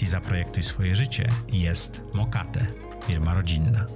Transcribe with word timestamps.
audycji 0.00 0.20
Zaprojektuj 0.20 0.62
swoje 0.62 0.96
życie. 0.96 1.28
Jest 1.52 2.00
Mokate, 2.14 2.66
firma 3.02 3.34
rodzinna. 3.34 3.86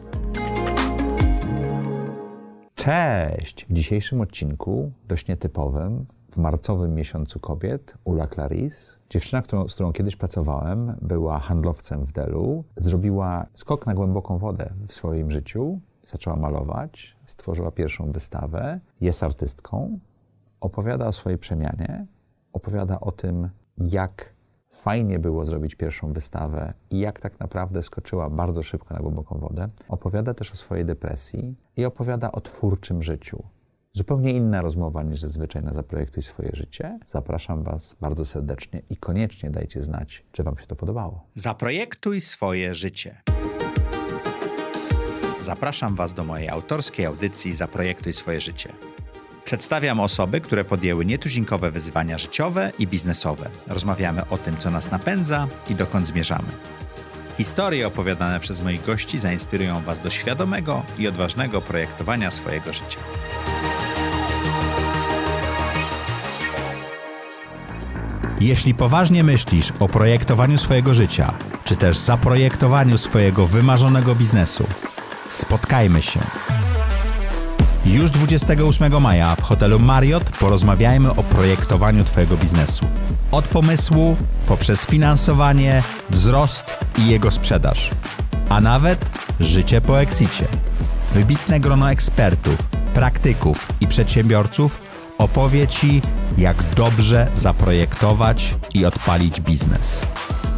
Cześć! 2.75 3.67
W 3.71 3.73
dzisiejszym 3.73 4.21
odcinku, 4.21 4.93
dość 5.09 5.29
nietypowym, 5.29 6.07
w 6.31 6.37
marcowym 6.37 6.95
miesiącu 6.95 7.41
kobiet, 7.41 7.95
Ula 8.05 8.27
Claris, 8.27 8.99
dziewczyna, 9.11 9.43
którą, 9.43 9.69
z 9.69 9.75
którą 9.75 9.93
kiedyś 9.93 10.17
pracowałem, 10.17 10.97
była 11.03 11.39
handlowcem 11.39 12.05
w 12.05 12.13
Delu, 12.13 12.65
zrobiła 12.77 13.47
skok 13.53 13.87
na 13.87 13.95
głęboką 13.95 14.39
wodę 14.39 14.71
w 14.89 14.93
swoim 14.93 15.31
życiu, 15.31 15.81
zaczęła 16.03 16.37
malować, 16.37 17.17
stworzyła 17.27 17.71
pierwszą 17.71 18.13
wystawę, 18.13 18.81
jest 19.01 19.23
artystką, 19.23 19.99
opowiada 20.61 21.07
o 21.07 21.13
swojej 21.13 21.39
przemianie, 21.39 22.07
opowiada 22.53 23.01
o 23.01 23.13
tym, 23.13 23.49
jak 23.79 24.34
fajnie 24.75 25.19
było 25.19 25.45
zrobić 25.45 25.75
pierwszą 25.75 26.13
wystawę 26.13 26.73
i 26.91 26.99
jak 26.99 27.21
tak 27.21 27.41
naprawdę 27.41 27.83
skoczyła 27.83 28.31
bardzo 28.31 28.63
szybko 28.63 28.95
na 28.95 29.01
głęboką 29.01 29.39
wodę. 29.39 29.69
Opowiada 29.89 30.35
też 30.35 30.53
o 30.53 30.57
swojej 30.57 30.85
depresji 30.85 31.57
i 31.77 31.85
opowiada 31.85 32.33
o 32.33 32.41
twórczym 32.41 33.03
życiu. 33.03 33.43
Zupełnie 33.93 34.33
inna 34.33 34.63
rozmowa 34.63 35.03
niż 35.03 35.21
zazwyczaj 35.21 35.63
na 35.63 35.73
Zaprojektuj 35.73 36.23
swoje 36.23 36.51
życie. 36.53 36.99
Zapraszam 37.07 37.63
Was 37.63 37.97
bardzo 38.01 38.25
serdecznie 38.25 38.83
i 38.91 38.97
koniecznie 38.97 39.51
dajcie 39.51 39.83
znać, 39.83 40.25
czy 40.33 40.43
Wam 40.43 40.59
się 40.59 40.67
to 40.67 40.77
podobało. 40.77 41.27
Zaprojektuj 41.35 42.21
swoje 42.21 42.75
życie. 42.75 43.23
Zapraszam 45.41 45.95
Was 45.95 46.15
do 46.15 46.25
mojej 46.25 46.49
autorskiej 46.49 47.07
audycji 47.07 47.55
Zaprojektuj 47.55 48.13
swoje 48.13 48.41
życie. 48.41 48.73
Przedstawiam 49.45 50.01
osoby, 50.01 50.41
które 50.41 50.65
podjęły 50.65 51.05
nietuzinkowe 51.05 51.71
wyzwania 51.71 52.19
życiowe 52.19 52.73
i 52.79 52.87
biznesowe. 52.87 53.51
Rozmawiamy 53.67 54.23
o 54.31 54.39
tym, 54.39 54.57
co 54.57 54.71
nas 54.71 54.91
napędza 54.91 55.47
i 55.71 55.75
dokąd 55.75 56.07
zmierzamy. 56.07 56.49
Historie 57.37 57.87
opowiadane 57.87 58.41
przez 58.41 58.61
moich 58.61 58.85
gości 58.85 59.19
zainspirują 59.19 59.83
Was 59.83 60.01
do 60.01 60.11
świadomego 60.11 60.83
i 60.99 61.09
odważnego 61.09 61.61
projektowania 61.61 62.31
swojego 62.31 62.73
życia. 62.73 62.99
Jeśli 68.41 68.75
poważnie 68.75 69.25
myślisz 69.25 69.73
o 69.81 69.89
projektowaniu 69.89 70.59
swojego 70.59 70.95
życia, 70.95 71.35
czy 71.65 71.77
też 71.77 71.99
zaprojektowaniu 71.99 72.99
swojego 72.99 73.47
wymarzonego 73.47 74.15
biznesu, 74.15 74.67
spotkajmy 75.31 76.03
się. 76.03 76.21
Już 77.87 78.11
28 78.11 79.03
maja 79.03 79.37
w 79.37 79.43
hotelu 79.43 79.79
Marriott 79.79 80.31
porozmawiajmy 80.31 81.11
o 81.11 81.23
projektowaniu 81.23 82.05
Twojego 82.05 82.37
biznesu. 82.37 82.87
Od 83.31 83.49
pomysłu, 83.49 84.17
poprzez 84.47 84.87
finansowanie, 84.87 85.83
wzrost 86.11 86.65
i 86.99 87.09
jego 87.09 87.31
sprzedaż. 87.31 87.91
A 88.49 88.61
nawet 88.61 89.11
życie 89.41 89.81
po 89.81 90.01
exicie. 90.01 90.47
Wybitne 91.15 91.61
grono 91.61 91.91
ekspertów, 91.91 92.57
praktyków 92.95 93.69
i 93.81 93.87
przedsiębiorców 93.87 94.79
opowie 95.19 95.67
Ci, 95.67 96.03
jak 96.39 96.75
dobrze 96.75 97.27
zaprojektować 97.37 98.55
i 98.75 98.85
odpalić 98.85 99.41
biznes. 99.41 100.01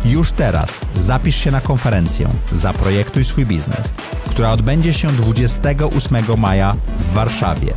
Już 0.07 0.33
teraz 0.33 0.81
zapisz 0.95 1.37
się 1.37 1.51
na 1.51 1.61
konferencję 1.61 2.29
Zaprojektuj 2.53 3.25
swój 3.25 3.47
biznes, 3.47 3.95
która 4.31 4.51
odbędzie 4.51 4.93
się 4.93 5.09
28 5.09 6.41
maja 6.41 6.77
w 6.99 7.13
Warszawie. 7.13 7.73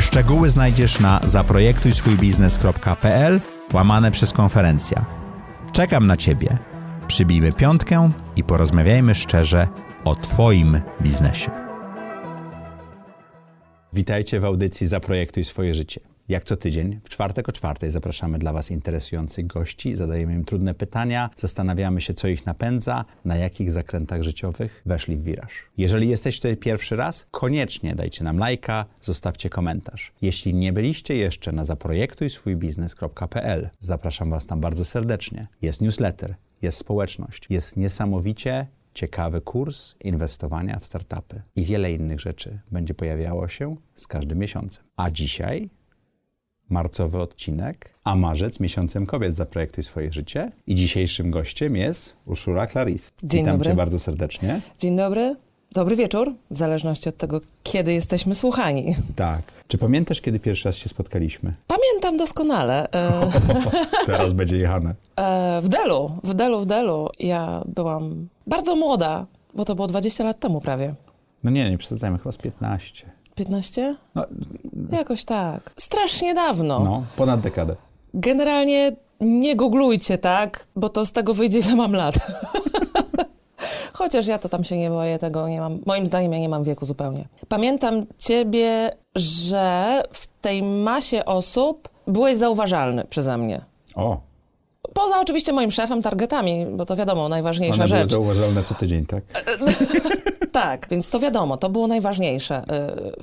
Szczegóły 0.00 0.50
znajdziesz 0.50 1.00
na 1.00 1.20
zaprojektujswójbiznes.pl 1.24 3.40
łamane 3.72 4.10
przez 4.10 4.32
konferencja. 4.32 5.04
Czekam 5.72 6.06
na 6.06 6.16
Ciebie. 6.16 6.58
Przybijmy 7.06 7.52
piątkę 7.52 8.10
i 8.36 8.44
porozmawiajmy 8.44 9.14
szczerze 9.14 9.68
o 10.04 10.16
Twoim 10.16 10.80
biznesie. 11.02 11.50
Witajcie 13.92 14.40
w 14.40 14.44
audycji 14.44 14.86
Zaprojektuj 14.86 15.44
swoje 15.44 15.74
życie. 15.74 16.11
Jak 16.28 16.44
co 16.44 16.56
tydzień, 16.56 17.00
w 17.04 17.08
czwartek 17.08 17.48
o 17.48 17.52
czwartej 17.52 17.90
zapraszamy 17.90 18.38
dla 18.38 18.52
Was 18.52 18.70
interesujących 18.70 19.46
gości, 19.46 19.96
zadajemy 19.96 20.34
im 20.34 20.44
trudne 20.44 20.74
pytania, 20.74 21.30
zastanawiamy 21.36 22.00
się, 22.00 22.14
co 22.14 22.28
ich 22.28 22.46
napędza, 22.46 23.04
na 23.24 23.36
jakich 23.36 23.72
zakrętach 23.72 24.22
życiowych 24.22 24.82
weszli 24.86 25.16
w 25.16 25.22
wiraż. 25.22 25.52
Jeżeli 25.76 26.08
jesteś 26.08 26.36
tutaj 26.36 26.56
pierwszy 26.56 26.96
raz, 26.96 27.26
koniecznie 27.30 27.94
dajcie 27.94 28.24
nam 28.24 28.38
lajka, 28.38 28.84
zostawcie 29.00 29.50
komentarz. 29.50 30.12
Jeśli 30.22 30.54
nie 30.54 30.72
byliście 30.72 31.16
jeszcze 31.16 31.52
na 31.52 31.64
zaprojektujswójbiznes.pl, 31.64 33.70
zapraszam 33.80 34.30
Was 34.30 34.46
tam 34.46 34.60
bardzo 34.60 34.84
serdecznie. 34.84 35.46
Jest 35.62 35.80
newsletter, 35.80 36.34
jest 36.62 36.78
społeczność, 36.78 37.46
jest 37.50 37.76
niesamowicie 37.76 38.66
ciekawy 38.94 39.40
kurs 39.40 39.94
inwestowania 40.00 40.78
w 40.78 40.84
startupy 40.84 41.42
i 41.56 41.64
wiele 41.64 41.92
innych 41.92 42.20
rzeczy 42.20 42.60
będzie 42.72 42.94
pojawiało 42.94 43.48
się 43.48 43.76
z 43.94 44.06
każdym 44.06 44.38
miesiącem. 44.38 44.84
A 44.96 45.10
dzisiaj 45.10 45.70
marcowy 46.76 47.18
odcinek, 47.20 47.90
a 48.04 48.16
marzec 48.16 48.60
miesiącem 48.60 49.06
kobiet 49.06 49.36
zaprojektuj 49.36 49.84
swoje 49.84 50.12
życie. 50.12 50.52
I 50.66 50.74
dzisiejszym 50.74 51.30
gościem 51.30 51.76
jest 51.76 52.16
Urszula 52.26 52.66
Claris. 52.66 53.12
Dzień 53.22 53.40
Witam 53.40 53.54
dobry. 53.58 53.70
cię 53.70 53.76
bardzo 53.76 53.98
serdecznie. 53.98 54.60
Dzień 54.78 54.96
dobry, 54.96 55.36
dobry 55.72 55.96
wieczór, 55.96 56.32
w 56.50 56.58
zależności 56.58 57.08
od 57.08 57.16
tego, 57.16 57.40
kiedy 57.62 57.92
jesteśmy 57.92 58.34
słuchani. 58.34 58.96
Tak. 59.16 59.42
Czy 59.68 59.78
pamiętasz, 59.78 60.20
kiedy 60.20 60.38
pierwszy 60.38 60.68
raz 60.68 60.76
się 60.76 60.88
spotkaliśmy? 60.88 61.54
Pamiętam 61.66 62.16
doskonale. 62.16 62.88
E, 62.92 63.30
Teraz 64.06 64.32
będzie 64.32 64.56
jechane. 64.56 64.94
e, 65.16 65.60
w 65.62 65.68
Delu, 65.68 66.12
w 66.24 66.34
Delu, 66.34 66.60
w 66.60 66.66
Delu. 66.66 67.08
Ja 67.18 67.62
byłam 67.66 68.28
bardzo 68.46 68.76
młoda, 68.76 69.26
bo 69.54 69.64
to 69.64 69.74
było 69.74 69.86
20 69.88 70.24
lat 70.24 70.40
temu 70.40 70.60
prawie. 70.60 70.94
No 71.44 71.50
nie, 71.50 71.70
nie 71.70 71.78
przesadzajmy, 71.78 72.18
chyba 72.18 72.32
z 72.32 72.36
15. 72.38 73.06
15? 73.34 73.96
No, 74.14 74.24
Jakoś 74.92 75.24
tak. 75.24 75.72
Strasznie 75.76 76.34
dawno. 76.34 76.78
no 76.80 77.02
ponad 77.16 77.40
dekadę. 77.40 77.76
Generalnie 78.14 78.92
nie 79.20 79.56
googlujcie, 79.56 80.18
tak? 80.18 80.66
Bo 80.76 80.88
to 80.88 81.06
z 81.06 81.12
tego 81.12 81.34
wyjdzie, 81.34 81.58
ile 81.58 81.76
mam 81.76 81.92
lat. 81.92 82.14
Chociaż 83.92 84.26
ja 84.26 84.38
to 84.38 84.48
tam 84.48 84.64
się 84.64 84.78
nie 84.78 84.90
boję 84.90 85.18
tego, 85.18 85.48
nie 85.48 85.60
mam. 85.60 85.78
Moim 85.86 86.06
zdaniem 86.06 86.32
ja 86.32 86.38
nie 86.38 86.48
mam 86.48 86.64
wieku 86.64 86.84
zupełnie. 86.86 87.28
Pamiętam 87.48 88.06
ciebie, 88.18 88.90
że 89.14 90.02
w 90.12 90.26
tej 90.26 90.62
masie 90.62 91.24
osób 91.24 91.88
byłeś 92.06 92.36
zauważalny 92.36 93.04
przeze 93.04 93.38
mnie. 93.38 93.60
O, 93.94 94.20
Poza 94.94 95.20
oczywiście 95.20 95.52
moim 95.52 95.70
szefem, 95.70 96.02
targetami, 96.02 96.66
bo 96.66 96.86
to 96.86 96.96
wiadomo, 96.96 97.28
najważniejsza 97.28 97.74
one 97.74 97.86
były 97.88 98.00
rzecz. 98.00 98.10
zauważalne 98.10 98.64
co 98.64 98.74
tydzień, 98.74 99.06
tak? 99.06 99.24
Tak, 100.52 100.86
więc 100.90 101.08
to 101.08 101.20
wiadomo, 101.20 101.56
to 101.56 101.68
było 101.70 101.86
najważniejsze 101.86 102.64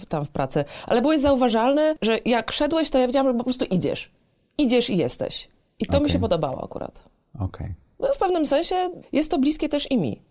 y, 0.02 0.08
tam 0.08 0.26
w 0.26 0.30
pracy. 0.30 0.66
Ale 0.88 1.02
byłeś 1.02 1.22
zauważalny, 1.22 1.96
że 2.02 2.20
jak 2.26 2.52
szedłeś, 2.52 2.90
to 2.90 2.98
ja 2.98 3.08
wiedziałam, 3.08 3.28
że 3.28 3.38
po 3.38 3.44
prostu 3.44 3.66
idziesz. 3.66 4.12
Idziesz 4.58 4.90
i 4.90 4.98
jesteś. 4.98 5.48
I 5.80 5.86
to 5.86 5.94
mi 5.98 6.04
Okej. 6.04 6.14
się 6.14 6.20
podobało 6.20 6.64
akurat. 6.64 7.04
Okej. 7.40 7.74
No, 8.00 8.08
w 8.16 8.18
pewnym 8.18 8.48
sensie 8.48 8.76
jest 9.12 9.32
to 9.32 9.40
bliskie 9.40 9.70
też 9.70 9.92
i 9.92 9.98
mi. 9.98 10.22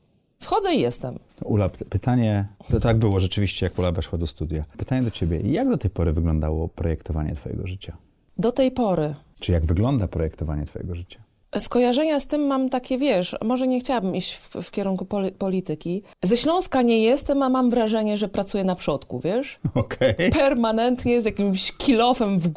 Wchodzę 0.40 0.74
i 0.74 0.80
jestem. 0.80 1.18
Ula, 1.44 1.68
pytanie, 1.90 2.46
to 2.70 2.80
tak 2.80 2.98
było 2.98 3.20
rzeczywiście, 3.20 3.66
jak 3.66 3.78
Ula 3.78 3.92
weszła 3.92 4.18
do 4.18 4.26
studia. 4.26 4.64
Pytanie 4.76 5.02
do 5.02 5.10
ciebie, 5.10 5.40
jak 5.40 5.68
do 5.68 5.78
tej 5.78 5.90
pory 5.90 6.12
wyglądało 6.12 6.68
projektowanie 6.68 7.34
twojego 7.34 7.66
życia? 7.66 7.96
Do 8.38 8.52
tej 8.52 8.70
pory. 8.70 9.14
Czy 9.40 9.52
jak 9.52 9.66
wygląda 9.66 10.08
projektowanie 10.08 10.66
twojego 10.66 10.94
życia? 10.94 11.20
Skojarzenia 11.58 12.20
z 12.20 12.26
tym 12.26 12.46
mam 12.46 12.68
takie, 12.68 12.98
wiesz, 12.98 13.36
może 13.44 13.68
nie 13.68 13.80
chciałabym 13.80 14.14
iść 14.16 14.34
w, 14.34 14.48
w 14.62 14.70
kierunku 14.70 15.04
poli- 15.04 15.32
polityki. 15.32 16.02
Ze 16.22 16.36
Śląska 16.36 16.82
nie 16.82 17.02
jestem, 17.02 17.42
a 17.42 17.48
mam 17.48 17.70
wrażenie, 17.70 18.16
że 18.16 18.28
pracuję 18.28 18.64
na 18.64 18.74
przodku, 18.74 19.20
wiesz? 19.20 19.58
Okej. 19.74 20.14
Permanentnie 20.38 21.20
z 21.20 21.24
jakimś 21.24 21.72
kilofem 21.72 22.38
w, 22.38 22.48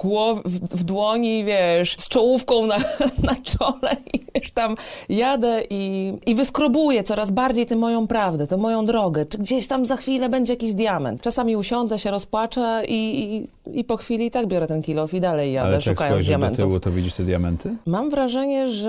w, 0.45 0.59
w 0.77 0.83
dłoni, 0.83 1.45
wiesz, 1.45 1.95
z 1.99 2.07
czołówką 2.07 2.65
na, 2.65 2.77
na 3.29 3.35
czole 3.43 3.95
i 4.13 4.19
wiesz, 4.35 4.51
tam 4.51 4.75
jadę 5.09 5.63
i, 5.69 6.13
i 6.25 6.35
wyskrobuję 6.35 7.03
coraz 7.03 7.31
bardziej 7.31 7.65
tę 7.65 7.75
moją 7.75 8.07
prawdę, 8.07 8.47
tę 8.47 8.57
moją 8.57 8.85
drogę. 8.85 9.25
Czy 9.25 9.37
gdzieś 9.37 9.67
tam 9.67 9.85
za 9.85 9.95
chwilę 9.95 10.29
będzie 10.29 10.53
jakiś 10.53 10.73
diament. 10.73 11.21
Czasami 11.21 11.55
usiądę, 11.55 11.99
się 11.99 12.11
rozpłaczę 12.11 12.83
i, 12.87 13.23
i, 13.23 13.79
i 13.79 13.83
po 13.83 13.97
chwili 13.97 14.25
i 14.25 14.31
tak 14.31 14.47
biorę 14.47 14.67
ten 14.67 14.81
kilof 14.81 15.13
i 15.13 15.19
dalej 15.21 15.53
jadę, 15.53 15.67
Ale 15.69 15.79
czy 15.81 15.89
jak 15.89 15.97
szukając 15.97 16.13
spojrzysz 16.15 16.27
do 16.27 16.37
diamentów. 16.37 16.59
tyłu, 16.65 16.79
to 16.79 16.91
widzisz 16.91 17.13
te 17.13 17.23
diamenty? 17.23 17.75
Mam 17.85 18.09
wrażenie, 18.09 18.67
że 18.67 18.80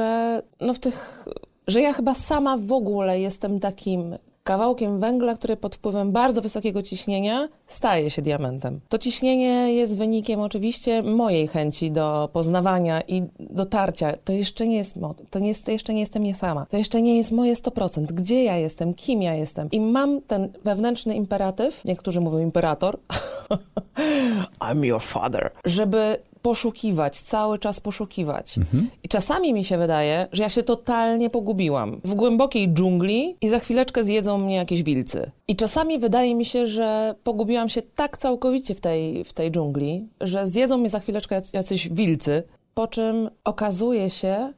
no 0.61 0.75
w 0.75 0.79
tych, 0.79 1.25
że 1.67 1.81
ja 1.81 1.93
chyba 1.93 2.15
sama 2.15 2.56
w 2.56 2.73
ogóle 2.73 3.21
jestem 3.21 3.61
takim 3.61 4.17
kawałkiem 4.44 5.00
węgla, 5.00 5.35
który 5.35 5.56
pod 5.56 5.75
wpływem 5.75 6.12
bardzo 6.12 6.43
wysokiego 6.43 6.83
ciśnienia 6.83 7.49
staje 7.67 8.11
się 8.11 8.23
diamentem. 8.23 8.81
To 8.89 8.99
ciśnienie 8.99 9.75
jest 9.75 9.99
wynikiem 9.99 10.41
oczywiście 10.41 11.03
mojej 11.03 11.49
chęci 11.49 11.91
do 11.91 12.29
poznawania 12.33 13.00
i 13.00 13.23
dotarcia. 13.41 14.12
To 14.25 14.33
jeszcze 14.33 14.67
nie 14.67 14.77
jest, 14.77 14.97
mo- 14.97 15.15
to 15.31 15.39
nie 15.39 15.49
jest, 15.49 15.67
to 15.67 15.73
jeszcze 15.73 15.94
nie 15.94 16.00
jestem 16.00 16.27
ja 16.27 16.35
sama. 16.35 16.67
To 16.67 16.77
jeszcze 16.77 17.03
nie 17.03 17.17
jest 17.17 17.33
moje 17.33 17.55
100%. 17.55 18.06
Gdzie 18.06 18.44
ja 18.44 18.56
jestem? 18.56 18.94
Kim 18.94 19.23
ja 19.23 19.35
jestem? 19.35 19.69
I 19.71 19.81
mam 19.81 20.21
ten 20.21 20.49
wewnętrzny 20.65 21.15
imperatyw, 21.15 21.85
niektórzy 21.85 22.21
mówią 22.21 22.39
imperator, 22.39 22.99
I'm 24.61 24.85
your 24.85 25.03
father, 25.03 25.50
żeby 25.65 26.17
poszukiwać, 26.43 27.21
cały 27.21 27.59
czas 27.59 27.81
poszukiwać. 27.81 28.55
I 29.03 29.09
czasami 29.09 29.53
mi 29.53 29.65
się 29.65 29.79
wydaje, 29.79 30.27
że 30.33 30.43
ja 30.43 30.49
się 30.49 30.62
totalnie 30.62 31.31
pogubiłam 31.31 32.00
w 32.05 32.15
głębokiej 32.15 32.69
dżungli 32.69 33.37
i 33.41 33.49
za 33.49 33.59
chwileczkę 33.59 34.05
zjedzą 34.05 34.39
mnie 34.39 34.55
jakieś 34.56 34.83
wilcy. 34.83 35.31
I 35.49 35.56
czasami 35.56 35.99
wydaje 35.99 36.35
mi 36.35 36.44
się, 36.44 36.67
że 36.67 37.15
pogubiłam 37.25 37.69
się 37.69 37.83
tak 37.83 38.17
całkowicie 38.19 38.75
w 38.75 38.81
tej, 38.81 39.25
w 39.25 39.33
tej 39.33 39.50
dżungli, 39.50 40.09
że 40.21 40.47
zjedzą 40.49 40.79
mnie 40.79 40.89
za 40.89 40.99
chwileczkę 41.00 41.41
jac- 41.41 41.55
jacyś 41.55 41.89
wilcy, 41.89 42.43
po 42.75 42.87
czym 42.87 43.31
okazuje 43.44 44.11
się, 44.11 44.53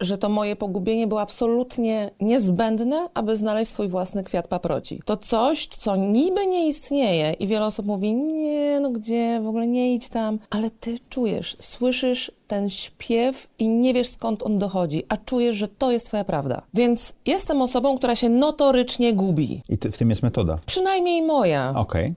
że 0.00 0.18
to 0.18 0.28
moje 0.28 0.56
pogubienie 0.56 1.06
było 1.06 1.20
absolutnie 1.20 2.10
niezbędne, 2.20 3.08
aby 3.14 3.36
znaleźć 3.36 3.70
swój 3.70 3.88
własny 3.88 4.24
kwiat 4.24 4.48
paproci. 4.48 5.00
To 5.04 5.16
coś, 5.16 5.66
co 5.66 5.96
niby 5.96 6.46
nie 6.46 6.68
istnieje 6.68 7.32
i 7.32 7.46
wiele 7.46 7.66
osób 7.66 7.86
mówi, 7.86 8.12
nie, 8.12 8.80
no 8.80 8.90
gdzie, 8.90 9.40
w 9.42 9.48
ogóle 9.48 9.66
nie 9.66 9.94
idź 9.94 10.08
tam, 10.08 10.38
ale 10.50 10.70
ty 10.70 10.98
czujesz, 11.10 11.56
słyszysz 11.58 12.32
ten 12.48 12.70
śpiew 12.70 13.48
i 13.58 13.68
nie 13.68 13.94
wiesz 13.94 14.08
skąd 14.08 14.42
on 14.42 14.58
dochodzi, 14.58 15.02
a 15.08 15.16
czujesz, 15.16 15.56
że 15.56 15.68
to 15.68 15.90
jest 15.90 16.06
twoja 16.06 16.24
prawda. 16.24 16.62
Więc 16.74 17.14
jestem 17.26 17.62
osobą, 17.62 17.98
która 17.98 18.14
się 18.14 18.28
notorycznie 18.28 19.12
gubi. 19.12 19.62
I 19.68 19.78
ty, 19.78 19.90
w 19.90 19.98
tym 19.98 20.10
jest 20.10 20.22
metoda. 20.22 20.58
Przynajmniej 20.66 21.22
moja. 21.22 21.72
Okej. 21.76 22.14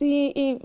I, 0.00 0.32
I 0.40 0.58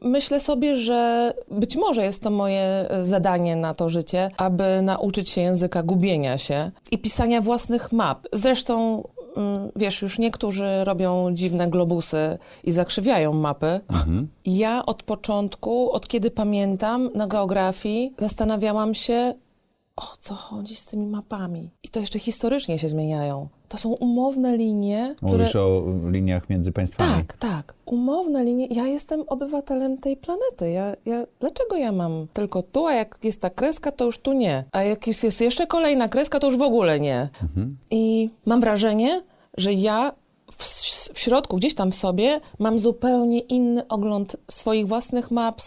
myślę 0.00 0.40
sobie, 0.40 0.76
że 0.76 1.32
być 1.50 1.76
może 1.76 2.02
jest 2.02 2.22
to 2.22 2.30
moje 2.30 2.62
e, 2.62 3.04
zadanie 3.04 3.56
na 3.56 3.74
to 3.74 3.88
życie, 3.88 4.30
aby 4.36 4.82
nauczyć 4.82 5.28
się 5.28 5.40
języka 5.40 5.82
gubienia 5.82 6.38
się 6.38 6.70
i 6.90 6.98
pisania 6.98 7.40
własnych 7.40 7.92
map. 7.92 8.26
Zresztą, 8.32 9.02
mm, 9.36 9.70
wiesz, 9.76 10.02
już 10.02 10.18
niektórzy 10.18 10.84
robią 10.84 11.34
dziwne 11.34 11.68
globusy 11.68 12.38
i 12.64 12.72
zakrzywiają 12.72 13.32
mapy. 13.32 13.80
Ja 14.44 14.86
od 14.86 15.02
początku, 15.02 15.92
od 15.92 16.08
kiedy 16.08 16.30
pamiętam 16.30 17.10
na 17.14 17.26
geografii, 17.26 18.14
zastanawiałam 18.18 18.94
się, 18.94 19.34
o 19.96 20.02
co 20.20 20.34
chodzi 20.34 20.74
z 20.74 20.84
tymi 20.84 21.06
mapami. 21.06 21.70
I 21.82 21.88
to 21.88 22.00
jeszcze 22.00 22.18
historycznie 22.18 22.78
się 22.78 22.88
zmieniają. 22.88 23.48
To 23.68 23.78
są 23.78 23.92
umowne 23.92 24.56
linie, 24.56 25.14
które... 25.16 25.32
Mówisz 25.32 25.56
o 25.56 25.84
liniach 26.10 26.48
między 26.50 26.72
państwami. 26.72 27.12
Tak, 27.14 27.36
tak. 27.36 27.74
Umowne 27.86 28.44
linie. 28.44 28.66
Ja 28.70 28.86
jestem 28.86 29.22
obywatelem 29.26 29.98
tej 29.98 30.16
planety. 30.16 30.70
Ja, 30.70 30.96
ja, 31.06 31.26
dlaczego 31.40 31.76
ja 31.76 31.92
mam 31.92 32.26
tylko 32.32 32.62
tu, 32.62 32.86
a 32.86 32.92
jak 32.92 33.18
jest 33.22 33.40
ta 33.40 33.50
kreska, 33.50 33.92
to 33.92 34.04
już 34.04 34.18
tu 34.18 34.32
nie. 34.32 34.64
A 34.72 34.82
jak 34.82 35.06
jest, 35.06 35.24
jest 35.24 35.40
jeszcze 35.40 35.66
kolejna 35.66 36.08
kreska, 36.08 36.38
to 36.38 36.46
już 36.46 36.58
w 36.58 36.62
ogóle 36.62 37.00
nie. 37.00 37.28
I 37.90 38.30
mam 38.46 38.60
wrażenie, 38.60 39.22
że 39.56 39.72
ja 39.72 40.12
w, 40.50 40.64
w 41.14 41.18
środku, 41.18 41.56
gdzieś 41.56 41.74
tam 41.74 41.90
w 41.90 41.94
sobie, 41.94 42.40
mam 42.58 42.78
zupełnie 42.78 43.38
inny 43.38 43.88
ogląd 43.88 44.36
swoich 44.50 44.86
własnych 44.86 45.30
map, 45.30 45.60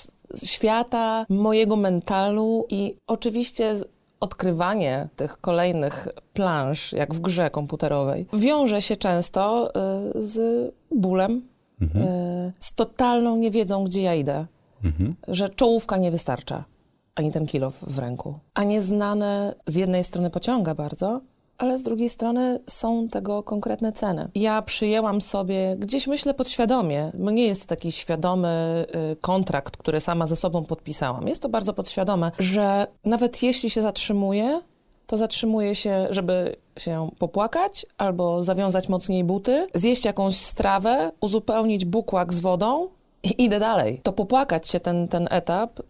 świata, 0.44 1.26
mojego 1.30 1.76
mentalu 1.76 2.66
i 2.70 2.96
oczywiście 3.08 3.76
odkrywanie 4.20 5.08
tych 5.16 5.38
kolejnych 5.38 6.08
plansz, 6.34 6.94
jak 6.94 7.14
w 7.16 7.20
grze 7.20 7.50
komputerowej, 7.50 8.26
wiąże 8.34 8.82
się 8.82 8.96
często 8.96 9.70
y, 10.16 10.22
z 10.22 10.72
bólem, 10.96 11.42
y, 11.82 11.88
z 12.60 12.74
totalną 12.74 13.38
niewiedzą, 13.38 13.84
gdzie 13.84 14.02
ja 14.02 14.16
idę, 14.16 14.46
że 15.28 15.50
czołówka 15.50 15.98
nie 15.98 16.12
wystarcza, 16.12 16.64
ani 17.16 17.32
ten 17.32 17.46
kilo 17.46 17.70
w- 17.72 17.84
w 17.84 18.00
ręku. 18.00 18.40
A 18.54 18.64
nieznane 18.64 19.56
z 19.68 19.76
jednej 19.76 20.04
strony 20.04 20.30
pociąga 20.30 20.76
bardzo, 20.76 21.22
ale 21.58 21.78
z 21.78 21.84
drugiej 21.84 22.10
strony 22.10 22.60
są 22.68 23.08
tego 23.08 23.44
konkretne 23.44 23.94
ceny. 23.94 24.30
Ja 24.36 24.62
przyjęłam 24.62 25.22
sobie, 25.22 25.76
gdzieś 25.80 26.08
myślę 26.08 26.34
podświadomie, 26.34 27.12
nie 27.14 27.48
jest 27.48 27.68
taki 27.68 27.92
świadomy 27.92 28.86
y, 29.14 29.16
kontrakt, 29.16 29.78
który 29.78 30.00
sama 30.00 30.28
ze 30.28 30.36
sobą 30.36 30.66
podpisałam. 30.66 31.28
Jest 31.28 31.42
to 31.42 31.50
bardzo 31.50 31.74
podświadome, 31.74 32.32
że 32.40 32.88
nawet 33.06 33.44
jeśli 33.44 33.70
się 33.70 33.82
zatrzymuję, 33.82 34.62
to 35.08 35.18
zatrzymuję 35.18 35.76
się, 35.76 36.08
żeby 36.10 36.56
się 36.80 37.10
popłakać 37.20 37.86
albo 37.98 38.44
zawiązać 38.44 38.90
mocniej 38.90 39.24
buty, 39.24 39.68
zjeść 39.74 40.06
jakąś 40.06 40.38
strawę, 40.38 41.12
uzupełnić 41.22 41.86
bukłak 41.86 42.34
z 42.34 42.40
wodą 42.40 42.88
i 43.26 43.44
idę 43.44 43.60
dalej. 43.60 44.00
To 44.04 44.14
popłakać 44.14 44.68
się 44.68 44.80
ten, 44.80 45.08
ten 45.08 45.28
etap, 45.32 45.80
y, 45.80 45.84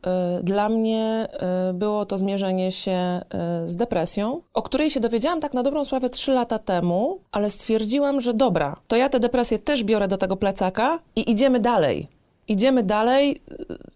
dla 0.44 0.70
mnie 0.70 1.28
y, 1.70 1.74
było 1.74 2.06
to 2.06 2.18
zmierzenie 2.18 2.72
się 2.72 3.22
y, 3.64 3.68
z 3.68 3.76
depresją, 3.76 4.42
o 4.54 4.62
której 4.62 4.90
się 4.90 5.00
dowiedziałam 5.00 5.42
tak 5.42 5.54
na 5.54 5.64
dobrą 5.64 5.86
sprawę 5.86 6.10
trzy 6.10 6.32
lata 6.32 6.60
temu, 6.60 7.20
ale 7.32 7.50
stwierdziłam, 7.50 8.22
że 8.22 8.34
dobra, 8.34 8.76
to 8.88 8.96
ja 8.96 9.10
tę 9.10 9.20
depresję 9.20 9.60
też 9.60 9.84
biorę 9.84 10.08
do 10.08 10.18
tego 10.18 10.36
plecaka 10.36 11.00
i 11.16 11.32
idziemy 11.32 11.60
dalej. 11.60 12.15
Idziemy 12.48 12.84
dalej, 12.84 13.42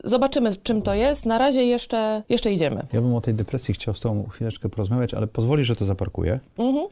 zobaczymy 0.03 0.55
czym 0.63 0.81
to 0.81 0.93
jest, 0.93 1.25
na 1.25 1.37
razie 1.37 1.63
jeszcze, 1.63 2.23
jeszcze 2.29 2.51
idziemy. 2.51 2.87
Ja 2.93 3.01
bym 3.01 3.15
o 3.15 3.21
tej 3.21 3.33
depresji 3.33 3.73
chciał 3.73 3.93
z 3.93 3.99
tobą 3.99 4.27
chwileczkę 4.29 4.69
porozmawiać, 4.69 5.13
ale 5.13 5.27
pozwoli, 5.27 5.63
że 5.63 5.75
to 5.75 5.85
zaparkuję, 5.85 6.39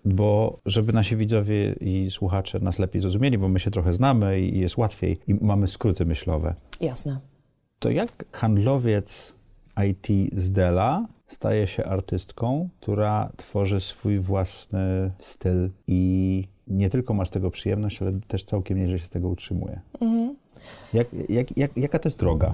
bo 0.06 0.60
żeby 0.66 0.94
nasi 0.94 1.16
widzowie 1.16 1.76
i 1.82 2.12
słuchacze 2.12 2.60
nas 2.60 2.80
lepiej 2.80 3.02
zrozumieli, 3.02 3.38
bo 3.38 3.50
my 3.50 3.60
się 3.60 3.72
trochę 3.72 3.94
znamy 3.94 4.42
i 4.42 4.60
jest 4.60 4.78
łatwiej 4.78 5.20
i 5.28 5.34
mamy 5.34 5.68
skróty 5.68 6.06
myślowe. 6.06 6.56
Jasne. 6.82 7.20
To 7.80 7.90
jak 7.90 8.26
handlowiec 8.32 9.34
IT 9.90 10.08
z 10.38 10.52
Dela 10.52 11.08
staje 11.28 11.68
się 11.68 11.86
artystką, 11.86 12.70
która 12.80 13.32
tworzy 13.38 13.80
swój 13.80 14.20
własny 14.20 15.12
styl 15.20 15.70
i 15.88 16.44
nie 16.68 16.90
tylko 16.90 17.14
masz 17.14 17.30
tego 17.30 17.52
przyjemność, 17.52 18.02
ale 18.02 18.12
też 18.28 18.44
całkiem 18.44 18.78
nieźle 18.78 19.00
się 19.00 19.06
z 19.06 19.10
tego 19.10 19.28
utrzymuje. 19.28 19.82
Jak, 20.94 21.08
jak, 21.30 21.58
jak, 21.58 21.78
jaka 21.78 22.00
to 22.00 22.10
jest 22.10 22.20
droga? 22.20 22.54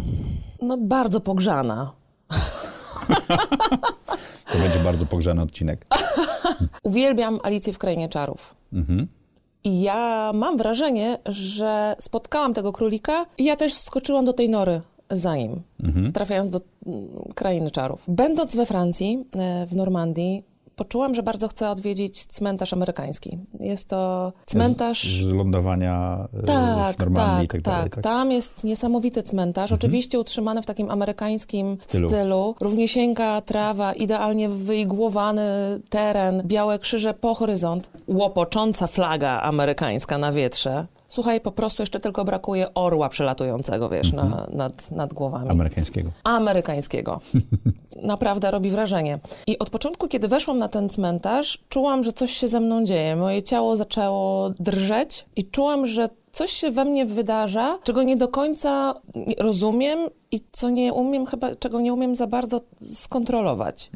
No 0.62 0.78
bardzo 0.78 1.20
pogrzana. 1.20 1.92
To 4.54 4.60
będzie 4.60 4.80
bardzo 4.80 5.06
pogrzany 5.06 5.42
odcinek. 5.42 5.86
Uwielbiam 6.84 7.40
Alicję 7.44 7.74
w 7.74 7.78
Krainie 7.78 8.10
Czarów. 8.10 8.56
Mhm. 8.74 9.08
I 9.64 9.82
ja 9.82 10.32
mam 10.34 10.58
wrażenie, 10.58 11.18
że 11.26 11.96
spotkałam 12.00 12.54
tego 12.54 12.72
królika 12.72 13.26
i 13.38 13.44
ja 13.44 13.56
też 13.56 13.74
wskoczyłam 13.74 14.26
do 14.26 14.34
tej 14.34 14.50
nory 14.50 14.82
za 15.10 15.36
nim, 15.36 15.62
trafiając 16.14 16.50
do 16.50 16.62
mm, 16.86 17.08
Krainy 17.36 17.72
Czarów. 17.72 18.04
Będąc 18.08 18.56
we 18.56 18.66
Francji, 18.66 19.26
e, 19.36 19.66
w 19.66 19.76
Normandii, 19.76 20.44
poczułam, 20.76 21.16
że 21.16 21.24
bardzo 21.24 21.48
chcę 21.48 21.70
odwiedzić 21.70 22.26
cmentarz 22.26 22.74
amerykański. 22.74 23.38
Jest 23.60 23.88
to 23.88 24.34
cmentarz... 24.46 25.04
Z, 25.04 25.22
z 25.22 25.34
lądowania 25.34 26.28
e, 26.44 26.44
Tak, 26.44 26.96
w 26.96 27.00
Normandii 27.00 27.48
tak, 27.48 27.60
i 27.60 27.64
tak 27.64 27.74
dalej. 27.74 27.90
tak. 27.90 28.04
Tam 28.04 28.32
jest 28.32 28.64
niesamowity 28.64 29.24
cmentarz, 29.24 29.72
oczywiście 29.72 30.20
utrzymany 30.20 30.62
w 30.62 30.66
takim 30.66 30.92
amerykańskim 30.92 31.78
Stylu. 31.82 32.10
stylu. 32.10 32.56
Równiesieńka 32.60 33.42
trawa, 33.42 33.94
idealnie 33.94 34.50
wyigłowany 34.50 35.44
teren, 35.90 36.42
białe 36.46 36.80
krzyże 36.80 37.14
po 37.14 37.34
horyzont, 37.36 37.92
łopocząca 38.08 38.88
flaga 38.88 39.42
amerykańska 39.42 40.18
na 40.18 40.32
wietrze. 40.32 40.86
Słuchaj, 41.14 41.42
po 41.42 41.52
prostu 41.52 41.82
jeszcze 41.82 42.00
tylko 42.00 42.26
brakuje 42.26 42.74
orła 42.74 43.10
przelatującego, 43.10 43.90
wiesz, 43.90 44.14
na, 44.14 44.48
nad, 44.54 44.92
nad 44.92 45.14
głowami 45.14 45.50
Amerykańskiego. 45.50 46.12
amerykańskiego. 46.24 47.20
Naprawdę 48.04 48.52
robi 48.52 48.70
wrażenie. 48.70 49.20
I 49.48 49.60
od 49.60 49.70
początku, 49.70 50.08
kiedy 50.08 50.28
weszłam 50.28 50.58
na 50.58 50.70
ten 50.70 50.90
cmentarz, 50.90 51.60
czułam, 51.70 52.04
że 52.04 52.14
coś 52.14 52.32
się 52.32 52.48
ze 52.48 52.60
mną 52.60 52.84
dzieje. 52.84 53.16
Moje 53.16 53.44
ciało 53.44 53.78
zaczęło 53.78 54.50
drżeć 54.50 55.26
i 55.36 55.46
czułam, 55.46 55.86
że 55.86 56.08
coś 56.32 56.52
się 56.52 56.72
we 56.72 56.86
mnie 56.86 57.06
wydarza, 57.06 57.80
czego 57.84 58.04
nie 58.04 58.18
do 58.18 58.28
końca 58.28 58.94
rozumiem 59.40 60.00
i 60.32 60.40
co 60.52 60.70
nie 60.70 60.94
umiem 60.94 61.26
chyba, 61.26 61.56
czego 61.56 61.82
nie 61.82 61.94
umiem 61.94 62.16
za 62.16 62.28
bardzo 62.28 62.62
skontrolować. 62.94 63.92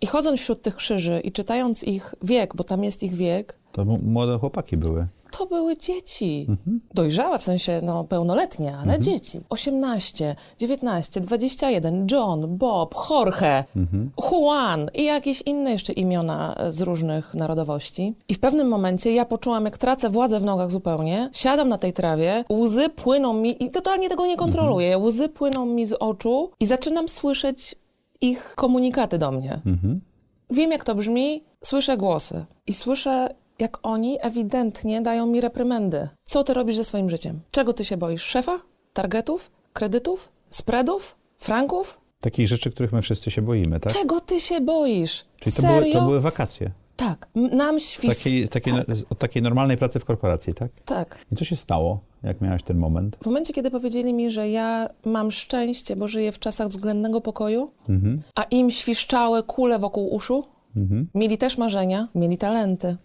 I 0.00 0.06
chodząc 0.06 0.40
wśród 0.40 0.62
tych 0.62 0.76
krzyży 0.76 1.20
i 1.24 1.32
czytając 1.32 1.84
ich 1.84 2.14
wiek, 2.22 2.56
bo 2.56 2.64
tam 2.64 2.84
jest 2.84 3.02
ich 3.02 3.14
wiek, 3.14 3.58
To 3.72 3.84
młode 3.84 4.38
chłopaki 4.38 4.76
były. 4.76 5.06
To 5.30 5.46
były 5.46 5.76
dzieci. 5.76 6.46
Dojrzałe, 6.94 7.38
w 7.38 7.42
sensie 7.42 7.80
no, 7.82 8.04
pełnoletnie, 8.04 8.76
ale 8.76 9.00
dzieci. 9.00 9.40
18, 9.48 10.36
19, 10.58 11.20
21, 11.20 12.06
John, 12.10 12.56
Bob, 12.56 12.94
Jorge, 13.10 13.64
Juan 14.30 14.90
i 14.94 15.04
jakieś 15.04 15.42
inne 15.42 15.72
jeszcze 15.72 15.92
imiona 15.92 16.54
e, 16.54 16.72
z 16.72 16.80
różnych 16.80 17.34
narodowości. 17.34 18.14
I 18.28 18.34
w 18.34 18.38
pewnym 18.38 18.68
momencie 18.68 19.12
ja 19.12 19.24
poczułam, 19.24 19.64
jak 19.64 19.78
tracę 19.78 20.10
władzę 20.10 20.40
w 20.40 20.44
nogach 20.44 20.70
zupełnie, 20.70 21.30
siadam 21.32 21.68
na 21.68 21.78
tej 21.78 21.92
trawie, 21.92 22.44
łzy 22.52 22.88
płyną 22.88 23.32
mi 23.32 23.64
i 23.64 23.70
totalnie 23.70 24.08
tego 24.08 24.26
nie 24.26 24.36
kontroluję. 24.36 24.98
Łzy 24.98 25.28
płyną 25.28 25.66
mi 25.66 25.86
z 25.86 25.92
oczu 25.92 26.50
i 26.60 26.66
zaczynam 26.66 27.08
słyszeć 27.08 27.74
ich 28.20 28.54
komunikaty 28.54 29.18
do 29.18 29.30
mnie. 29.30 29.60
Wiem, 30.50 30.72
jak 30.72 30.84
to 30.84 30.94
brzmi, 30.94 31.44
słyszę 31.64 31.96
głosy 31.96 32.44
i 32.66 32.74
słyszę, 32.74 33.28
jak 33.58 33.78
oni 33.82 34.18
ewidentnie 34.20 35.00
dają 35.02 35.26
mi 35.26 35.40
reprymendy. 35.40 36.08
Co 36.24 36.44
ty 36.44 36.54
robisz 36.54 36.76
ze 36.76 36.84
swoim 36.84 37.10
życiem? 37.10 37.40
Czego 37.50 37.72
ty 37.72 37.84
się 37.84 37.96
boisz? 37.96 38.22
Szefa? 38.22 38.58
Targetów? 38.92 39.50
Kredytów? 39.72 40.32
Spreadów? 40.50 41.16
Franków? 41.38 42.00
Takich 42.20 42.48
rzeczy, 42.48 42.70
których 42.70 42.92
my 42.92 43.02
wszyscy 43.02 43.30
się 43.30 43.42
boimy, 43.42 43.80
tak? 43.80 43.92
Czego 43.92 44.20
ty 44.20 44.40
się 44.40 44.60
boisz? 44.60 45.24
Czyli 45.40 45.56
to 45.56 45.62
Serio? 45.62 45.80
były, 45.80 45.92
to 45.92 46.00
były 46.00 46.20
wakacje. 46.20 46.70
Tak. 46.96 47.28
Nam 47.34 47.80
świst... 47.80 48.18
Takiej, 48.24 48.48
takiej, 48.48 48.72
tak, 48.74 48.86
Od 49.10 49.18
takiej 49.18 49.42
normalnej 49.42 49.76
pracy 49.76 49.98
w 49.98 50.04
korporacji, 50.04 50.54
tak? 50.54 50.70
tak. 50.84 51.18
I 51.32 51.36
co 51.36 51.44
się 51.44 51.56
stało? 51.56 52.00
Jak 52.22 52.40
miałaś 52.40 52.62
ten 52.62 52.78
moment? 52.78 53.16
W 53.22 53.26
momencie, 53.26 53.52
kiedy 53.52 53.70
powiedzieli 53.70 54.12
mi, 54.12 54.30
że 54.30 54.48
ja 54.50 54.88
mam 55.04 55.30
szczęście, 55.32 55.96
bo 55.96 56.08
żyję 56.08 56.32
w 56.32 56.38
czasach 56.38 56.68
względnego 56.68 57.20
pokoju, 57.20 57.70
Mhm. 57.88 58.22
a 58.34 58.42
im 58.42 58.70
świszczały 58.70 59.42
kule 59.42 59.78
wokół 59.78 60.14
uszu, 60.14 60.44
Mhm. 60.76 61.08
mieli 61.14 61.38
też 61.38 61.58
marzenia, 61.58 62.08
mieli 62.14 62.38
talenty, 62.38 62.96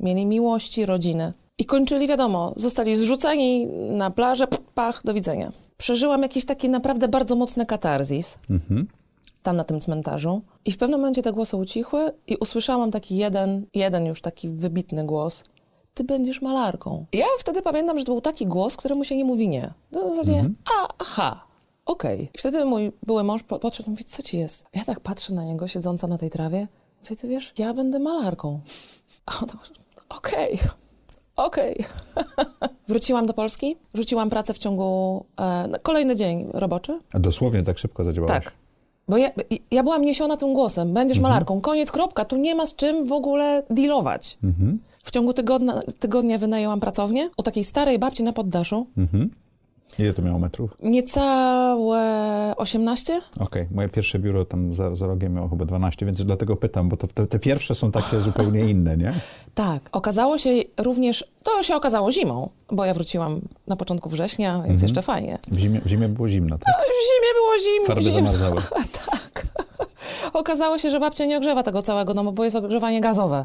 mieli 0.00 0.26
miłości, 0.26 0.86
rodziny. 0.86 1.32
I 1.58 1.64
kończyli, 1.64 2.06
wiadomo, 2.08 2.54
zostali 2.56 2.96
zrzuceni 2.96 3.66
na 3.90 4.10
plażę, 4.10 4.46
pach, 4.74 5.02
do 5.04 5.14
widzenia. 5.14 5.52
Przeżyłam 5.76 6.22
jakiś 6.22 6.44
taki 6.44 6.68
naprawdę 6.68 7.08
bardzo 7.08 7.36
mocny 7.36 7.66
katarzis 7.66 8.38
Mhm. 8.50 8.86
tam 9.42 9.56
na 9.56 9.64
tym 9.64 9.80
cmentarzu. 9.80 10.42
I 10.64 10.72
w 10.72 10.76
pewnym 10.78 11.00
momencie 11.00 11.22
te 11.22 11.32
głosy 11.32 11.56
ucichły 11.56 12.12
i 12.26 12.36
usłyszałam 12.36 12.90
taki 12.90 13.16
jeden, 13.16 13.66
jeden 13.74 14.06
już 14.06 14.20
taki 14.20 14.48
wybitny 14.48 15.04
głos. 15.04 15.44
Ty 15.94 16.04
będziesz 16.04 16.42
malarką. 16.42 17.06
Ja 17.12 17.26
wtedy 17.38 17.62
pamiętam, 17.62 17.98
że 17.98 18.04
to 18.04 18.12
był 18.12 18.20
taki 18.20 18.46
głos, 18.46 18.76
któremu 18.76 19.04
się 19.04 19.16
nie 19.16 19.24
mówi 19.24 19.48
nie. 19.48 19.72
To 19.92 20.06
w 20.06 20.16
zasadzie, 20.16 20.50
a, 20.80 20.88
aha, 20.98 21.44
okej. 21.86 22.30
I 22.34 22.38
wtedy 22.38 22.64
mój 22.64 22.92
były 23.06 23.24
mąż 23.24 23.42
po- 23.42 23.58
podszedł 23.58 23.86
i 23.88 23.90
mówi, 23.90 24.04
co 24.04 24.22
ci 24.22 24.38
jest? 24.38 24.64
Ja 24.74 24.84
tak 24.84 25.00
patrzę 25.00 25.32
na 25.34 25.44
niego, 25.44 25.68
siedząca 25.68 26.06
na 26.06 26.18
tej 26.18 26.30
trawie. 26.30 26.68
Mówię, 27.04 27.16
ty 27.16 27.28
wiesz, 27.28 27.52
ja 27.58 27.74
będę 27.74 27.98
malarką. 27.98 28.60
A 29.26 29.32
on 29.42 29.48
tak, 29.48 29.58
okej, 30.08 30.58
okej. 31.36 31.84
Wróciłam 32.88 33.26
do 33.26 33.34
Polski, 33.34 33.76
rzuciłam 33.94 34.30
pracę 34.30 34.54
w 34.54 34.58
ciągu, 34.58 35.24
e, 35.40 35.78
kolejny 35.82 36.16
dzień 36.16 36.50
roboczy. 36.52 37.00
A 37.12 37.18
dosłownie 37.18 37.62
tak 37.62 37.78
szybko 37.78 38.04
zadziałałaś? 38.04 38.44
Tak. 38.44 38.52
Bo 39.08 39.16
ja, 39.16 39.30
ja 39.70 39.82
byłam 39.82 40.02
niesiona 40.02 40.36
tym 40.36 40.52
głosem. 40.52 40.94
Będziesz 40.94 41.18
malarką. 41.18 41.60
Koniec, 41.60 41.92
kropka. 41.92 42.24
Tu 42.24 42.36
nie 42.36 42.54
ma 42.54 42.66
z 42.66 42.74
czym 42.74 43.06
w 43.06 43.12
ogóle 43.12 43.62
dealować. 43.70 44.38
Mhm. 44.44 44.78
W 45.04 45.10
ciągu 45.10 45.32
tygodnia, 45.32 45.80
tygodnia 45.98 46.38
wynajęłam 46.38 46.80
pracownię 46.80 47.30
u 47.36 47.42
takiej 47.42 47.64
starej 47.64 47.98
babci 47.98 48.22
na 48.22 48.32
poddaszu. 48.32 48.86
Mhm. 48.96 49.30
Ile 49.98 50.14
to 50.14 50.22
miało 50.22 50.38
metrów? 50.38 50.70
Niecałe 50.82 52.54
18. 52.56 53.20
Okej, 53.40 53.66
moje 53.70 53.88
pierwsze 53.88 54.18
biuro 54.18 54.44
tam 54.44 54.74
za, 54.74 54.96
za 54.96 55.06
rogiem 55.06 55.34
miało 55.34 55.48
chyba 55.48 55.64
12, 55.64 56.06
więc 56.06 56.24
dlatego 56.24 56.56
pytam, 56.56 56.88
bo 56.88 56.96
to, 56.96 57.06
te, 57.06 57.26
te 57.26 57.38
pierwsze 57.38 57.74
są 57.74 57.92
takie 57.92 58.20
zupełnie 58.28 58.60
inne, 58.60 58.96
nie? 58.96 59.12
Tak. 59.54 59.88
Okazało 59.92 60.38
się 60.38 60.50
również, 60.76 61.24
to 61.42 61.62
się 61.62 61.76
okazało 61.76 62.10
zimą, 62.10 62.50
bo 62.72 62.84
ja 62.84 62.94
wróciłam 62.94 63.40
na 63.66 63.76
początku 63.76 64.08
września, 64.08 64.62
więc 64.68 64.82
jeszcze 64.82 65.02
fajnie. 65.02 65.38
W 65.50 65.58
zimie, 65.58 65.80
w 65.80 65.86
zimie 65.88 66.08
było 66.08 66.28
zimno, 66.28 66.58
tak? 66.58 66.74
W 66.74 67.00
zimie 67.08 67.34
było 67.34 67.58
zimno. 67.58 67.86
Farby 67.86 68.02
zimno. 68.02 68.36
zamarzały. 68.36 68.62
tak. 69.06 69.46
Okazało 70.32 70.78
się, 70.78 70.90
że 70.90 71.00
babcia 71.00 71.24
nie 71.26 71.36
ogrzewa 71.36 71.62
tego 71.62 71.82
całego 71.82 72.14
domu, 72.14 72.32
bo 72.32 72.44
jest 72.44 72.56
ogrzewanie 72.56 73.00
gazowe. 73.00 73.44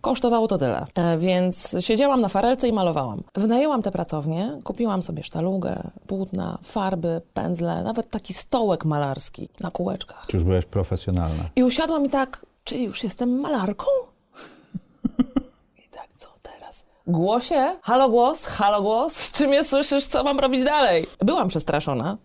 Kosztowało 0.00 0.48
to 0.48 0.58
tyle. 0.58 0.86
E, 0.94 1.18
więc 1.18 1.76
siedziałam 1.80 2.20
na 2.20 2.28
farelce 2.28 2.68
i 2.68 2.72
malowałam. 2.72 3.22
Wynajęłam 3.34 3.82
tę 3.82 3.90
pracownię, 3.90 4.60
kupiłam 4.64 5.02
sobie 5.02 5.22
sztalugę, 5.22 5.90
płótna, 6.06 6.58
farby, 6.62 7.20
pędzle, 7.34 7.82
nawet 7.82 8.10
taki 8.10 8.34
stołek 8.34 8.84
malarski 8.84 9.48
na 9.60 9.70
kółeczkach. 9.70 10.24
Czy 10.28 10.36
już 10.36 10.44
byłaś 10.44 10.64
profesjonalna? 10.64 11.44
I 11.56 11.64
usiadłam 11.64 12.06
i 12.06 12.10
tak, 12.10 12.46
czy 12.64 12.76
już 12.78 13.04
jestem 13.04 13.40
malarką? 13.40 13.86
I 15.86 15.88
tak, 15.90 16.08
co 16.16 16.28
teraz? 16.42 16.84
Głosie? 17.06 17.76
Halo 17.82 18.08
głos? 18.08 18.44
Halo 18.44 18.82
głos? 18.82 19.32
Czy 19.32 19.48
mnie 19.48 19.64
słyszysz? 19.64 20.06
Co 20.06 20.24
mam 20.24 20.40
robić 20.40 20.64
dalej? 20.64 21.06
Byłam 21.18 21.48
przestraszona, 21.48 22.16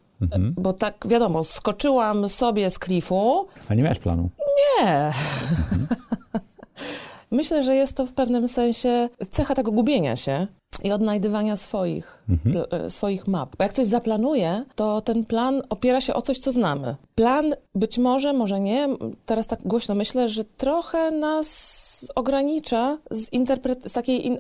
bo 0.58 0.74
tak 0.74 1.08
wiadomo, 1.08 1.44
skoczyłam 1.44 2.30
sobie 2.30 2.70
z 2.70 2.80
klifu. 2.80 3.48
A 3.70 3.74
nie 3.74 3.84
miałaś 3.84 4.00
planu? 4.00 4.30
Nie. 4.80 5.12
Myślę, 7.32 7.64
że 7.64 7.76
jest 7.76 7.98
to 7.98 8.06
w 8.06 8.14
pewnym 8.14 8.48
sensie 8.48 9.10
cecha 9.30 9.56
tego 9.56 9.72
gubienia 9.72 10.16
się 10.16 10.48
i 10.84 10.92
odnajdywania 10.92 11.56
swoich, 11.56 12.24
pl- 12.44 12.66
e, 12.72 12.90
swoich 12.90 13.28
map. 13.28 13.56
Bo 13.58 13.64
jak 13.64 13.74
coś 13.74 13.88
zaplanuję, 13.88 14.66
to 14.76 15.02
ten 15.02 15.26
plan 15.26 15.62
opiera 15.70 16.02
się 16.02 16.14
o 16.14 16.22
coś, 16.22 16.40
co 16.40 16.52
znamy. 16.52 16.96
Plan 17.16 17.54
być 17.76 17.98
może, 17.98 18.34
może 18.34 18.60
nie, 18.60 18.88
teraz 19.26 19.48
tak 19.48 19.60
głośno 19.64 19.96
myślę, 19.96 20.30
że 20.30 20.44
trochę 20.46 21.12
nas 21.12 21.91
ogranicza 22.16 22.98
z, 23.12 23.30
z 23.86 23.94
takiej 23.94 24.28
in- 24.28 24.40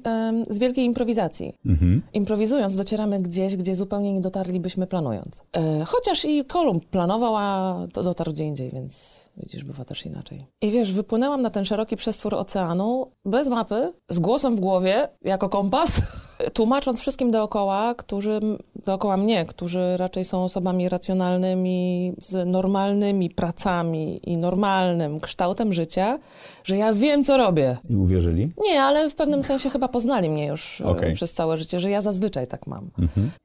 z 0.49 0.59
wielkiej 0.59 0.85
improwizacji. 0.85 1.53
Mhm. 1.65 2.01
Improwizując 2.13 2.75
docieramy 2.75 3.21
gdzieś, 3.21 3.55
gdzie 3.55 3.75
zupełnie 3.75 4.13
nie 4.13 4.21
dotarlibyśmy 4.21 4.87
planując. 4.87 5.43
E, 5.53 5.83
chociaż 5.85 6.25
i 6.25 6.45
Kolumb 6.45 6.85
planował, 6.85 7.35
a 7.37 7.75
to 7.93 8.03
dotarł 8.03 8.33
gdzie 8.33 8.45
indziej, 8.45 8.69
więc 8.71 9.21
widzisz, 9.37 9.63
bywa 9.63 9.85
też 9.85 10.05
inaczej. 10.05 10.45
I 10.61 10.71
wiesz, 10.71 10.93
wypłynęłam 10.93 11.41
na 11.41 11.49
ten 11.49 11.65
szeroki 11.65 11.95
przestwór 11.95 12.35
oceanu 12.35 13.11
bez 13.25 13.47
mapy, 13.47 13.93
z 14.09 14.19
głosem 14.19 14.55
w 14.55 14.59
głowie, 14.59 15.07
jako 15.21 15.49
kompas, 15.49 16.01
tłumacząc 16.53 16.99
wszystkim 16.99 17.31
dookoła, 17.31 17.95
którzy, 17.95 18.39
dookoła 18.75 19.17
mnie, 19.17 19.45
którzy 19.45 19.97
raczej 19.97 20.25
są 20.25 20.43
osobami 20.43 20.89
racjonalnymi, 20.89 22.13
z 22.17 22.47
normalnymi 22.47 23.29
pracami 23.29 24.29
i 24.29 24.37
normalnym 24.37 25.19
kształtem 25.19 25.73
życia, 25.73 26.19
że 26.63 26.77
ja 26.77 26.93
wiem, 26.93 27.23
co 27.23 27.37
robię. 27.37 27.77
I 27.89 27.95
uwierzyli? 27.95 28.51
Nie, 28.63 28.83
ale 28.83 29.09
w 29.09 29.15
pewnym 29.15 29.43
sensie 29.43 29.69
chyba 29.69 29.87
poznali 29.87 30.29
mnie 30.29 30.45
już 30.45 30.81
e. 30.81 30.85
Mhm. 30.85 31.13
przez 31.13 31.33
całe 31.33 31.57
życie, 31.57 31.79
że 31.79 31.89
ja 31.89 32.01
zazwyczaj 32.01 32.47
tak 32.47 32.67
mam. 32.67 32.89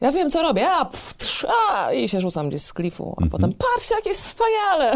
Ja 0.00 0.12
wiem, 0.12 0.30
co 0.30 0.42
robię, 0.42 0.68
a, 0.70 0.84
pff, 0.84 1.14
trz, 1.16 1.46
a 1.70 1.92
i 1.92 2.08
się 2.08 2.20
rzucam 2.20 2.48
gdzieś 2.48 2.62
z 2.62 2.72
klifu, 2.72 3.04
a 3.18 3.22
Mhm. 3.22 3.30
potem 3.30 3.52
patrz, 3.52 3.90
jak 3.90 4.06
jest 4.06 4.20
wspaniale. 4.20 4.92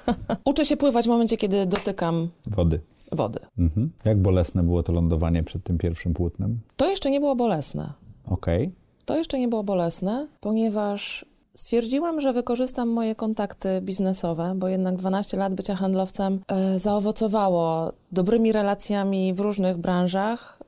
Uczę 0.44 0.64
się 0.64 0.76
pływać 0.76 1.04
w 1.04 1.08
momencie, 1.08 1.36
kiedy 1.36 1.66
dotykam 1.66 2.28
Wody. 2.46 2.80
Wody. 3.12 3.40
Mhm. 3.58 3.90
Jak 4.04 4.18
bolesne 4.18 4.62
było 4.62 4.82
to 4.82 4.92
lądowanie 4.92 5.42
przed 5.42 5.64
tym 5.64 5.78
pierwszym 5.78 6.14
płótnem? 6.14 6.60
To 6.76 6.90
jeszcze 6.90 7.10
nie 7.10 7.20
było 7.20 7.36
bolesne. 7.36 7.92
Okej. 8.26 8.72
To 9.04 9.16
jeszcze 9.16 9.38
nie 9.38 9.48
było 9.48 9.64
bolesne, 9.64 10.26
ponieważ 10.40 11.26
stwierdziłam, 11.54 12.20
że 12.20 12.32
wykorzystam 12.32 12.88
moje 12.88 13.14
kontakty 13.14 13.80
biznesowe, 13.80 14.54
bo 14.56 14.68
jednak 14.68 14.96
12 14.96 15.36
lat 15.36 15.54
bycia 15.54 15.74
handlowcem 15.74 16.40
e, 16.48 16.78
zaowocowało 16.78 17.92
dobrymi 18.12 18.52
relacjami 18.52 19.34
w 19.34 19.40
różnych 19.40 19.76
branżach, 19.76 20.61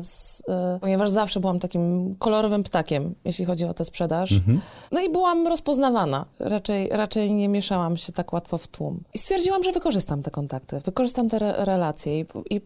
z, 0.00 0.42
e, 0.48 0.78
ponieważ 0.80 1.10
zawsze 1.10 1.40
byłam 1.40 1.58
takim 1.58 2.14
kolorowym 2.18 2.62
ptakiem, 2.62 3.14
jeśli 3.24 3.44
chodzi 3.44 3.64
o 3.64 3.74
tę 3.74 3.84
sprzedaż. 3.84 4.30
No 4.92 5.00
i 5.00 5.10
byłam 5.10 5.46
rozpoznawana. 5.46 6.26
Raczej, 6.38 6.88
raczej 6.88 7.32
nie 7.32 7.48
mieszałam 7.48 7.96
się 7.96 8.12
tak 8.12 8.32
łatwo 8.32 8.58
w 8.58 8.66
tłum. 8.66 9.02
I 9.14 9.18
stwierdziłam, 9.18 9.64
że 9.64 9.72
wykorzystam 9.72 10.22
te 10.22 10.30
kontakty, 10.30 10.80
wykorzystam 10.80 11.28
te 11.28 11.36
re 11.36 11.64
relacje 11.64 12.20
i, 12.20 12.26
i 12.50 12.60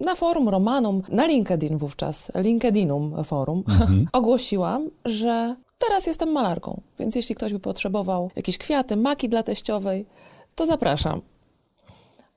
na 0.00 0.14
forum 0.14 0.48
Romanum, 0.48 1.02
na 1.08 1.26
LinkedIn 1.26 1.78
wówczas, 1.78 2.32
LinkedInum 2.34 3.24
forum, 3.24 3.64
ogłosiłam, 4.12 4.90
że 5.04 5.56
teraz 5.78 6.06
jestem 6.06 6.32
malarką, 6.32 6.80
więc 6.98 7.14
jeśli 7.14 7.34
ktoś 7.34 7.52
by 7.52 7.60
potrzebował 7.60 8.30
jakieś 8.36 8.58
kwiaty, 8.58 8.96
maki 8.96 9.28
dla 9.28 9.42
teściowej, 9.42 10.06
to 10.54 10.66
zapraszam. 10.66 11.20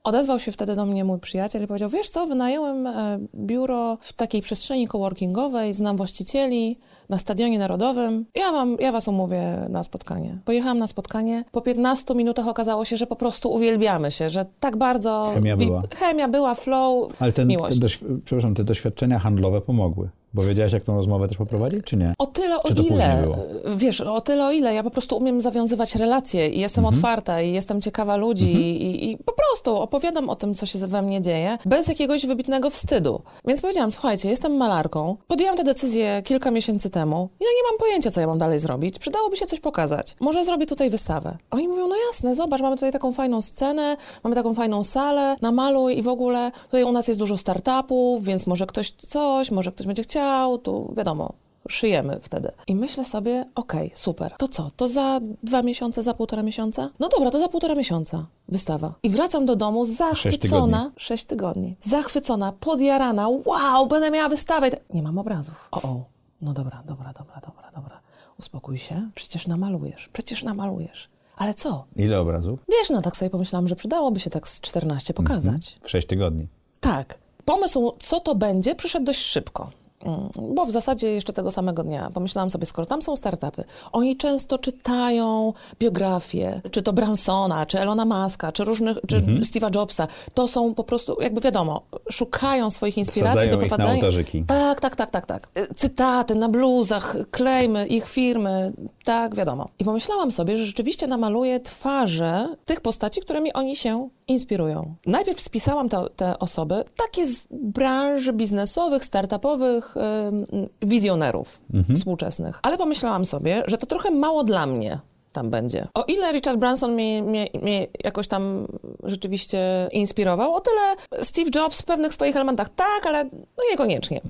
Odezwał 0.04 0.40
się 0.40 0.52
wtedy 0.52 0.76
do 0.76 0.86
mnie 0.86 1.04
mój 1.04 1.20
przyjaciel 1.20 1.64
i 1.64 1.68
powiedział, 1.68 1.90
wiesz 1.90 2.10
co, 2.10 2.28
wynająłem 2.28 2.88
e, 2.88 3.20
biuro 3.36 3.98
w 4.02 4.14
takiej 4.14 4.42
przestrzeni 4.42 4.88
coworkingowej, 4.88 5.74
znam 5.74 5.98
właścicieli 5.98 6.80
na 7.10 7.18
Stadionie 7.18 7.60
Narodowym. 7.60 8.26
Ja, 8.36 8.52
wam, 8.52 8.78
ja 8.80 8.92
was 8.92 9.08
umówię 9.08 9.66
na 9.70 9.84
spotkanie. 9.84 10.38
Pojechałam 10.46 10.78
na 10.80 10.88
spotkanie. 10.88 11.44
Po 11.52 11.62
15 11.62 12.16
minutach 12.16 12.48
okazało 12.48 12.86
się, 12.86 12.98
że 12.98 13.08
po 13.08 13.16
prostu 13.16 13.52
uwielbiamy 13.54 14.12
się, 14.12 14.30
że 14.30 14.46
tak 14.60 14.78
bardzo... 14.78 15.32
Chemia 15.34 15.58
była. 15.58 15.82
Chemia 15.96 16.28
była, 16.28 16.56
flow, 16.56 17.12
Ale 17.22 17.32
ten, 17.32 17.48
te, 17.48 17.50
miłość. 17.54 17.80
doświ- 17.80 18.20
przepraszam, 18.26 18.56
te 18.56 18.64
doświadczenia 18.64 19.20
handlowe 19.20 19.62
pomogły. 19.62 20.10
Bo 20.34 20.42
wiedziałaś, 20.44 20.74
jak 20.74 20.84
tą 20.84 20.96
rozmowę 20.96 21.28
też 21.28 21.38
poprowadzić, 21.38 21.82
czy 21.86 21.98
nie? 21.98 22.14
O 22.18 22.26
tyle, 22.26 22.56
o 22.60 22.70
ile. 22.70 23.28
Wiesz, 23.76 24.02
o 24.02 24.22
tyle, 24.22 24.46
o 24.46 24.52
ile. 24.52 24.74
Ja 24.74 24.84
po 24.84 24.90
prostu 24.90 25.18
umiem 25.18 25.42
zawiązywać 25.42 25.96
relacje 25.96 26.50
i 26.50 26.60
jestem 26.60 26.86
Mhm. 26.86 27.00
otwarta 27.00 27.42
i 27.42 27.52
jestem 27.54 27.82
ciekawa 27.82 28.16
ludzi 28.16 28.54
i, 28.54 29.12
i 29.12 29.18
po 29.18 29.34
prostu 29.34 29.76
opowiadam 29.82 30.30
o 30.30 30.36
tym, 30.36 30.56
co 30.56 30.66
się 30.66 30.80
we 30.88 31.02
mnie 31.02 31.22
dzieje, 31.22 31.58
bez 31.66 31.88
jakiegoś 31.88 32.26
wybitnego 32.26 32.70
wstydu. 32.70 33.22
Więc 33.46 33.62
powiedziałam, 33.62 33.92
słuchajcie, 33.92 34.30
jestem 34.30 34.58
malarką. 34.58 35.18
Podjęłam 35.28 35.58
tę 35.58 35.64
decyzję 35.64 36.22
kilka 36.26 36.52
miesięcy 36.52 36.90
temu. 36.90 37.30
Ja 37.40 37.48
nie 37.48 37.70
mam 37.72 37.80
pojęcia, 37.80 38.12
co 38.12 38.22
ja 38.22 38.28
mam 38.28 38.38
dalej 38.38 38.60
zrobić. 38.60 39.00
Przydałoby 39.00 39.36
się 39.38 39.46
coś 39.46 39.60
pokazać. 39.60 40.16
Może 40.20 40.46
zrobię 40.46 40.66
tutaj 40.66 40.90
wystawę. 40.90 41.38
Oni 41.52 41.68
mówią, 41.68 41.88
no 41.88 41.96
jasne, 42.08 42.36
zobacz, 42.36 42.62
mamy 42.62 42.76
tutaj 42.76 42.92
taką 42.92 43.12
fajną 43.12 43.42
scenę, 43.42 43.98
mamy 44.24 44.36
taką 44.36 44.54
fajną 44.54 44.84
salę, 44.84 45.36
namaluj 45.42 45.98
i 45.98 46.02
w 46.02 46.08
ogóle 46.08 46.52
tutaj 46.66 46.84
u 46.84 46.92
nas 46.92 47.08
jest 47.08 47.20
dużo 47.20 47.38
startupów, 47.38 48.24
więc 48.24 48.48
może 48.48 48.66
ktoś 48.66 48.92
coś, 48.92 49.52
może 49.52 49.72
ktoś 49.72 49.88
będzie 49.88 50.04
chciał, 50.04 50.23
tu 50.64 50.94
wiadomo, 50.98 51.34
szyjemy 51.70 52.20
wtedy. 52.22 52.52
I 52.68 52.76
myślę 52.76 53.06
sobie, 53.06 53.46
okej, 53.56 53.92
super, 53.96 54.34
to 54.38 54.48
co, 54.48 54.72
to 54.78 54.88
za 54.88 55.20
dwa 55.44 55.64
miesiące, 55.64 56.04
za 56.04 56.14
półtora 56.14 56.44
miesiąca? 56.44 56.90
No 57.00 57.10
dobra, 57.10 57.32
to 57.32 57.40
za 57.40 57.48
półtora 57.48 57.76
miesiąca 57.76 58.26
wystawa. 58.50 58.94
I 59.04 59.10
wracam 59.10 59.46
do 59.46 59.56
domu 59.56 59.86
zachwycona. 59.86 60.92
Sześć 60.98 61.26
tygodni. 61.26 61.76
Zachwycona, 61.82 62.54
podjarana, 62.60 63.30
wow, 63.30 63.88
będę 63.88 64.12
miała 64.12 64.30
wystawę. 64.30 64.70
Nie 64.94 65.04
mam 65.04 65.18
obrazów. 65.18 65.68
O, 65.72 65.82
o, 65.82 66.04
no 66.42 66.54
dobra, 66.54 66.80
dobra, 66.86 67.14
dobra, 67.14 67.42
dobra, 67.46 67.72
dobra. 67.76 68.00
Uspokój 68.40 68.78
się, 68.78 69.10
przecież 69.16 69.48
namalujesz, 69.48 70.10
przecież 70.14 70.44
namalujesz. 70.44 71.10
Ale 71.38 71.54
co? 71.54 71.86
Ile 71.96 72.20
obrazów? 72.20 72.60
Wiesz, 72.70 72.90
no 72.90 73.02
tak 73.02 73.18
sobie 73.18 73.30
pomyślałam, 73.30 73.68
że 73.68 73.76
przydałoby 73.76 74.20
się 74.20 74.30
tak 74.30 74.48
z 74.48 74.62
14 74.62 75.14
pokazać. 75.14 75.80
W 75.82 75.90
sześć 75.90 76.08
tygodni. 76.08 76.48
Tak. 76.80 77.18
Pomysł, 77.46 77.94
co 78.00 78.20
to 78.20 78.36
będzie, 78.36 78.76
przyszedł 78.76 79.06
dość 79.06 79.20
szybko. 79.20 79.70
Mm, 80.06 80.56
Bo 80.56 80.66
w 80.66 80.72
zasadzie 80.72 81.12
jeszcze 81.14 81.34
tego 81.34 81.52
samego 81.52 81.84
dnia 81.84 82.10
pomyślałam 82.14 82.50
sobie, 82.50 82.66
skoro 82.66 82.86
tam 82.86 83.02
są 83.02 83.16
startupy, 83.16 83.64
oni 83.92 84.18
często 84.18 84.58
czytają 84.58 85.54
biografie, 85.80 86.62
czy 86.72 86.82
to 86.82 86.94
Bransona, 86.94 87.66
czy 87.66 87.80
Elona 87.80 88.06
Muska, 88.06 88.52
czy 88.52 88.64
różnych, 88.64 88.98
czy 89.08 89.16
Mhm. 89.16 89.42
Steve'a 89.42 89.76
Jobsa. 89.76 90.08
To 90.34 90.48
są 90.48 90.74
po 90.74 90.84
prostu, 90.84 91.22
jakby 91.22 91.42
wiadomo, 91.42 91.82
szukają 92.10 92.70
swoich 92.70 92.98
inspiracji 92.98 93.40
Wsadzają 93.40 93.60
do 93.60 93.66
ich 93.66 93.78
na 93.78 93.92
ołtarzyki. 93.94 94.44
Tak, 94.48 94.82
tak, 94.82 94.96
tak, 94.96 95.12
tak, 95.12 95.26
tak. 95.26 95.48
Y, 95.58 95.74
Cytaty 95.76 96.36
na 96.36 96.50
bluzach, 96.50 97.16
klejmy 97.32 97.88
ich 97.88 98.08
firmy, 98.10 98.74
tak, 99.06 99.36
wiadomo. 99.36 99.70
I 99.80 99.84
pomyślałam 99.86 100.32
sobie, 100.32 100.58
że 100.58 100.66
rzeczywiście 100.66 101.08
namaluję 101.08 101.60
twarze 101.60 102.56
tych 102.66 102.82
postaci, 102.82 103.22
którymi 103.22 103.54
oni 103.54 103.76
się 103.76 104.10
inspirują. 104.28 104.96
Najpierw 105.06 105.42
spisałam 105.42 105.90
te, 105.90 106.06
te 106.16 106.40
osoby, 106.40 106.84
takie 106.98 107.26
z 107.26 107.40
branży 107.52 108.34
biznesowych, 108.34 109.06
startupowych, 109.06 109.96
ym, 109.98 110.46
wizjonerów 110.82 111.62
współczesnych. 111.96 112.60
Ale 112.62 112.78
pomyślałam 112.78 113.26
sobie, 113.26 113.64
że 113.68 113.78
to 113.78 113.86
trochę 113.86 114.12
mało 114.12 114.44
dla 114.44 114.66
mnie 114.66 115.00
tam 115.32 115.50
będzie. 115.50 115.88
O 115.94 116.04
ile 116.04 116.32
Richard 116.32 116.60
Branson 116.60 116.94
mnie, 116.94 117.24
mnie, 117.24 117.48
mnie 117.62 117.88
jakoś 118.04 118.28
tam 118.28 118.68
rzeczywiście 119.04 119.90
inspirował, 119.92 120.56
o 120.56 120.62
tyle 120.62 120.96
Steve 121.24 121.50
Jobs 121.56 121.82
w 121.82 121.86
pewnych 121.86 122.14
swoich 122.14 122.36
elementach 122.36 122.70
tak, 122.70 123.06
ale 123.06 123.24
no 123.34 123.64
niekoniecznie. 123.72 124.22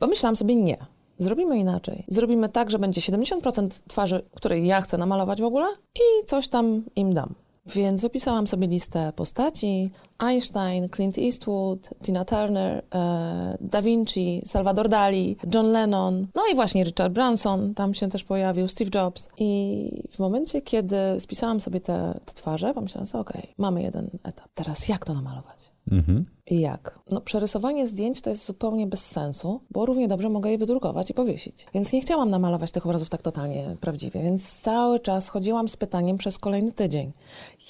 Pomyślałam 0.00 0.36
sobie 0.36 0.54
nie. 0.54 0.76
Zrobimy 1.18 1.58
inaczej. 1.58 2.04
Zrobimy 2.08 2.48
tak, 2.48 2.70
że 2.70 2.78
będzie 2.78 3.00
70% 3.00 3.68
twarzy, 3.88 4.22
której 4.34 4.66
ja 4.66 4.80
chcę 4.80 4.98
namalować 4.98 5.40
w 5.40 5.44
ogóle 5.44 5.66
i 5.94 6.26
coś 6.26 6.48
tam 6.48 6.82
im 6.96 7.14
dam. 7.14 7.34
Więc 7.66 8.00
wypisałam 8.00 8.46
sobie 8.46 8.66
listę 8.66 9.12
postaci. 9.16 9.90
Einstein, 10.18 10.88
Clint 10.88 11.18
Eastwood, 11.18 11.90
Tina 12.04 12.24
Turner, 12.24 12.84
e, 12.94 13.56
Da 13.60 13.82
Vinci, 13.82 14.42
Salvador 14.46 14.88
Dali, 14.88 15.36
John 15.54 15.66
Lennon, 15.66 16.26
no 16.34 16.42
i 16.52 16.54
właśnie 16.54 16.84
Richard 16.84 17.12
Branson, 17.12 17.74
tam 17.74 17.94
się 17.94 18.08
też 18.08 18.24
pojawił, 18.24 18.68
Steve 18.68 18.90
Jobs. 18.94 19.28
I 19.38 20.02
w 20.10 20.18
momencie, 20.18 20.62
kiedy 20.62 20.96
spisałam 21.18 21.60
sobie 21.60 21.80
te, 21.80 22.20
te 22.24 22.34
twarze, 22.34 22.74
pomyślałam 22.74 23.06
sobie, 23.06 23.20
okej, 23.22 23.54
mamy 23.58 23.82
jeden 23.82 24.10
etap. 24.24 24.48
Teraz 24.54 24.88
jak 24.88 25.04
to 25.04 25.14
namalować? 25.14 25.70
Mhm. 25.90 26.26
I 26.46 26.60
jak? 26.60 26.98
No, 27.10 27.20
przerysowanie 27.20 27.86
zdjęć 27.86 28.20
to 28.20 28.30
jest 28.30 28.46
zupełnie 28.46 28.86
bez 28.86 29.04
sensu, 29.04 29.60
bo 29.70 29.86
równie 29.86 30.08
dobrze 30.08 30.28
mogę 30.28 30.50
je 30.50 30.58
wydrukować 30.58 31.10
i 31.10 31.14
powiesić. 31.14 31.66
Więc 31.74 31.92
nie 31.92 32.00
chciałam 32.00 32.30
namalować 32.30 32.70
tych 32.70 32.86
obrazów 32.86 33.10
tak 33.10 33.22
totalnie 33.22 33.76
prawdziwie, 33.80 34.22
więc 34.22 34.60
cały 34.60 35.00
czas 35.00 35.28
chodziłam 35.28 35.68
z 35.68 35.76
pytaniem 35.76 36.18
przez 36.18 36.38
kolejny 36.38 36.72
tydzień. 36.72 37.12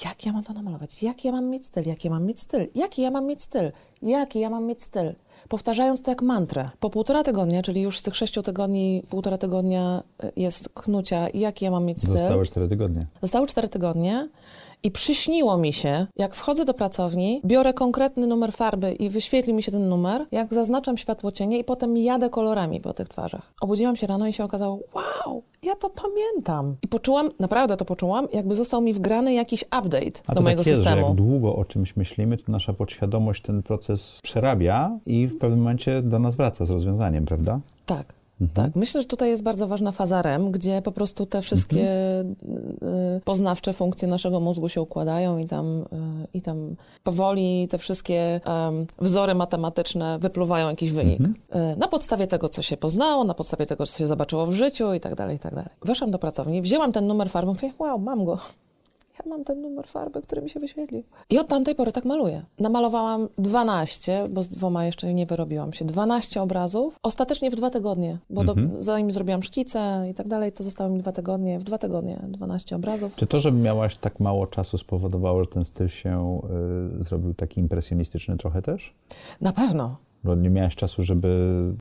Jak 0.04 0.26
ja 0.26 0.32
mam 0.32 0.44
to 0.44 0.52
namalować? 0.52 1.02
Jaki 1.02 1.28
ja 1.28 1.32
mam 1.32 1.50
mieć 1.50 1.66
styl? 1.66 1.86
Jaki 1.86 2.08
ja 2.08 2.14
mam 2.14 2.26
mieć 2.26 2.35
styl? 2.40 2.66
Jaki 2.74 3.02
ja 3.02 3.10
mam 3.10 3.26
mieć 3.26 3.42
styl? 3.42 3.72
Jaki 4.02 4.40
ja 4.40 4.50
mam 4.50 4.64
mieć 4.64 4.82
styl? 4.82 5.14
Powtarzając 5.48 6.02
to 6.02 6.10
jak 6.10 6.22
mantrę. 6.22 6.70
Po 6.80 6.90
półtora 6.90 7.24
tygodnia, 7.24 7.62
czyli 7.62 7.80
już 7.82 7.98
z 7.98 8.02
tych 8.02 8.16
sześciu 8.16 8.42
tygodni, 8.42 9.02
półtora 9.10 9.38
tygodnia 9.38 10.02
y, 10.24 10.32
jest 10.36 10.68
knucia, 10.74 11.28
jaki 11.34 11.64
ja 11.64 11.70
mam 11.70 11.84
mieć 11.84 11.98
styl. 12.02 12.18
Zostały 12.18 12.44
cztery 12.44 12.68
tygodnie. 12.68 13.06
Zostały 13.22 13.46
cztery 13.46 13.68
tygodnie 13.68 14.28
i 14.83 14.90
przyśniło 14.90 15.59
mi 15.59 15.73
się, 15.73 16.06
jak 16.16 16.35
wchodzę 16.35 16.64
do 16.64 16.75
pracowni, 16.75 17.40
biorę 17.45 17.75
konkretny 17.75 18.26
numer 18.26 18.52
farby 18.52 18.92
i 18.92 19.09
wyświetli 19.11 19.54
mi 19.54 19.62
się 19.62 19.73
ten 19.73 19.88
numer, 19.88 20.26
jak 20.33 20.54
zaznaczam 20.54 20.97
światło 20.97 21.33
cienie 21.33 21.59
i 21.59 21.64
potem 21.64 21.97
jadę 21.97 22.30
kolorami 22.30 22.80
po 22.80 22.92
tych 22.92 23.09
twarzach. 23.09 23.52
Obudziłam 23.61 23.97
się 23.97 24.06
rano 24.06 24.26
i 24.26 24.33
się 24.33 24.45
okazało, 24.45 24.78
wow, 24.95 25.42
ja 25.62 25.76
to 25.76 25.90
pamiętam. 25.90 26.76
I 26.83 26.88
poczułam, 26.88 27.30
naprawdę 27.40 27.76
to 27.76 27.85
poczułam, 27.85 28.28
jakby 28.33 28.54
został 28.54 28.80
mi 28.83 28.92
wgrany 28.92 29.35
jakiś 29.35 29.62
update 29.62 30.21
A 30.26 30.33
do 30.33 30.35
to 30.35 30.42
mojego 30.42 30.62
tak 30.62 30.66
jest, 30.66 30.80
że 30.80 30.85
systemu. 30.85 31.06
jak 31.06 31.16
długo 31.16 31.56
o 31.56 31.64
czymś 31.64 31.97
myślimy, 31.97 32.38
to 32.38 32.52
nasza 32.52 32.73
podświadomość 32.73 33.42
ten 33.42 33.62
proces 33.62 34.21
przerabia 34.23 34.99
i 35.06 35.26
w 35.26 35.38
pewnym 35.38 35.59
momencie 35.59 36.02
do 36.02 36.18
nas 36.18 36.37
wraca 36.37 36.64
z 36.64 36.71
rozwiązaniem, 36.71 37.25
prawda? 37.25 37.61
Tak. 37.87 38.14
Mhm. 38.40 38.66
Tak, 38.66 38.76
myślę, 38.76 39.00
że 39.02 39.06
tutaj 39.06 39.28
jest 39.28 39.42
bardzo 39.42 39.66
ważna 39.66 39.92
faza 39.92 40.22
REM, 40.22 40.50
gdzie 40.50 40.82
po 40.82 40.92
prostu 40.92 41.26
te 41.26 41.42
wszystkie 41.42 41.86
Mhm. 42.20 43.20
poznawcze 43.25 43.72
funkcje 43.72 44.08
naszego 44.08 44.40
mózgu 44.40 44.68
się 44.68 44.80
układają 44.80 45.38
i 45.38 45.46
tam, 45.46 45.80
y, 45.82 45.84
i 46.34 46.42
tam 46.42 46.76
powoli 47.02 47.68
te 47.70 47.78
wszystkie 47.78 48.40
em, 48.44 48.86
wzory 48.99 49.34
matematyczne 49.34 50.18
wypluwają 50.18 50.68
jakiś 50.68 50.92
wynik. 50.92 51.20
Mhm. 51.20 51.78
Na 51.78 51.88
podstawie 51.88 52.26
tego, 52.26 52.49
co 52.49 52.62
się 52.62 52.76
poznało, 52.76 53.25
na 53.25 53.34
podstawie 53.34 53.66
tego, 53.66 53.86
co 53.86 53.99
się 53.99 54.06
zobaczyło 54.06 54.46
w 54.46 54.52
życiu 54.52 54.94
i 54.94 55.00
tak 55.00 55.14
dalej, 55.14 55.36
i 55.36 55.38
tak 55.38 55.54
dalej. 55.54 55.70
Weszłam 55.84 56.10
do 56.10 56.18
pracowni, 56.18 56.62
wzięłam 56.62 56.92
ten 56.92 57.06
numer 57.06 57.30
farby, 57.30 57.52
mówię, 57.52 57.72
wow, 57.78 57.99
mam 57.99 58.25
go. 58.25 58.38
Ja 59.18 59.30
mam 59.30 59.44
ten 59.44 59.60
numer 59.60 59.86
farby, 59.86 60.22
który 60.22 60.42
mi 60.42 60.50
się 60.50 60.60
wyświetlił. 60.60 61.02
I 61.30 61.38
od 61.38 61.48
tamtej 61.48 61.74
pory 61.74 61.92
tak 61.92 62.04
maluję. 62.04 62.42
Namalowałam 62.58 63.28
12, 63.38 64.24
bo 64.30 64.42
z 64.42 64.48
dwoma 64.48 64.86
jeszcze 64.86 65.14
nie 65.14 65.26
wyrobiłam 65.26 65.72
się, 65.72 65.84
12 65.84 66.42
obrazów. 66.42 66.98
Ostatecznie 67.02 67.50
w 67.50 67.56
dwa 67.56 67.70
tygodnie, 67.70 68.18
bo 68.30 68.44
do, 68.44 68.54
zanim 68.78 69.10
zrobiłam 69.10 69.42
szkice 69.42 70.06
i 70.10 70.14
tak 70.14 70.28
dalej, 70.28 70.52
to 70.52 70.64
zostało 70.64 70.90
mi 70.90 70.98
dwa 70.98 71.12
tygodnie. 71.12 71.58
W 71.58 71.64
dwa 71.64 71.78
tygodnie 71.78 72.20
12 72.28 72.76
obrazów. 72.76 73.16
Czy 73.16 73.26
to, 73.26 73.40
że 73.40 73.52
miałaś 73.52 73.96
tak 73.96 74.20
mało 74.20 74.46
czasu 74.46 74.78
spowodowało, 74.78 75.44
że 75.44 75.50
ten 75.50 75.64
styl 75.64 75.88
się 75.88 76.40
y, 77.00 77.04
zrobił 77.04 77.34
taki 77.34 77.60
impresjonistyczny 77.60 78.36
trochę 78.36 78.62
też? 78.62 78.94
Na 79.40 79.52
pewno. 79.52 79.96
Bo 80.26 80.34
nie 80.34 80.50
miałaś 80.50 80.76
czasu, 80.76 81.02
żeby 81.02 81.28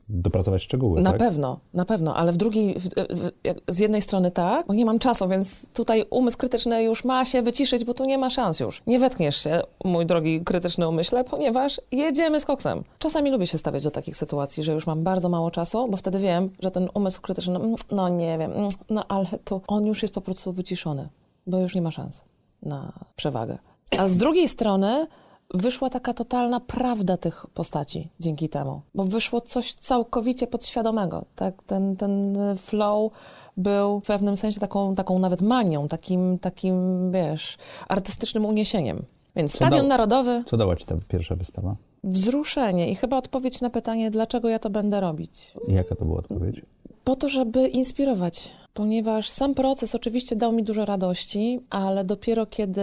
dopracować 0.09 0.63
szczegóły, 0.63 1.01
Na 1.01 1.09
tak? 1.09 1.19
pewno, 1.19 1.59
na 1.73 1.85
pewno, 1.85 2.15
ale 2.15 2.31
w 2.31 2.37
drugiej, 2.37 2.75
w, 2.79 2.87
w, 2.89 3.31
z 3.67 3.79
jednej 3.79 4.01
strony 4.01 4.31
tak, 4.31 4.67
bo 4.67 4.73
nie 4.73 4.85
mam 4.85 4.99
czasu, 4.99 5.27
więc 5.27 5.69
tutaj 5.69 6.05
umysł 6.09 6.37
krytyczny 6.37 6.83
już 6.83 7.05
ma 7.05 7.25
się 7.25 7.41
wyciszyć, 7.41 7.85
bo 7.85 7.93
tu 7.93 8.05
nie 8.05 8.17
ma 8.17 8.29
szans 8.29 8.59
już. 8.59 8.81
Nie 8.87 8.99
wetkniesz 8.99 9.43
się, 9.43 9.61
mój 9.83 10.05
drogi 10.05 10.41
krytyczny 10.41 10.87
umyśle, 10.87 11.23
ponieważ 11.23 11.81
jedziemy 11.91 12.39
z 12.39 12.45
koksem. 12.45 12.83
Czasami 12.99 13.31
lubię 13.31 13.47
się 13.47 13.57
stawiać 13.57 13.83
do 13.83 13.91
takich 13.91 14.17
sytuacji, 14.17 14.63
że 14.63 14.73
już 14.73 14.87
mam 14.87 15.03
bardzo 15.03 15.29
mało 15.29 15.51
czasu, 15.51 15.87
bo 15.87 15.97
wtedy 15.97 16.19
wiem, 16.19 16.49
że 16.59 16.71
ten 16.71 16.89
umysł 16.93 17.21
krytyczny, 17.21 17.55
mm, 17.55 17.75
no 17.91 18.09
nie 18.09 18.37
wiem, 18.37 18.51
mm, 18.51 18.69
no 18.89 19.05
ale 19.07 19.25
to 19.43 19.61
on 19.67 19.85
już 19.85 20.01
jest 20.01 20.13
po 20.13 20.21
prostu 20.21 20.51
wyciszony, 20.51 21.09
bo 21.47 21.59
już 21.59 21.75
nie 21.75 21.81
ma 21.81 21.91
szans 21.91 22.23
na 22.61 22.91
przewagę. 23.15 23.57
A 23.97 24.07
z 24.07 24.17
drugiej 24.17 24.47
strony 24.47 25.07
wyszła 25.53 25.89
taka 25.89 26.13
totalna 26.13 26.59
prawda 26.59 27.17
tych 27.17 27.45
postaci 27.53 28.09
dzięki 28.19 28.49
temu, 28.49 28.81
bo 28.95 29.03
wyszło 29.03 29.41
coś 29.41 29.73
całkowicie 29.73 30.47
podświadomego. 30.47 31.25
Tak? 31.35 31.63
Ten, 31.63 31.95
ten 31.95 32.37
flow 32.57 33.11
był 33.57 33.99
w 33.99 34.03
pewnym 34.03 34.37
sensie 34.37 34.59
taką, 34.59 34.95
taką 34.95 35.19
nawet 35.19 35.41
manią, 35.41 35.87
takim, 35.87 36.39
takim, 36.39 37.11
wiesz, 37.11 37.57
artystycznym 37.87 38.45
uniesieniem. 38.45 39.05
Więc 39.35 39.51
Co 39.51 39.57
Stadion 39.57 39.87
Narodowy, 39.87 40.43
Co 40.47 40.57
dała 40.57 40.75
ci 40.75 40.85
ta 40.85 40.95
pierwsza 41.07 41.35
wystawa? 41.35 41.75
wzruszenie 42.03 42.89
i 42.89 42.95
chyba 42.95 43.17
odpowiedź 43.17 43.61
na 43.61 43.69
pytanie, 43.69 44.11
dlaczego 44.11 44.49
ja 44.49 44.59
to 44.59 44.69
będę 44.69 44.99
robić. 45.01 45.53
I 45.67 45.73
jaka 45.73 45.95
to 45.95 46.05
była 46.05 46.17
odpowiedź? 46.19 46.61
Po 47.03 47.15
to, 47.15 47.29
żeby 47.29 47.67
inspirować, 47.67 48.51
ponieważ 48.73 49.29
sam 49.29 49.53
proces 49.53 49.95
oczywiście 49.95 50.35
dał 50.35 50.51
mi 50.51 50.63
dużo 50.63 50.85
radości, 50.85 51.59
ale 51.69 52.03
dopiero 52.03 52.45
kiedy 52.45 52.81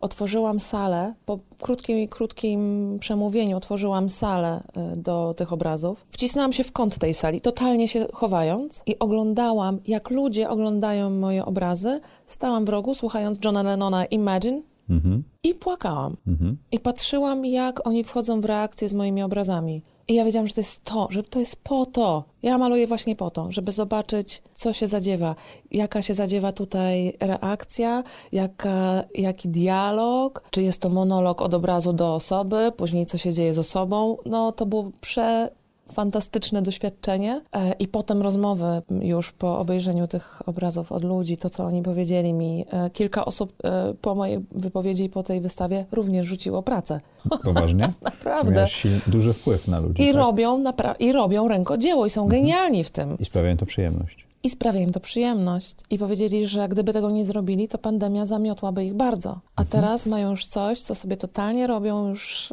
otworzyłam 0.00 0.60
salę, 0.60 1.14
po 1.26 1.38
krótkim, 1.60 2.08
krótkim 2.08 2.96
przemówieniu 3.00 3.56
otworzyłam 3.56 4.10
salę 4.10 4.62
y, 4.92 4.96
do 4.96 5.34
tych 5.36 5.52
obrazów, 5.52 6.06
wcisnęłam 6.10 6.52
się 6.52 6.64
w 6.64 6.72
kąt 6.72 6.98
tej 6.98 7.14
sali, 7.14 7.40
totalnie 7.40 7.88
się 7.88 8.06
chowając 8.12 8.82
i 8.86 8.98
oglądałam, 8.98 9.78
jak 9.86 10.10
ludzie 10.10 10.50
oglądają 10.50 11.10
moje 11.10 11.44
obrazy. 11.44 12.00
Stałam 12.26 12.64
w 12.64 12.68
rogu, 12.68 12.94
słuchając 12.94 13.38
Johna 13.44 13.62
Lennona 13.62 14.04
Imagine 14.04 14.62
Mhm. 14.90 15.22
i 15.42 15.54
płakałam. 15.54 16.16
Mhm. 16.26 16.56
I 16.72 16.80
patrzyłam, 16.80 17.46
jak 17.46 17.86
oni 17.86 18.04
wchodzą 18.04 18.40
w 18.40 18.44
reakcję 18.44 18.88
z 18.88 18.94
moimi 18.94 19.22
obrazami. 19.22 19.82
I 20.08 20.14
ja 20.14 20.24
wiedziałam, 20.24 20.46
że 20.46 20.54
to 20.54 20.60
jest 20.60 20.84
to, 20.84 21.08
że 21.10 21.22
to 21.22 21.38
jest 21.38 21.56
po 21.56 21.86
to. 21.86 22.24
Ja 22.42 22.58
maluję 22.58 22.86
właśnie 22.86 23.16
po 23.16 23.30
to, 23.30 23.52
żeby 23.52 23.72
zobaczyć, 23.72 24.42
co 24.54 24.72
się 24.72 24.86
zadziewa, 24.86 25.34
jaka 25.70 26.02
się 26.02 26.14
zadziewa 26.14 26.52
tutaj 26.52 27.16
reakcja, 27.20 28.02
jaka, 28.32 29.04
jaki 29.14 29.48
dialog, 29.48 30.42
czy 30.50 30.62
jest 30.62 30.80
to 30.80 30.88
monolog 30.88 31.42
od 31.42 31.54
obrazu 31.54 31.92
do 31.92 32.14
osoby, 32.14 32.72
później 32.76 33.06
co 33.06 33.18
się 33.18 33.32
dzieje 33.32 33.54
z 33.54 33.58
osobą. 33.58 34.16
No 34.26 34.52
to 34.52 34.66
było 34.66 34.90
prze 35.00 35.50
fantastyczne 35.92 36.62
doświadczenie 36.62 37.40
e, 37.52 37.72
i 37.72 37.88
potem 37.88 38.22
rozmowy 38.22 38.82
już 38.90 39.32
po 39.32 39.58
obejrzeniu 39.58 40.08
tych 40.08 40.42
obrazów 40.48 40.92
od 40.92 41.04
ludzi, 41.04 41.36
to 41.36 41.50
co 41.50 41.64
oni 41.64 41.82
powiedzieli 41.82 42.32
mi. 42.32 42.64
E, 42.70 42.90
Kilka 42.90 43.24
osób 43.24 43.52
e, 43.64 43.94
po 44.00 44.14
mojej 44.14 44.38
wypowiedzi 44.52 45.04
i 45.04 45.10
po 45.10 45.22
tej 45.22 45.40
wystawie 45.40 45.86
również 45.92 46.26
rzuciło 46.26 46.62
pracę. 46.62 47.00
Poważnie? 47.44 47.92
Naprawdę. 48.02 48.52
Miałaś 48.52 48.84
sil- 48.84 49.00
duży 49.06 49.32
wpływ 49.32 49.68
na 49.68 49.80
ludzi, 49.80 50.02
I 50.02 50.06
tak? 50.06 50.16
robią, 50.16 50.64
I 50.98 51.12
robią 51.12 51.48
rękodzieło 51.48 52.06
i 52.06 52.10
są 52.10 52.28
genialni 52.28 52.84
w 52.84 52.90
tym. 52.90 53.16
I 53.18 53.24
sprawia 53.24 53.50
im 53.50 53.56
to 53.56 53.66
przyjemność. 53.66 54.28
I 54.42 54.50
sprawia 54.50 54.80
im 54.80 54.92
to 54.92 55.00
przyjemność. 55.00 55.74
I 55.90 55.98
powiedzieli, 55.98 56.46
że 56.46 56.68
gdyby 56.68 56.92
tego 56.92 57.10
nie 57.10 57.24
zrobili, 57.24 57.68
to 57.68 57.78
pandemia 57.78 58.24
zamiotłaby 58.24 58.84
ich 58.84 58.94
bardzo. 58.94 59.40
A 59.56 59.64
teraz 59.64 60.06
mają 60.06 60.30
już 60.30 60.46
coś, 60.46 60.80
co 60.80 60.94
sobie 60.94 61.16
totalnie 61.16 61.66
robią 61.66 62.08
już 62.08 62.52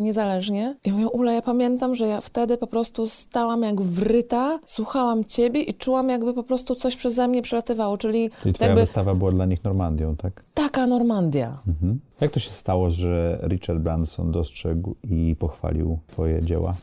niezależnie. 0.00 0.76
I 0.84 0.92
mówią, 0.92 1.08
Ula, 1.08 1.32
ja 1.32 1.42
pamiętam, 1.42 1.94
że 1.94 2.06
ja 2.06 2.20
wtedy 2.20 2.58
po 2.58 2.66
prostu 2.66 3.08
stałam 3.08 3.62
jak 3.62 3.80
wryta, 3.80 4.58
słuchałam 4.66 5.24
ciebie 5.24 5.60
i 5.60 5.74
czułam 5.74 6.08
jakby 6.08 6.34
po 6.34 6.42
prostu 6.42 6.74
coś 6.74 6.96
przeze 6.96 7.28
mnie 7.28 7.42
przelatywało, 7.42 7.98
czyli, 7.98 8.30
Czyli 8.42 8.54
twoja 8.54 8.68
jakby 8.68 8.80
wystawa 8.80 9.14
była 9.14 9.30
dla 9.30 9.46
nich 9.46 9.64
Normandią, 9.64 10.16
tak? 10.16 10.44
taka 10.54 10.86
Normandia. 10.86 11.58
Mhm. 11.68 12.00
Jak 12.20 12.30
to 12.30 12.40
się 12.40 12.50
stało, 12.50 12.90
że 12.90 13.38
Richard 13.48 13.78
Branson 13.78 14.32
dostrzegł 14.32 14.94
i 15.02 15.36
pochwalił 15.38 15.98
twoje 16.06 16.42
dzieła? 16.42 16.74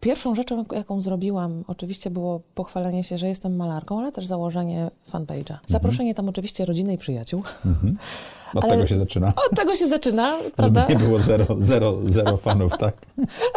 Pierwszą 0.00 0.34
rzeczą, 0.34 0.64
jaką 0.72 1.00
zrobiłam, 1.00 1.64
oczywiście 1.66 2.10
było 2.10 2.40
pochwalenie 2.54 3.04
się, 3.04 3.18
że 3.18 3.28
jestem 3.28 3.56
malarką, 3.56 3.98
ale 3.98 4.12
też 4.12 4.26
założenie 4.26 4.90
fanpage'a. 5.12 5.56
Zaproszenie 5.66 6.14
tam 6.14 6.28
oczywiście 6.28 6.64
rodziny 6.64 6.94
i 6.94 6.98
przyjaciół. 6.98 7.42
Od 8.54 8.64
Ale- 8.64 8.72
tego 8.74 8.86
się 8.86 8.96
zaczyna. 8.96 9.32
Od 9.50 9.56
tego 9.56 9.74
się 9.74 9.86
zaczyna, 9.86 10.38
Żeby 10.38 10.50
prawda? 10.50 10.86
nie 10.88 10.96
było 10.96 11.18
zero, 11.18 11.44
zero, 11.58 11.94
zero 12.06 12.36
fanów, 12.46 12.78
tak? 12.78 12.94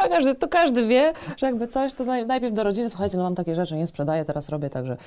A 0.03 0.07
każdy, 0.07 0.35
to 0.35 0.47
każdy 0.47 0.87
wie, 0.87 1.13
że 1.37 1.45
jakby 1.45 1.67
coś, 1.67 1.93
to 1.93 2.03
naj, 2.03 2.25
najpierw 2.25 2.53
do 2.53 2.63
rodziny, 2.63 2.89
słuchajcie, 2.89 3.17
no 3.17 3.23
mam 3.23 3.35
takie 3.35 3.55
rzeczy, 3.55 3.75
nie 3.75 3.87
sprzedaję, 3.87 4.25
teraz 4.25 4.49
robię, 4.49 4.69
także 4.69 4.97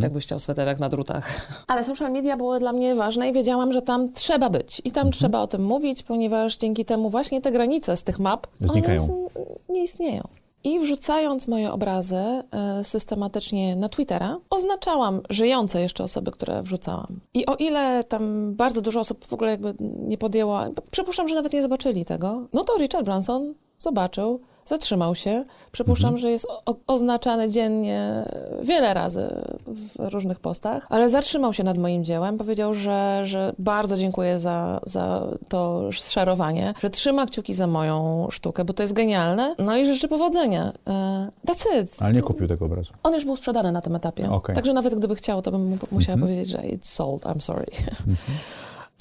jakbyś 0.00 0.24
chciał 0.24 0.38
sweterek 0.38 0.78
na 0.78 0.88
drutach. 0.88 1.30
Ale 1.66 1.84
social 1.84 2.12
media 2.12 2.36
były 2.36 2.58
dla 2.58 2.72
mnie 2.72 2.94
ważne 2.94 3.28
i 3.28 3.32
wiedziałam, 3.32 3.72
że 3.72 3.82
tam 3.82 4.12
trzeba 4.12 4.50
być 4.50 4.82
i 4.84 4.90
tam 4.92 5.10
trzeba 5.10 5.40
o 5.40 5.46
tym 5.46 5.64
mówić, 5.64 6.02
ponieważ 6.02 6.56
dzięki 6.56 6.84
temu 6.84 7.10
właśnie 7.10 7.40
te 7.40 7.52
granice 7.52 7.96
z 7.96 8.02
tych 8.02 8.18
map 8.18 8.46
Znikają. 8.60 9.02
one 9.04 9.30
z- 9.30 9.68
nie 9.68 9.84
istnieją. 9.84 10.22
I 10.64 10.80
wrzucając 10.80 11.48
moje 11.48 11.72
obrazy 11.72 12.16
e, 12.16 12.84
systematycznie 12.84 13.76
na 13.76 13.88
Twittera, 13.88 14.38
oznaczałam 14.50 15.20
żyjące 15.30 15.80
jeszcze 15.80 16.04
osoby, 16.04 16.30
które 16.30 16.62
wrzucałam. 16.62 17.20
I 17.34 17.46
o 17.46 17.56
ile 17.56 18.04
tam 18.04 18.54
bardzo 18.54 18.80
dużo 18.80 19.00
osób 19.00 19.24
w 19.24 19.32
ogóle 19.32 19.50
jakby 19.50 19.74
nie 19.80 20.18
podjęło, 20.18 20.60
przypuszczam, 20.90 21.28
że 21.28 21.34
nawet 21.34 21.52
nie 21.52 21.62
zobaczyli 21.62 22.04
tego, 22.04 22.48
no 22.52 22.64
to 22.64 22.78
Richard 22.78 23.04
Branson 23.04 23.54
zobaczył, 23.78 24.40
zatrzymał 24.68 25.14
się. 25.14 25.44
Przypuszczam, 25.72 26.18
że 26.18 26.30
jest 26.30 26.46
o, 26.66 26.74
oznaczany 26.86 27.50
dziennie 27.50 28.24
wiele 28.62 28.94
razy 28.94 29.28
w 29.66 30.12
różnych 30.12 30.40
postach, 30.40 30.86
ale 30.90 31.08
zatrzymał 31.08 31.52
się 31.52 31.64
nad 31.64 31.78
moim 31.78 32.04
dziełem. 32.04 32.38
Powiedział, 32.38 32.74
że, 32.74 33.20
że 33.24 33.52
bardzo 33.58 33.96
dziękuję 33.96 34.38
za, 34.38 34.80
za 34.86 35.26
to 35.48 35.92
szerowanie, 35.92 36.74
że 36.82 36.90
trzyma 36.90 37.26
kciuki 37.26 37.54
za 37.54 37.66
moją 37.66 38.28
sztukę, 38.30 38.64
bo 38.64 38.72
to 38.72 38.82
jest 38.82 38.94
genialne. 38.94 39.54
No 39.58 39.76
i 39.76 39.86
życzy 39.86 40.08
powodzenia. 40.08 40.72
E, 40.86 41.28
That's 41.46 41.82
it. 41.82 41.96
Ale 42.00 42.12
nie 42.12 42.22
kupił 42.22 42.48
tego 42.48 42.64
obrazu. 42.64 42.92
On 43.02 43.12
już 43.14 43.24
był 43.24 43.36
sprzedany 43.36 43.72
na 43.72 43.80
tym 43.80 43.96
etapie. 43.96 44.30
Okej. 44.30 44.54
Także 44.54 44.72
nawet 44.72 44.94
gdyby 44.94 45.14
chciał, 45.14 45.42
to 45.42 45.50
bym 45.50 45.68
mu 45.68 45.76
musiała 45.92 46.14
Mhm. 46.14 46.20
powiedzieć, 46.20 46.48
że 46.48 46.58
it's 46.58 46.86
sold, 46.86 47.22
I'm 47.22 47.40
sorry. 47.40 47.66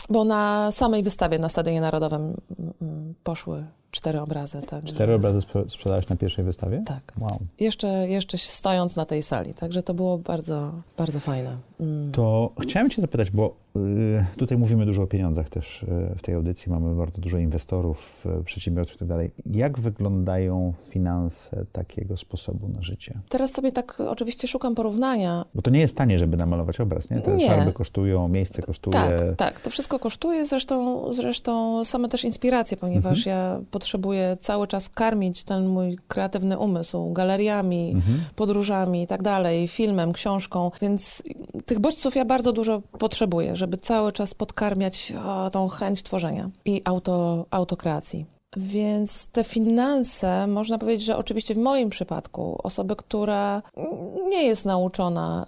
Bo 0.10 0.24
na 0.24 0.72
samej 0.72 1.04
wystawie 1.04 1.40
na 1.40 1.50
Stadionie 1.50 1.82
Narodowym 1.82 2.22
mm, 2.22 2.74
mm, 2.82 3.14
poszły 3.24 3.64
cztery 3.98 4.22
obrazy. 4.22 4.62
Także... 4.62 4.94
Cztery 4.94 5.14
obrazy 5.14 5.40
sprze- 5.42 5.70
sprzedałeś 5.70 6.08
na 6.10 6.16
pierwszej 6.16 6.46
wystawie? 6.46 6.84
Tak. 6.86 7.14
Wow. 7.20 7.38
Jeszcze, 7.60 7.88
jeszcze 7.88 8.38
stojąc 8.38 8.96
na 8.96 9.06
tej 9.06 9.24
sali. 9.24 9.54
Także 9.54 9.84
to 9.84 9.94
było 9.94 10.18
bardzo, 10.18 10.72
bardzo 10.98 11.20
fajne. 11.20 11.58
Mm. 11.80 12.12
To 12.12 12.52
chciałem 12.62 12.90
cię 12.90 13.02
zapytać, 13.02 13.32
bo 13.32 13.56
y, 13.76 14.26
tutaj 14.38 14.58
mówimy 14.58 14.86
dużo 14.86 15.04
o 15.04 15.08
pieniądzach 15.08 15.50
też 15.50 15.84
y, 15.84 16.16
w 16.18 16.22
tej 16.22 16.36
audycji, 16.36 16.72
mamy 16.72 16.96
bardzo 16.96 17.22
dużo 17.22 17.38
inwestorów, 17.38 18.26
y, 18.40 18.44
przedsiębiorców 18.44 18.96
i 18.96 19.00
tak 19.00 19.08
dalej. 19.08 19.32
Jak 19.46 19.80
wyglądają 19.80 20.74
finanse 20.90 21.66
takiego 21.72 22.18
sposobu 22.18 22.68
na 22.68 22.82
życie? 22.82 23.20
Teraz 23.30 23.52
sobie 23.52 23.72
tak 23.72 24.00
oczywiście 24.00 24.48
szukam 24.48 24.76
porównania. 24.76 25.46
Bo 25.56 25.62
to 25.62 25.72
nie 25.72 25.80
jest 25.80 25.96
tanie, 25.96 26.20
żeby 26.20 26.38
namalować 26.38 26.80
obraz, 26.80 27.10
nie? 27.10 27.22
Te 27.22 27.36
Nie. 27.36 27.48
farby 27.48 27.74
kosztują, 27.74 28.28
miejsce 28.28 28.62
kosztuje. 28.62 28.94
Tak, 28.94 29.36
tak, 29.38 29.60
to 29.60 29.70
wszystko 29.70 30.00
kosztuje, 30.00 30.46
zresztą, 30.46 31.06
zresztą 31.14 31.86
same 31.86 32.10
też 32.10 32.24
inspiracje, 32.24 32.78
ponieważ 32.78 33.26
ja 33.26 33.60
potrzebuję 33.72 33.87
cały 34.40 34.68
czas 34.68 34.90
karmić 34.90 35.44
ten 35.44 35.68
mój 35.68 35.98
kreatywny 36.08 36.58
umysł 36.60 37.14
galeriami, 37.14 37.92
Mhm. 37.96 38.20
podróżami 38.36 39.04
i 39.04 39.08
tak 39.08 39.24
dalej, 39.24 39.68
filmem, 39.68 40.14
książką, 40.14 40.72
więc 40.82 41.24
tych 41.66 41.80
bodźców 41.80 42.16
ja 42.16 42.26
bardzo 42.26 42.52
dużo 42.54 42.82
potrzebuję, 43.00 43.56
żeby 43.56 43.78
cały 43.78 44.12
czas 44.12 44.34
podkarmiać 44.34 45.14
o, 45.26 45.50
tą 45.50 45.68
chęć 45.68 46.04
tworzenia 46.04 46.50
i 46.66 46.82
auto, 46.86 47.46
autokreacji. 47.52 48.37
Więc 48.58 49.28
te 49.28 49.44
finanse, 49.44 50.48
można 50.48 50.78
powiedzieć, 50.78 51.06
że 51.06 51.18
oczywiście 51.18 51.54
w 51.56 51.58
moim 51.58 51.90
przypadku, 51.90 52.60
osoby, 52.64 52.96
która 52.96 53.62
nie 54.30 54.44
jest 54.44 54.66
nauczona 54.66 55.46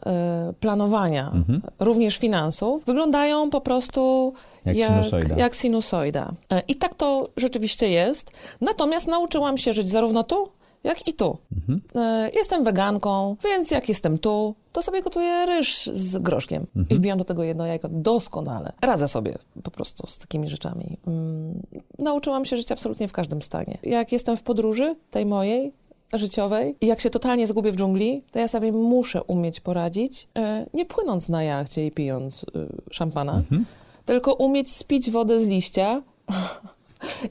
y, 0.49 0.53
planowania, 0.53 1.31
Mhm. 1.33 1.61
również 1.79 2.17
finansów, 2.17 2.85
wyglądają 2.85 3.49
po 3.49 3.61
prostu 3.61 4.33
Jak 4.65 4.75
sinusoida. 4.77 5.35
jak 5.37 5.55
sinusoida. 5.55 6.31
E, 6.51 6.61
I 6.67 6.75
tak 6.75 6.95
to 6.95 7.29
rzeczywiście 7.37 7.89
jest. 7.89 8.31
Natomiast 8.61 9.07
nauczyłam 9.07 9.57
się 9.57 9.73
żyć 9.73 9.89
zarówno 9.89 10.23
tu, 10.23 10.49
jak 10.83 11.07
i 11.07 11.13
tu. 11.13 11.37
Mhm. 11.57 11.81
E, 11.95 12.29
Jestem 12.33 12.63
weganką, 12.63 13.35
więc 13.43 13.71
jak 13.71 13.89
jestem 13.89 14.17
tu, 14.17 14.55
to 14.73 14.81
sobie 14.81 15.01
gotuję 15.01 15.45
ryż 15.45 15.89
z 15.93 16.17
groszkiem 16.17 16.61
Mhm. 16.61 16.85
i 16.89 16.95
wbijam 16.95 17.17
do 17.17 17.25
tego 17.25 17.43
jedno 17.43 17.65
jajko 17.65 17.87
doskonale. 17.91 18.71
Radzę 18.81 19.07
sobie 19.07 19.37
po 19.63 19.71
prostu 19.71 20.07
z 20.07 20.17
takimi 20.19 20.49
rzeczami. 20.49 20.97
Mm, 21.07 21.61
nauczyłam 21.99 22.45
się 22.45 22.57
żyć 22.57 22.71
absolutnie 22.71 23.07
w 23.07 23.11
każdym 23.11 23.41
stanie. 23.41 23.77
Jak 23.83 24.11
jestem 24.11 24.37
w 24.37 24.41
podróży, 24.41 24.95
tej 25.11 25.25
mojej, 25.25 25.73
życiowej 26.13 26.75
i 26.81 26.87
jak 26.87 26.99
się 27.01 27.09
totalnie 27.09 27.47
zgubię 27.47 27.71
w 27.71 27.75
dżungli, 27.75 28.23
to 28.31 28.39
ja 28.39 28.47
sobie 28.47 28.71
muszę 28.71 29.23
umieć 29.23 29.59
poradzić, 29.59 30.27
e, 30.37 30.65
nie 30.73 30.85
płynąc 30.85 31.29
na 31.29 31.43
jachcie 31.43 31.85
i 31.85 31.91
pijąc 31.91 32.43
e, 32.43 32.47
szampana, 32.91 33.33
Mhm. 33.33 33.65
tylko 34.05 34.33
umieć 34.33 34.71
spić 34.71 35.11
wodę 35.11 35.41
z 35.41 35.47
liścia 35.47 36.01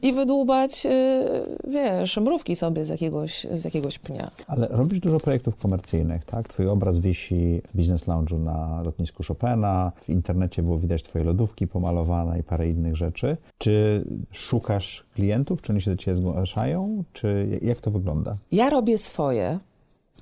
i 0.02 0.12
wydłubać, 0.12 0.86
e, 0.86 1.24
wiesz, 1.68 2.16
mrówki 2.16 2.56
sobie 2.56 2.84
z 2.84 2.88
jakiegoś, 2.88 3.46
z 3.52 3.64
jakiegoś 3.64 3.98
pnia. 3.98 4.30
Ale 4.46 4.68
robisz 4.70 5.00
dużo 5.00 5.20
projektów 5.20 5.56
komercyjnych, 5.56 6.24
tak? 6.24 6.48
Twój 6.48 6.68
obraz 6.68 6.98
wisi 6.98 7.60
w 7.74 7.76
Business 7.76 8.06
Lounge'u 8.06 8.40
na 8.40 8.82
lotnisku 8.82 9.22
Chopina, 9.28 9.92
w 10.02 10.08
internecie 10.08 10.62
było 10.62 10.78
widać 10.78 11.02
twoje 11.02 11.24
lodówki 11.24 11.66
pomalowane 11.66 12.38
i 12.38 12.42
parę 12.42 12.68
innych 12.68 12.96
rzeczy. 12.96 13.36
Czy 13.58 14.04
szukasz 14.32 15.04
klientów, 15.14 15.62
czy 15.62 15.72
oni 15.72 15.82
się 15.82 15.90
do 15.90 15.96
ciebie 15.96 16.16
zgłaszają, 16.16 17.04
czy 17.12 17.58
jak 17.62 17.78
to 17.78 17.90
wygląda? 17.90 18.36
Ja 18.52 18.70
robię 18.70 18.98
swoje, 18.98 19.58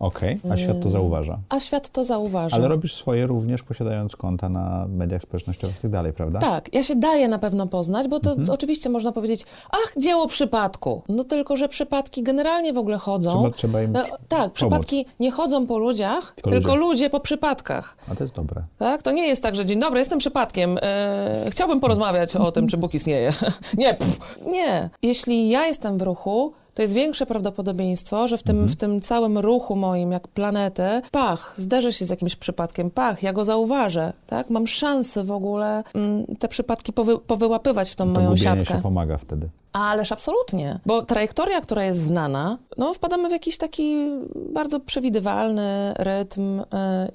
Okej, 0.00 0.40
a 0.50 0.56
świat 0.56 0.82
to 0.82 0.90
zauważa. 0.90 1.38
a 1.48 1.61
świat 1.61 1.88
to 1.90 2.04
zauważa. 2.04 2.56
Ale 2.56 2.68
robisz 2.68 2.94
swoje 2.94 3.26
również 3.26 3.62
posiadając 3.62 4.16
konta 4.16 4.48
na 4.48 4.87
mediach 4.88 5.22
społecznościowych 5.22 5.76
i 5.78 5.80
tak 5.82 5.90
dalej, 5.90 6.12
prawda? 6.12 6.38
Tak, 6.38 6.74
ja 6.74 6.82
się 6.82 6.96
daję 6.96 7.28
na 7.28 7.38
pewno 7.38 7.66
poznać, 7.66 8.09
bo 8.09 8.20
to 8.20 8.30
Mhm. 8.30 8.50
oczywiście 8.50 8.88
można 8.90 9.12
powiedzieć, 9.12 9.44
ach, 9.70 9.92
dzieło 10.02 10.26
przypadku. 10.26 11.02
No 11.09 11.24
tylko, 11.24 11.56
że 11.56 11.68
przypadki 11.68 12.22
generalnie 12.22 12.72
w 12.72 12.78
ogóle 12.78 12.98
chodzą. 12.98 13.30
Trzeba, 13.30 13.50
trzeba 13.50 13.82
im... 13.82 13.92
No, 13.92 14.04
tak, 14.28 14.52
przypadki 14.52 15.06
nie 15.20 15.30
chodzą 15.30 15.66
po 15.66 15.78
ludziach, 15.78 16.32
Tylko 16.35 16.50
tylko, 16.50 16.76
ludzie. 16.76 16.80
ludzie. 16.88 17.11
po 17.11 17.20
przypadkach. 17.20 17.96
A 18.12 18.14
to 18.14 18.24
jest 18.24 18.35
dobre. 18.35 18.62
Tak? 18.78 19.02
To 19.02 19.11
nie 19.11 19.26
jest 19.28 19.42
tak, 19.42 19.54
że 19.56 19.66
dzień 19.66 19.80
dobry, 19.80 19.98
jestem 19.98 20.18
przypadkiem. 20.18 20.78
E, 20.82 21.46
chciałbym 21.50 21.80
porozmawiać 21.80 22.37
o 22.37 22.52
tym, 22.52 22.68
czy 22.68 22.76
Bóg 22.76 22.94
istnieje. 22.94 23.30
nie, 23.78 23.94
pff, 23.94 24.38
nie. 24.46 24.90
Jeśli 25.02 25.48
ja 25.48 25.66
jestem 25.66 25.98
w 25.98 26.02
ruchu, 26.02 26.52
to 26.76 26.82
jest 26.82 26.94
większe 26.94 27.26
prawdopodobieństwo, 27.26 28.28
że 28.28 28.36
w 28.36 28.42
tym, 28.42 28.66
w 28.66 28.76
tym 28.76 29.00
całym 29.00 29.38
ruchu 29.38 29.76
moim, 29.76 30.12
jak 30.12 30.28
planety, 30.28 31.02
pach, 31.10 31.54
zderzę 31.56 31.92
się 31.92 32.04
z 32.04 32.10
jakimś 32.10 32.36
przypadkiem, 32.36 32.90
pach, 32.90 33.22
ja 33.22 33.32
go 33.32 33.44
zauważę, 33.44 34.12
tak? 34.26 34.50
Mam 34.50 34.66
szansę 34.66 35.24
w 35.24 35.30
ogóle 35.30 35.84
mm, 35.94 36.26
te 36.38 36.48
przypadki 36.48 36.92
powy, 36.92 37.18
powyłapywać 37.18 37.90
w 37.90 37.96
tą 37.96 38.04
To 38.04 38.10
moją 38.10 38.36
siatkę. 38.36 38.74
się 38.74 38.82
pomaga 38.82 39.18
wtedy. 39.18 39.48
Ależ 39.76 40.12
absolutnie, 40.12 40.78
bo 40.86 41.02
trajektoria, 41.02 41.60
która 41.60 41.84
jest 41.84 42.00
znana, 42.00 42.58
no 42.78 42.94
wpadamy 42.94 43.28
w 43.28 43.32
jakiś 43.32 43.58
taki 43.58 43.96
bardzo 44.34 44.80
przewidywalny 44.80 45.94
rytm 45.98 46.60
y, 46.60 46.64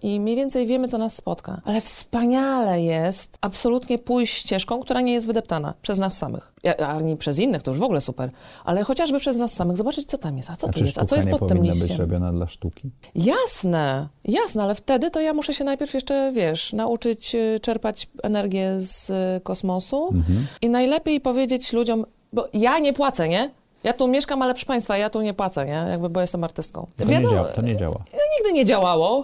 i 0.03 0.19
mniej 0.19 0.35
więcej 0.35 0.67
wiemy, 0.67 0.87
co 0.87 0.97
nas 0.97 1.15
spotka. 1.15 1.61
Ale 1.65 1.81
wspaniale 1.81 2.81
jest 2.81 3.37
absolutnie 3.41 3.99
pójść 3.99 4.33
ścieżką, 4.37 4.79
która 4.79 5.01
nie 5.01 5.13
jest 5.13 5.27
wydeptana 5.27 5.73
przez 5.81 5.99
nas 5.99 6.17
samych. 6.17 6.53
Ani 6.87 7.17
przez 7.17 7.39
innych, 7.39 7.61
to 7.61 7.71
już 7.71 7.79
w 7.79 7.83
ogóle 7.83 8.01
super, 8.01 8.29
ale 8.65 8.83
chociażby 8.83 9.19
przez 9.19 9.37
nas 9.37 9.53
samych, 9.53 9.77
zobaczyć, 9.77 10.05
co 10.09 10.17
tam 10.17 10.37
jest, 10.37 10.49
a 10.49 10.55
co 10.55 10.67
A 10.67 10.71
tu 10.71 10.83
jest, 10.85 10.97
a 10.97 11.05
co 11.05 11.15
jest 11.15 11.29
pod 11.29 11.39
tym 11.39 11.47
powinna 11.47 11.71
być 11.73 11.81
liściem. 11.81 11.97
robiona 12.01 12.31
dla 12.31 12.47
sztuki? 12.47 12.89
Jasne, 13.15 14.07
jasne, 14.25 14.63
ale 14.63 14.75
wtedy 14.75 15.09
to 15.11 15.19
ja 15.19 15.33
muszę 15.33 15.53
się 15.53 15.63
najpierw 15.63 15.93
jeszcze, 15.93 16.31
wiesz, 16.31 16.73
nauczyć 16.73 17.35
y, 17.35 17.59
czerpać 17.61 18.07
energię 18.23 18.79
z 18.79 19.09
y, 19.09 19.41
kosmosu 19.43 20.09
Mhm. 20.13 20.47
i 20.61 20.69
najlepiej 20.69 21.21
powiedzieć 21.21 21.73
ludziom, 21.73 22.05
bo 22.33 22.47
ja 22.53 22.79
nie 22.79 22.93
płacę, 22.93 23.29
nie? 23.29 23.51
Ja 23.83 23.93
tu 23.93 24.07
mieszkam, 24.07 24.41
ale 24.41 24.53
proszę 24.53 24.65
Państwa, 24.65 24.97
ja 24.97 25.09
tu 25.09 25.21
nie 25.21 25.33
płacę, 25.33 25.65
nie? 25.65 25.85
Jakby, 25.91 26.09
bo 26.09 26.21
jestem 26.21 26.43
artystką. 26.43 26.87
To 26.97 27.03
nie, 27.03 27.21
działa, 27.21 27.47
to 27.47 27.61
nie 27.61 27.75
działa. 27.77 28.03
nigdy 28.37 28.53
nie 28.53 28.65
działało. 28.65 29.23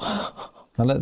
No 0.78 0.84
ale 0.84 1.00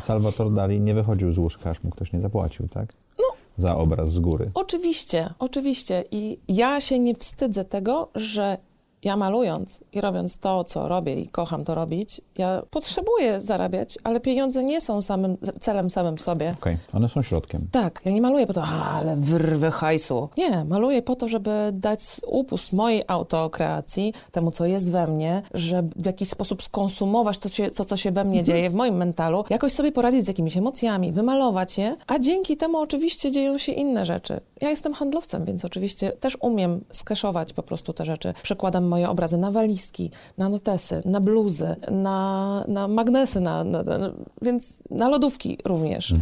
Salvatore 0.00 0.50
Dali 0.50 0.80
nie 0.80 0.94
wychodził 0.94 1.32
z 1.32 1.38
łóżka, 1.38 1.70
aż 1.70 1.82
mu 1.82 1.90
ktoś 1.90 2.12
nie 2.12 2.20
zapłacił, 2.20 2.68
tak? 2.68 2.92
No. 3.18 3.24
Za 3.56 3.76
obraz 3.76 4.12
z 4.12 4.18
góry. 4.18 4.50
Oczywiście, 4.54 5.34
oczywiście. 5.38 6.04
I 6.10 6.38
ja 6.48 6.80
się 6.80 6.98
nie 6.98 7.14
wstydzę 7.14 7.64
tego, 7.64 8.08
że 8.14 8.58
ja 9.02 9.16
malując 9.16 9.80
i 9.92 10.00
robiąc 10.00 10.38
to, 10.38 10.64
co 10.64 10.88
robię 10.88 11.20
i 11.20 11.28
kocham 11.28 11.64
to 11.64 11.74
robić, 11.74 12.20
ja 12.38 12.62
potrzebuję 12.70 13.40
zarabiać, 13.40 13.98
ale 14.04 14.20
pieniądze 14.20 14.64
nie 14.64 14.80
są 14.80 15.02
samym 15.02 15.36
celem 15.60 15.90
samym 15.90 16.18
sobie. 16.18 16.54
Okej, 16.60 16.76
one 16.94 17.08
są 17.08 17.22
środkiem. 17.22 17.68
Tak, 17.70 18.00
ja 18.04 18.12
nie 18.12 18.20
maluję 18.20 18.46
po 18.46 18.52
to, 18.52 18.62
ale 18.62 19.16
wyrwę 19.16 19.70
hajsu. 19.70 20.28
Nie, 20.36 20.64
maluję 20.64 21.02
po 21.02 21.16
to, 21.16 21.28
żeby 21.28 21.70
dać 21.72 22.00
upust 22.26 22.72
mojej 22.72 23.04
autokreacji, 23.06 24.12
temu, 24.32 24.50
co 24.50 24.66
jest 24.66 24.90
we 24.92 25.06
mnie, 25.06 25.42
żeby 25.54 25.90
w 25.96 26.06
jakiś 26.06 26.28
sposób 26.28 26.62
skonsumować 26.62 27.38
to, 27.38 27.48
się, 27.48 27.70
co, 27.70 27.84
co 27.84 27.96
się 27.96 28.12
we 28.12 28.24
mnie 28.24 28.42
dzieje, 28.42 28.70
w 28.70 28.74
moim 28.74 28.96
mentalu, 28.96 29.44
jakoś 29.50 29.72
sobie 29.72 29.92
poradzić 29.92 30.24
z 30.24 30.28
jakimiś 30.28 30.56
emocjami, 30.56 31.12
wymalować 31.12 31.78
je, 31.78 31.96
a 32.06 32.18
dzięki 32.18 32.56
temu 32.56 32.78
oczywiście 32.78 33.30
dzieją 33.30 33.58
się 33.58 33.72
inne 33.72 34.04
rzeczy. 34.04 34.40
Ja 34.60 34.70
jestem 34.70 34.94
handlowcem, 34.94 35.44
więc 35.44 35.64
oczywiście 35.64 36.12
też 36.12 36.36
umiem 36.40 36.84
skeszować 36.90 37.52
po 37.52 37.62
prostu 37.62 37.92
te 37.92 38.04
rzeczy. 38.04 38.34
Przekładam 38.42 38.91
moje 38.92 39.08
obrazy 39.10 39.38
na 39.38 39.50
walizki, 39.50 40.10
na 40.38 40.48
notesy, 40.48 41.02
na 41.04 41.20
bluzy, 41.20 41.76
na, 41.90 42.64
na 42.68 42.88
magnesy, 42.88 43.40
na, 43.40 43.64
na, 43.64 43.82
na, 43.82 43.98
więc 44.42 44.78
na 44.90 45.08
lodówki 45.08 45.58
również. 45.64 46.14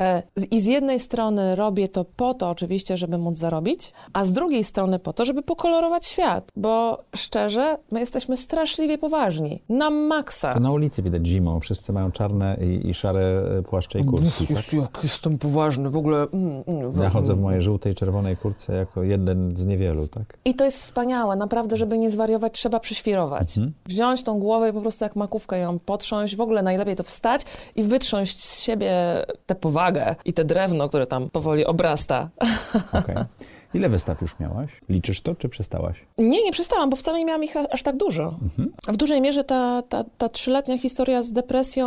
E, 0.00 0.22
z- 0.36 0.46
I 0.50 0.60
z 0.60 0.66
jednej 0.66 0.98
strony 1.00 1.56
robię 1.56 1.88
to 1.88 2.04
po 2.04 2.34
to 2.34 2.50
oczywiście, 2.50 2.96
żeby 2.96 3.18
móc 3.18 3.36
zarobić, 3.38 3.92
a 4.12 4.24
z 4.24 4.32
drugiej 4.32 4.64
strony 4.64 4.98
po 4.98 5.12
to, 5.12 5.24
żeby 5.24 5.42
pokolorować 5.42 6.06
świat, 6.06 6.52
bo 6.56 6.98
szczerze, 7.16 7.78
my 7.92 8.00
jesteśmy 8.00 8.36
straszliwie 8.36 8.98
poważni, 8.98 9.62
na 9.68 9.90
maksa. 9.90 10.54
To 10.54 10.60
na 10.60 10.72
ulicy 10.72 11.02
widać 11.02 11.26
zimą. 11.26 11.60
Wszyscy 11.60 11.92
mają 11.92 12.12
czarne 12.12 12.56
i, 12.60 12.88
i 12.88 12.94
szare 12.94 13.42
e, 13.58 13.62
płaszcze 13.62 14.00
i 14.00 14.04
kurtki. 14.04 14.46
Tak? 14.46 14.72
Jak 14.72 14.98
jestem 15.02 15.38
poważny, 15.38 15.90
w 15.90 15.96
ogóle... 15.96 16.26
Mm, 16.32 16.62
mm, 16.66 17.02
Ja 17.02 17.10
chodzę 17.10 17.34
w 17.34 17.40
mojej 17.40 17.62
żółtej, 17.62 17.94
czerwonej 17.94 18.36
kurtce 18.36 18.72
jako 18.74 19.02
jeden 19.02 19.56
z 19.56 19.66
niewielu, 19.66 20.06
tak? 20.08 20.38
I 20.44 20.54
to 20.54 20.64
jest 20.64 20.78
wspaniałe, 20.78 21.36
naprawdę, 21.36 21.76
żeby 21.76 21.98
nie 21.98 22.10
zwariować, 22.18 22.52
trzeba 22.52 22.80
przyświrować. 22.80 23.54
Wziąć 23.86 24.22
tą 24.22 24.38
głowę 24.38 24.70
i 24.70 24.72
po 24.72 24.80
prostu 24.80 25.04
jak 25.04 25.16
makówkę 25.16 25.58
ją 25.58 25.78
potrząść, 25.78 26.36
w 26.36 26.40
ogóle 26.40 26.62
najlepiej 26.62 26.96
to 26.96 27.02
wstać 27.02 27.42
i 27.76 27.82
wytrząść 27.82 28.44
z 28.44 28.60
siebie 28.60 28.92
tę 29.46 29.54
powagę 29.54 30.16
i 30.24 30.32
te 30.32 30.44
drewno, 30.44 30.88
które 30.88 31.06
tam 31.06 31.30
powoli 31.30 31.66
obrasta. 31.66 32.28
Okej. 32.92 33.16
Ile 33.74 33.88
wystaw 33.88 34.22
już 34.22 34.38
miałaś? 34.38 34.70
Liczysz 34.88 35.20
to, 35.20 35.34
czy 35.34 35.48
przestałaś? 35.48 35.96
Nie, 36.18 36.44
nie 36.44 36.52
przestałam, 36.52 36.90
bo 36.90 36.96
wcale 36.96 37.18
nie 37.18 37.24
miałam 37.24 37.44
ich 37.44 37.54
aż 37.70 37.82
tak 37.82 37.96
dużo. 37.96 38.34
W 38.88 38.96
dużej 38.96 39.20
mierze 39.20 39.44
ta, 39.44 39.82
ta, 39.88 40.04
ta 40.18 40.28
trzyletnia 40.28 40.78
historia 40.78 41.22
z 41.22 41.32
depresją 41.32 41.86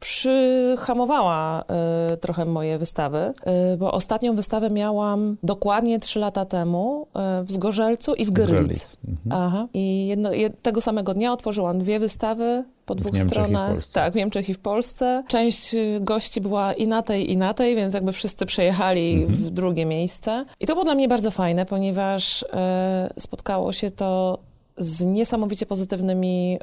przyhamowała 0.00 1.64
y, 2.12 2.16
trochę 2.16 2.44
moje 2.44 2.78
wystawy, 2.78 3.32
y, 3.74 3.76
bo 3.76 3.92
ostatnią 3.92 4.34
wystawę 4.34 4.70
miałam 4.70 5.36
dokładnie 5.42 6.00
trzy 6.00 6.18
lata 6.18 6.44
temu 6.44 7.06
y, 7.40 7.44
w 7.44 7.52
Zgorzelcu 7.52 8.14
i 8.14 8.24
w. 8.24 8.30
Görlitz. 8.30 8.96
Mhm. 9.08 9.42
Aha. 9.42 9.66
I 9.74 10.06
jedno, 10.06 10.32
jed, 10.32 10.62
tego 10.62 10.80
samego 10.80 11.14
dnia 11.14 11.32
otworzyłam 11.32 11.78
dwie 11.78 11.98
wystawy 11.98 12.64
po 12.86 12.94
dwóch 12.94 13.12
Niemczech 13.12 13.28
w 13.28 13.30
stronach. 13.30 13.70
Polsce. 13.72 13.92
Tak, 13.92 14.12
w 14.12 14.16
Niemczech 14.16 14.48
i 14.48 14.54
w 14.54 14.58
Polsce. 14.58 15.24
Część 15.28 15.74
gości 16.00 16.40
była 16.40 16.72
i 16.72 16.86
na 16.88 17.02
tej, 17.02 17.32
i 17.32 17.36
na 17.36 17.54
tej, 17.54 17.76
więc 17.76 17.94
jakby 17.94 18.12
wszyscy 18.12 18.46
przejechali 18.46 19.14
Mhm. 19.14 19.34
w 19.44 19.50
drugie 19.50 19.86
miejsce. 19.86 20.44
I 20.60 20.66
to 20.66 20.72
było 20.72 20.84
dla 20.84 20.94
mnie 20.94 21.08
bardzo 21.08 21.30
fajne, 21.30 21.66
ponieważ 21.66 22.44
spotkało 23.18 23.72
się 23.72 23.90
to 23.90 24.38
z 24.78 25.06
niesamowicie 25.06 25.66
pozytywnymi 25.66 26.58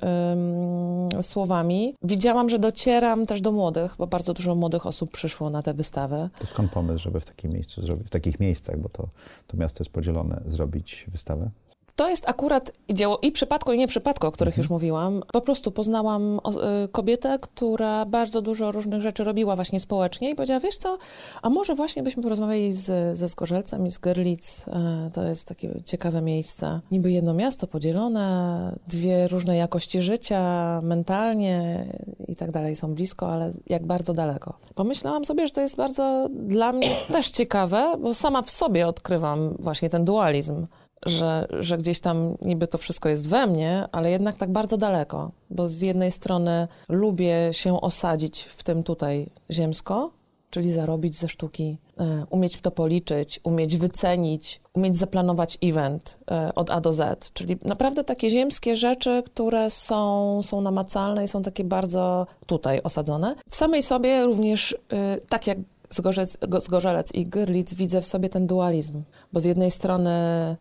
słowami. 1.21 1.95
Widziałam, 2.03 2.49
że 2.49 2.59
docieram 2.59 3.25
też 3.25 3.41
do 3.41 3.51
młodych, 3.51 3.95
bo 3.97 4.07
bardzo 4.07 4.33
dużo 4.33 4.55
młodych 4.55 4.85
osób 4.85 5.11
przyszło 5.11 5.49
na 5.49 5.61
tę 5.61 5.73
wystawę. 5.73 6.29
To 6.39 6.45
skąd 6.45 6.71
pomysł, 6.71 6.99
żeby 6.99 7.19
w 7.19 7.25
takim 7.25 7.51
miejscu 7.51 7.81
w 8.05 8.09
takich 8.09 8.39
miejscach, 8.39 8.79
bo 8.79 8.89
to, 8.89 9.07
to 9.47 9.57
miasto 9.57 9.83
jest 9.83 9.91
podzielone, 9.91 10.41
zrobić 10.45 11.05
wystawę? 11.07 11.49
To 11.95 12.09
jest 12.09 12.29
akurat 12.29 12.71
dzieło 12.89 13.19
i 13.21 13.31
przypadku, 13.31 13.73
i 13.73 13.77
nie 13.77 13.87
przypadku, 13.87 14.27
o 14.27 14.31
których 14.31 14.57
już 14.57 14.69
mówiłam. 14.69 15.23
Po 15.33 15.41
prostu 15.41 15.71
poznałam 15.71 16.39
y, 16.85 16.87
kobietę, 16.87 17.37
która 17.41 18.05
bardzo 18.05 18.41
dużo 18.41 18.71
różnych 18.71 19.01
rzeczy 19.01 19.23
robiła 19.23 19.55
właśnie 19.55 19.79
społecznie 19.79 20.29
i 20.29 20.35
powiedziała, 20.35 20.59
wiesz 20.59 20.77
co, 20.77 20.97
a 21.41 21.49
może 21.49 21.75
właśnie 21.75 22.03
byśmy 22.03 22.23
porozmawiali 22.23 22.73
z, 22.73 23.17
ze 23.17 23.27
Zgorzelcem 23.27 23.87
i 23.87 23.91
z 23.91 23.97
Görlitz. 23.97 24.67
E, 24.67 25.09
To 25.13 25.23
jest 25.23 25.47
takie 25.47 25.81
ciekawe 25.85 26.21
miejsce. 26.21 26.79
Niby 26.91 27.11
jedno 27.11 27.33
miasto 27.33 27.67
podzielone, 27.67 28.75
dwie 28.87 29.27
różne 29.27 29.57
jakości 29.57 30.01
życia, 30.01 30.41
mentalnie 30.83 31.85
i 32.27 32.35
tak 32.35 32.51
dalej 32.51 32.75
są 32.75 32.93
blisko, 32.95 33.31
ale 33.31 33.51
jak 33.67 33.85
bardzo 33.85 34.13
daleko. 34.13 34.53
Pomyślałam 34.75 35.25
sobie, 35.25 35.47
że 35.47 35.51
to 35.51 35.61
jest 35.61 35.75
bardzo 35.75 36.29
dla 36.29 36.73
mnie 36.73 36.89
też 37.11 37.31
ciekawe, 37.31 37.93
bo 37.99 38.13
sama 38.13 38.41
w 38.41 38.49
sobie 38.49 38.87
odkrywam 38.87 39.55
właśnie 39.59 39.89
ten 39.89 40.05
dualizm 40.05 40.67
że, 41.05 41.47
że 41.59 41.77
gdzieś 41.77 41.99
tam 41.99 42.37
niby 42.41 42.67
to 42.67 42.77
wszystko 42.77 43.09
jest 43.09 43.27
we 43.29 43.47
mnie, 43.47 43.87
ale 43.91 44.11
jednak 44.11 44.37
tak 44.37 44.51
bardzo 44.51 44.77
daleko, 44.77 45.31
bo 45.49 45.67
z 45.67 45.81
jednej 45.81 46.11
strony 46.11 46.67
lubię 46.89 47.49
się 47.51 47.81
osadzić 47.81 48.43
w 48.43 48.63
tym 48.63 48.83
tutaj 48.83 49.29
ziemsko, 49.51 50.11
czyli 50.49 50.71
zarobić 50.71 51.17
ze 51.17 51.27
sztuki, 51.27 51.77
e, 51.97 52.25
umieć 52.29 52.61
to 52.61 52.71
policzyć, 52.71 53.39
umieć 53.43 53.77
wycenić, 53.77 54.61
umieć 54.73 54.97
zaplanować 54.97 55.57
event 55.63 56.17
e, 56.31 56.55
od 56.55 56.69
A 56.71 56.81
do 56.81 56.93
Z, 56.93 57.33
czyli 57.33 57.57
naprawdę 57.65 58.03
takie 58.03 58.29
ziemskie 58.29 58.75
rzeczy, 58.75 59.23
które 59.25 59.69
są, 59.69 60.41
są 60.43 60.61
namacalne 60.61 61.23
i 61.23 61.27
są 61.27 61.41
takie 61.41 61.63
bardzo 61.63 62.27
tutaj 62.45 62.81
osadzone. 62.83 63.35
W 63.49 63.55
samej 63.55 63.83
sobie 63.83 64.23
również, 64.23 64.77
e, 64.89 65.17
tak 65.29 65.47
jak 65.47 65.57
Zgorzec, 65.89 66.37
Go- 66.47 66.61
Zgorzelec 66.61 67.13
i 67.13 67.25
Gyrlic 67.25 67.73
widzę 67.73 68.01
w 68.01 68.07
sobie 68.07 68.29
ten 68.29 68.47
dualizm, 68.47 69.03
bo 69.33 69.39
z 69.39 69.43
jednej 69.45 69.71
strony 69.71 70.11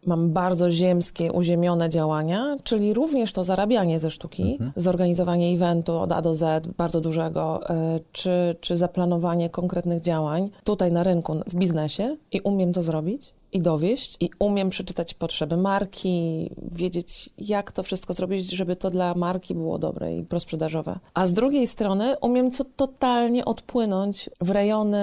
mam 0.06 0.30
bardzo 0.30 0.70
ziemskie, 0.70 1.32
uziemione 1.32 1.88
działania, 1.88 2.56
czyli 2.64 2.94
również 2.94 3.32
to 3.32 3.44
zarabianie 3.44 4.00
ze 4.00 4.10
sztuki, 4.10 4.58
zorganizowanie 4.76 5.54
eventu 5.54 5.98
od 5.98 6.12
A 6.12 6.22
do 6.22 6.34
Z, 6.34 6.66
bardzo 6.66 7.00
dużego, 7.00 7.70
e, 7.70 8.00
czy, 8.12 8.56
czy 8.60 8.76
zaplanowanie 8.76 9.50
konkretnych 9.50 10.00
działań 10.00 10.50
tutaj 10.64 10.92
na 10.92 11.02
rynku, 11.02 11.40
w 11.46 11.54
biznesie 11.54 12.16
i 12.32 12.40
umiem 12.40 12.72
to 12.72 12.82
zrobić 12.82 13.34
i 13.54 13.60
dowieść 13.60 14.16
i 14.20 14.30
umiem 14.38 14.70
przeczytać 14.70 15.14
potrzeby 15.14 15.56
marki, 15.56 16.50
wiedzieć 16.72 17.30
jak 17.38 17.72
to 17.72 17.82
wszystko 17.82 18.14
zrobić, 18.14 18.50
żeby 18.50 18.76
to 18.76 18.90
dla 18.90 19.14
marki 19.14 19.54
było 19.54 19.78
dobre 19.78 20.16
i 20.16 20.24
prosprzedażowe. 20.24 20.98
A 21.14 21.26
z 21.26 21.32
drugiej 21.32 21.66
strony 21.66 22.16
umiem 22.20 22.50
co 22.50 22.64
totalnie 22.64 23.44
odpłynąć 23.44 24.30
w 24.40 24.50
rejony 24.50 24.98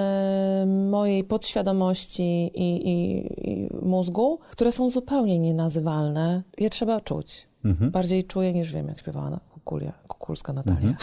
mojej 0.90 1.24
podświadomości 1.24 2.52
i, 2.54 2.90
i, 2.90 3.26
i 3.52 3.70
mózgu, 3.82 4.40
które 4.50 4.72
są 4.72 4.90
zupełnie 4.90 5.40
nienazywalne. 5.40 6.44
Je 6.58 6.70
trzeba 6.70 7.02
czuć. 7.02 7.48
Mhm. 7.66 7.92
Bardziej 7.92 8.24
czuję 8.24 8.54
niż 8.54 8.74
wiem, 8.74 8.88
jak 8.88 9.00
śpiewała 9.00 9.30
na 9.30 9.40
Kukulia, 9.54 9.94
Kukulska 10.08 10.54
Natalia. 10.54 10.96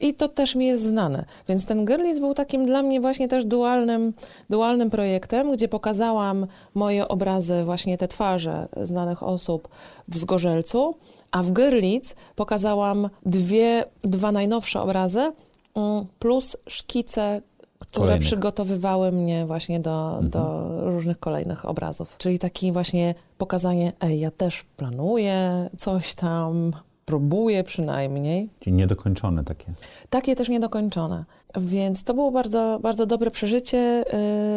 I 0.00 0.14
to 0.14 0.28
też 0.28 0.54
mi 0.54 0.66
jest 0.66 0.82
znane. 0.82 1.24
Więc 1.48 1.66
ten 1.66 1.84
Girlies 1.84 2.20
był 2.20 2.34
takim 2.34 2.66
dla 2.66 2.82
mnie 2.82 3.00
właśnie 3.00 3.28
też 3.28 3.44
dualnym, 3.44 4.12
dualnym 4.50 4.90
projektem, 4.90 5.52
gdzie 5.52 5.68
pokazałam 5.68 6.46
moje 6.74 7.08
obrazy, 7.08 7.64
właśnie 7.64 7.98
te 7.98 8.08
twarze 8.08 8.68
znanych 8.82 9.22
osób 9.22 9.68
w 10.08 10.18
Zgorzelcu, 10.18 10.94
a 11.30 11.42
w 11.42 11.52
Girlic 11.52 12.16
pokazałam 12.36 13.08
dwie, 13.26 13.84
dwa 14.02 14.32
najnowsze 14.32 14.80
obrazy 14.80 15.32
mm, 15.74 16.06
plus 16.18 16.56
szkice, 16.66 17.42
które 17.78 18.06
Kolejnych. 18.06 18.26
przygotowywały 18.26 19.12
mnie 19.12 19.46
właśnie 19.46 19.80
do, 19.80 20.18
do 20.22 20.70
różnych 20.90 21.20
kolejnych 21.20 21.64
obrazów. 21.64 22.14
Czyli 22.18 22.38
taki 22.38 22.72
właśnie 22.72 23.14
pokazanie, 23.38 23.92
ej, 24.00 24.20
ja 24.20 24.30
też 24.30 24.64
planuję 24.76 25.70
coś 25.78 26.14
tam, 26.14 26.72
próbuję 27.08 27.64
przynajmniej. 27.64 28.48
Czyli 28.60 28.76
niedokończone 28.76 29.44
takie. 29.44 29.72
Takie 30.10 30.36
też 30.36 30.48
niedokończone. 30.48 31.24
Więc 31.60 32.04
to 32.04 32.14
było 32.14 32.30
bardzo, 32.30 32.78
bardzo 32.82 33.06
dobre 33.06 33.30
przeżycie, 33.30 34.04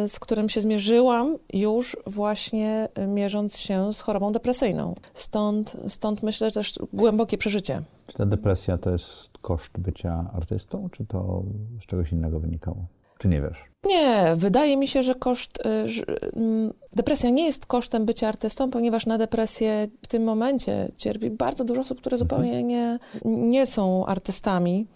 y, 0.04 0.08
z 0.08 0.20
którym 0.20 0.48
się 0.48 0.60
zmierzyłam 0.60 1.36
już 1.52 1.96
właśnie 2.06 2.88
y, 2.98 3.06
mierząc 3.06 3.58
się 3.58 3.92
z 3.92 4.00
chorobą 4.00 4.32
depresyjną. 4.32 4.94
Stąd, 5.14 5.76
stąd 5.88 6.22
myślę 6.22 6.50
też 6.50 6.78
głębokie 6.92 7.38
przeżycie. 7.38 7.82
Czy 8.06 8.16
ta 8.16 8.26
depresja 8.26 8.78
to 8.78 8.90
jest 8.90 9.38
koszt 9.40 9.78
bycia 9.78 10.30
artystą, 10.34 10.88
czy 10.90 11.06
to 11.06 11.42
z 11.82 11.86
czegoś 11.86 12.12
innego 12.12 12.40
wynikało? 12.40 12.86
Czy 13.18 13.28
nie 13.28 13.40
wiesz? 13.40 13.71
Nie, 13.86 14.34
wydaje 14.36 14.76
mi 14.76 14.88
się, 14.88 15.02
że 15.02 15.14
koszt. 15.14 15.58
y, 15.66 15.88
że, 15.88 16.04
mm, 16.36 16.72
Depresja 16.92 17.30
nie 17.30 17.44
jest 17.44 17.66
kosztem 17.66 18.04
bycia 18.06 18.28
artystą, 18.28 18.70
ponieważ 18.70 19.06
na 19.06 19.18
depresję 19.18 19.88
w 20.02 20.06
tym 20.06 20.24
momencie 20.24 20.88
cierpi 20.96 21.30
bardzo 21.30 21.64
dużo 21.64 21.80
osób, 21.80 22.00
które 22.00 22.18
zupełnie 22.18 22.62
nie, 22.62 22.98
nie 23.24 23.66
są 23.66 24.06
artystami. 24.06 24.86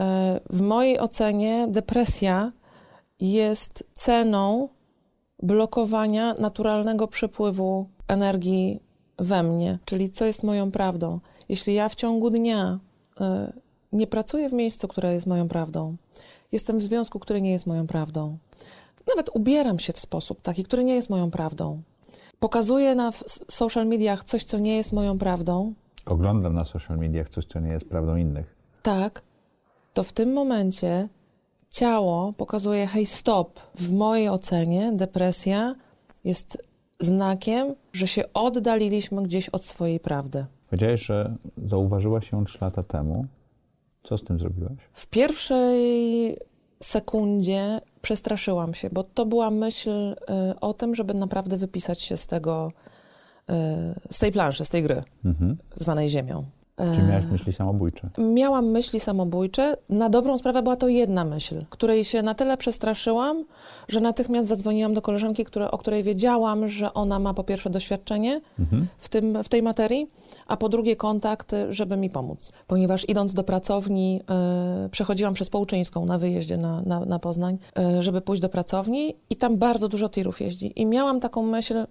E, 0.00 0.40
W 0.50 0.60
mojej 0.60 0.98
ocenie 1.00 1.66
depresja 1.70 2.52
jest 3.20 3.84
ceną 3.94 4.68
blokowania 5.42 6.34
naturalnego 6.38 7.08
przepływu 7.08 7.88
energii 8.08 8.80
we 9.18 9.42
mnie, 9.42 9.78
czyli 9.84 10.10
co 10.10 10.24
jest 10.24 10.42
moją 10.42 10.70
prawdą. 10.70 11.20
Jeśli 11.48 11.74
ja 11.74 11.88
w 11.88 11.94
ciągu 11.94 12.30
dnia 12.30 12.78
e, 13.20 13.52
nie 13.92 14.06
pracuję 14.06 14.48
w 14.48 14.52
miejscu, 14.52 14.88
które 14.88 15.14
jest 15.14 15.26
moją 15.26 15.48
prawdą, 15.48 15.96
jestem 16.52 16.78
w 16.78 16.82
związku, 16.82 17.18
który 17.18 17.40
nie 17.40 17.50
jest 17.50 17.66
moją 17.66 17.86
prawdą, 17.86 18.38
nawet 19.08 19.30
ubieram 19.34 19.78
się 19.78 19.92
w 19.92 20.00
sposób 20.00 20.42
taki, 20.42 20.64
który 20.64 20.84
nie 20.84 20.94
jest 20.94 21.10
moją 21.10 21.30
prawdą, 21.30 21.82
pokazuję 22.40 22.94
na 22.94 23.10
social 23.50 23.86
mediach 23.86 24.24
coś, 24.24 24.44
co 24.44 24.58
nie 24.58 24.76
jest 24.76 24.92
moją 24.92 25.18
prawdą, 25.18 25.74
Oglądam 26.06 26.54
na 26.54 26.64
social 26.64 26.98
mediach 26.98 27.28
coś, 27.28 27.44
co 27.44 27.60
nie 27.60 27.70
jest 27.70 27.88
prawdą 27.88 28.16
innych. 28.16 28.56
tak, 28.82 29.22
to 29.94 30.02
w 30.02 30.12
tym 30.12 30.32
momencie 30.32 31.08
ciało 31.70 32.32
pokazuje, 32.32 32.86
hej, 32.86 33.06
stop. 33.06 33.60
W 33.74 33.92
mojej 33.92 34.28
ocenie 34.28 34.92
depresja 34.92 35.74
jest 36.24 36.58
znakiem, 37.00 37.74
że 37.92 38.06
się 38.06 38.22
oddaliliśmy 38.34 39.22
gdzieś 39.22 39.48
od 39.48 39.64
swojej 39.64 40.00
prawdy. 40.00 40.46
Powiedziałeś, 40.70 41.00
że 41.06 41.34
zauważyłaś 41.66 42.32
ją 42.32 42.44
3 42.44 42.58
lata 42.60 42.82
temu. 42.82 43.26
Co 44.08 44.18
z 44.18 44.24
tym 44.24 44.38
zrobiłaś? 44.38 44.72
W 44.92 45.06
pierwszej 45.06 46.36
sekundzie 46.82 47.80
przestraszyłam 48.02 48.74
się, 48.74 48.88
bo 48.92 49.04
to 49.04 49.26
była 49.26 49.50
myśl 49.50 49.90
y, 49.90 50.14
o 50.60 50.74
tym, 50.74 50.94
żeby 50.94 51.14
naprawdę 51.14 51.56
wypisać 51.56 52.02
się 52.02 52.16
z 52.16 52.26
tego, 52.26 52.72
z 54.10 54.18
tej 54.18 54.32
planszy, 54.32 54.64
z 54.64 54.70
tej 54.70 54.82
gry, 54.82 55.02
Mhm. 55.24 55.56
zwanej 55.74 56.08
Ziemią. 56.08 56.44
Czy 56.94 57.02
miałeś 57.02 57.24
myśli 57.24 57.52
samobójcze? 57.52 58.10
Miałam 58.18 58.66
myśli 58.66 59.00
samobójcze. 59.00 59.76
Na 59.88 60.08
dobrą 60.08 60.38
sprawę 60.38 60.62
była 60.62 60.76
to 60.76 60.88
jedna 60.88 61.24
myśl, 61.24 61.64
której 61.70 62.04
się 62.04 62.22
na 62.22 62.34
tyle 62.34 62.56
przestraszyłam, 62.56 63.44
że 63.88 64.00
natychmiast 64.00 64.48
zadzwoniłam 64.48 64.94
do 64.94 65.02
koleżanki, 65.02 65.44
które, 65.44 65.70
o 65.70 65.78
której 65.78 66.02
wiedziałam, 66.02 66.68
że 66.68 66.94
ona 66.94 67.18
ma 67.18 67.34
po 67.34 67.44
pierwsze 67.44 67.70
doświadczenie 67.70 68.40
Mhm. 68.58 68.86
w, 68.98 69.08
tym, 69.08 69.42
w 69.42 69.48
tej 69.48 69.62
materii, 69.62 70.10
a 70.46 70.56
po 70.56 70.68
drugie 70.68 70.96
kontakt, 70.96 71.52
żeby 71.70 71.96
mi 71.96 72.10
pomóc. 72.10 72.52
Ponieważ 72.66 73.08
idąc 73.08 73.34
do 73.34 73.44
pracowni, 73.44 74.20
e, 74.30 74.88
przechodziłam 74.90 75.34
przez 75.34 75.50
Połczyńską 75.50 76.06
na 76.06 76.18
wyjeździe 76.18 76.56
na, 76.56 76.82
na, 76.82 77.00
na 77.00 77.18
Poznań, 77.18 77.58
e, 77.78 78.02
żeby 78.02 78.20
pójść 78.20 78.42
do 78.42 78.48
pracowni 78.48 79.14
i 79.30 79.36
tam 79.36 79.56
bardzo 79.56 79.88
dużo 79.88 80.08
tirów 80.08 80.40
jeździ. 80.40 80.72
I 80.76 80.86
miałam 80.86 81.20
taką 81.20 81.42
myśl, 81.42 81.86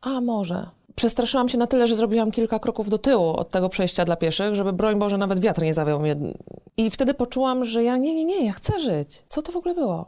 a 0.00 0.20
może. 0.20 0.66
Przestraszyłam 0.96 1.48
się 1.48 1.58
na 1.58 1.66
tyle, 1.66 1.86
że 1.86 1.96
zrobiłam 1.96 2.30
kilka 2.30 2.58
kroków 2.58 2.88
do 2.88 2.98
tyłu 2.98 3.28
od 3.28 3.50
tego 3.50 3.68
przejścia 3.68 4.04
dla 4.04 4.16
pieszych, 4.16 4.54
żeby 4.54 4.72
broń 4.72 4.98
Boże 4.98 5.18
nawet 5.18 5.40
wiatr 5.40 5.62
nie 5.62 5.74
zawiał 5.74 6.00
mnie. 6.00 6.16
I 6.76 6.90
wtedy 6.90 7.14
poczułam, 7.14 7.64
że 7.64 7.84
ja 7.84 7.96
nie, 7.96 8.14
nie, 8.14 8.24
nie, 8.24 8.46
ja 8.46 8.52
chcę 8.52 8.80
żyć. 8.80 9.22
Co 9.28 9.42
to 9.42 9.52
w 9.52 9.56
ogóle 9.56 9.74
było? 9.74 10.06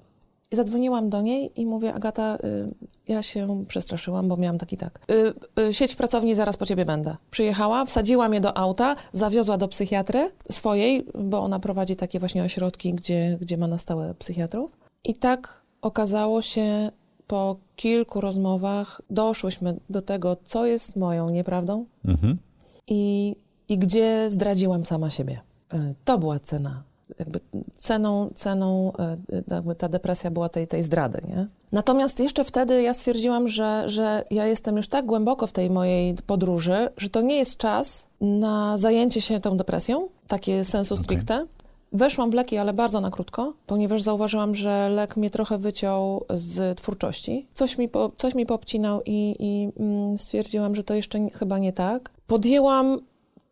I 0.51 0.57
zadzwoniłam 0.57 1.11
do 1.11 1.23
niej 1.23 1.53
i 1.61 1.67
mówię, 1.67 1.95
Agata, 1.95 2.37
y, 2.37 2.75
ja 3.09 3.23
się 3.23 3.65
przestraszyłam, 3.69 4.29
bo 4.29 4.37
miałam 4.37 4.59
taki 4.59 4.77
tak. 4.77 5.01
Y, 5.11 5.63
y, 5.63 5.73
siedź 5.73 5.93
w 5.93 5.97
pracowni, 5.97 6.35
zaraz 6.35 6.57
po 6.57 6.67
ciebie 6.67 6.85
będę. 6.85 7.17
Przyjechała, 7.31 7.85
wsadziła 7.85 8.29
mnie 8.29 8.41
do 8.41 8.57
auta, 8.57 8.97
zawiozła 9.13 9.57
do 9.57 9.69
psychiatry 9.69 10.31
swojej, 10.51 11.07
bo 11.15 11.41
ona 11.41 11.61
prowadzi 11.61 11.97
takie 11.97 12.19
właśnie 12.19 12.43
ośrodki, 12.43 12.95
gdzie, 12.95 13.39
gdzie 13.41 13.57
ma 13.57 13.67
na 13.67 13.79
stałe 13.79 14.15
psychiatrów. 14.15 14.77
I 15.05 15.15
tak 15.15 15.63
okazało 15.83 16.43
się, 16.43 16.91
po 17.29 17.57
kilku 17.77 18.21
rozmowach 18.21 19.01
doszłyśmy 19.11 19.77
do 19.91 20.03
tego, 20.03 20.37
co 20.45 20.67
jest 20.67 20.97
moją 20.97 21.31
nieprawdą 21.31 21.85
Mhm. 22.05 22.39
i, 22.87 23.37
i 23.69 23.79
gdzie 23.79 24.31
zdradziłam 24.31 24.85
sama 24.85 25.11
siebie. 25.11 25.41
Y, 25.75 25.95
To 26.05 26.19
była 26.19 26.39
cena. 26.39 26.83
Jakby 27.19 27.41
ceną, 27.75 28.31
ceną 28.35 28.93
y, 29.33 29.45
jakby 29.51 29.75
ta 29.75 29.89
depresja 29.89 30.31
była 30.31 30.49
tej, 30.49 30.67
tej 30.67 30.83
zdrady, 30.83 31.21
nie? 31.29 31.47
Natomiast 31.73 32.21
jeszcze 32.21 32.45
wtedy 32.45 32.83
ja 32.83 32.95
stwierdziłam, 32.95 33.49
że, 33.49 33.83
że 33.89 34.25
ja 34.31 34.47
jestem 34.47 34.77
już 34.77 34.89
tak 34.89 35.07
głęboko 35.07 35.47
w 35.47 35.53
tej 35.53 35.71
mojej 35.71 36.15
podróży, 36.27 36.89
że 36.97 37.09
to 37.11 37.21
nie 37.21 37.37
jest 37.37 37.57
czas 37.57 38.09
na 38.21 38.77
zajęcie 38.77 39.21
się 39.21 39.41
tą 39.41 39.57
depresją, 39.57 40.09
takie 40.27 40.65
sensu 40.65 40.97
stricte. 40.97 41.47
Weszłam 41.93 42.31
w 42.31 42.35
leki, 42.35 42.59
ale 42.59 42.73
bardzo 42.73 43.01
na 43.01 43.11
krótko, 43.11 43.53
ponieważ 43.67 44.03
zauważyłam, 44.03 44.55
że 44.55 44.89
lek 44.89 45.17
mnie 45.17 45.31
trochę 45.31 45.59
wyciął 45.59 46.25
z 46.31 46.79
twórczości. 46.79 47.47
Coś 47.55 47.79
mi, 47.79 47.89
po, 47.89 48.11
coś 48.17 48.35
mi 48.35 48.47
popcinał 48.47 49.01
i, 49.07 49.37
i 49.39 49.69
mm, 49.83 50.19
stwierdziłam, 50.19 50.75
że 50.75 50.85
to 50.85 50.95
jeszcze 50.95 51.21
nie, 51.21 51.31
chyba 51.31 51.59
nie 51.59 51.73
tak. 51.73 52.11
Podjęłam 52.27 52.99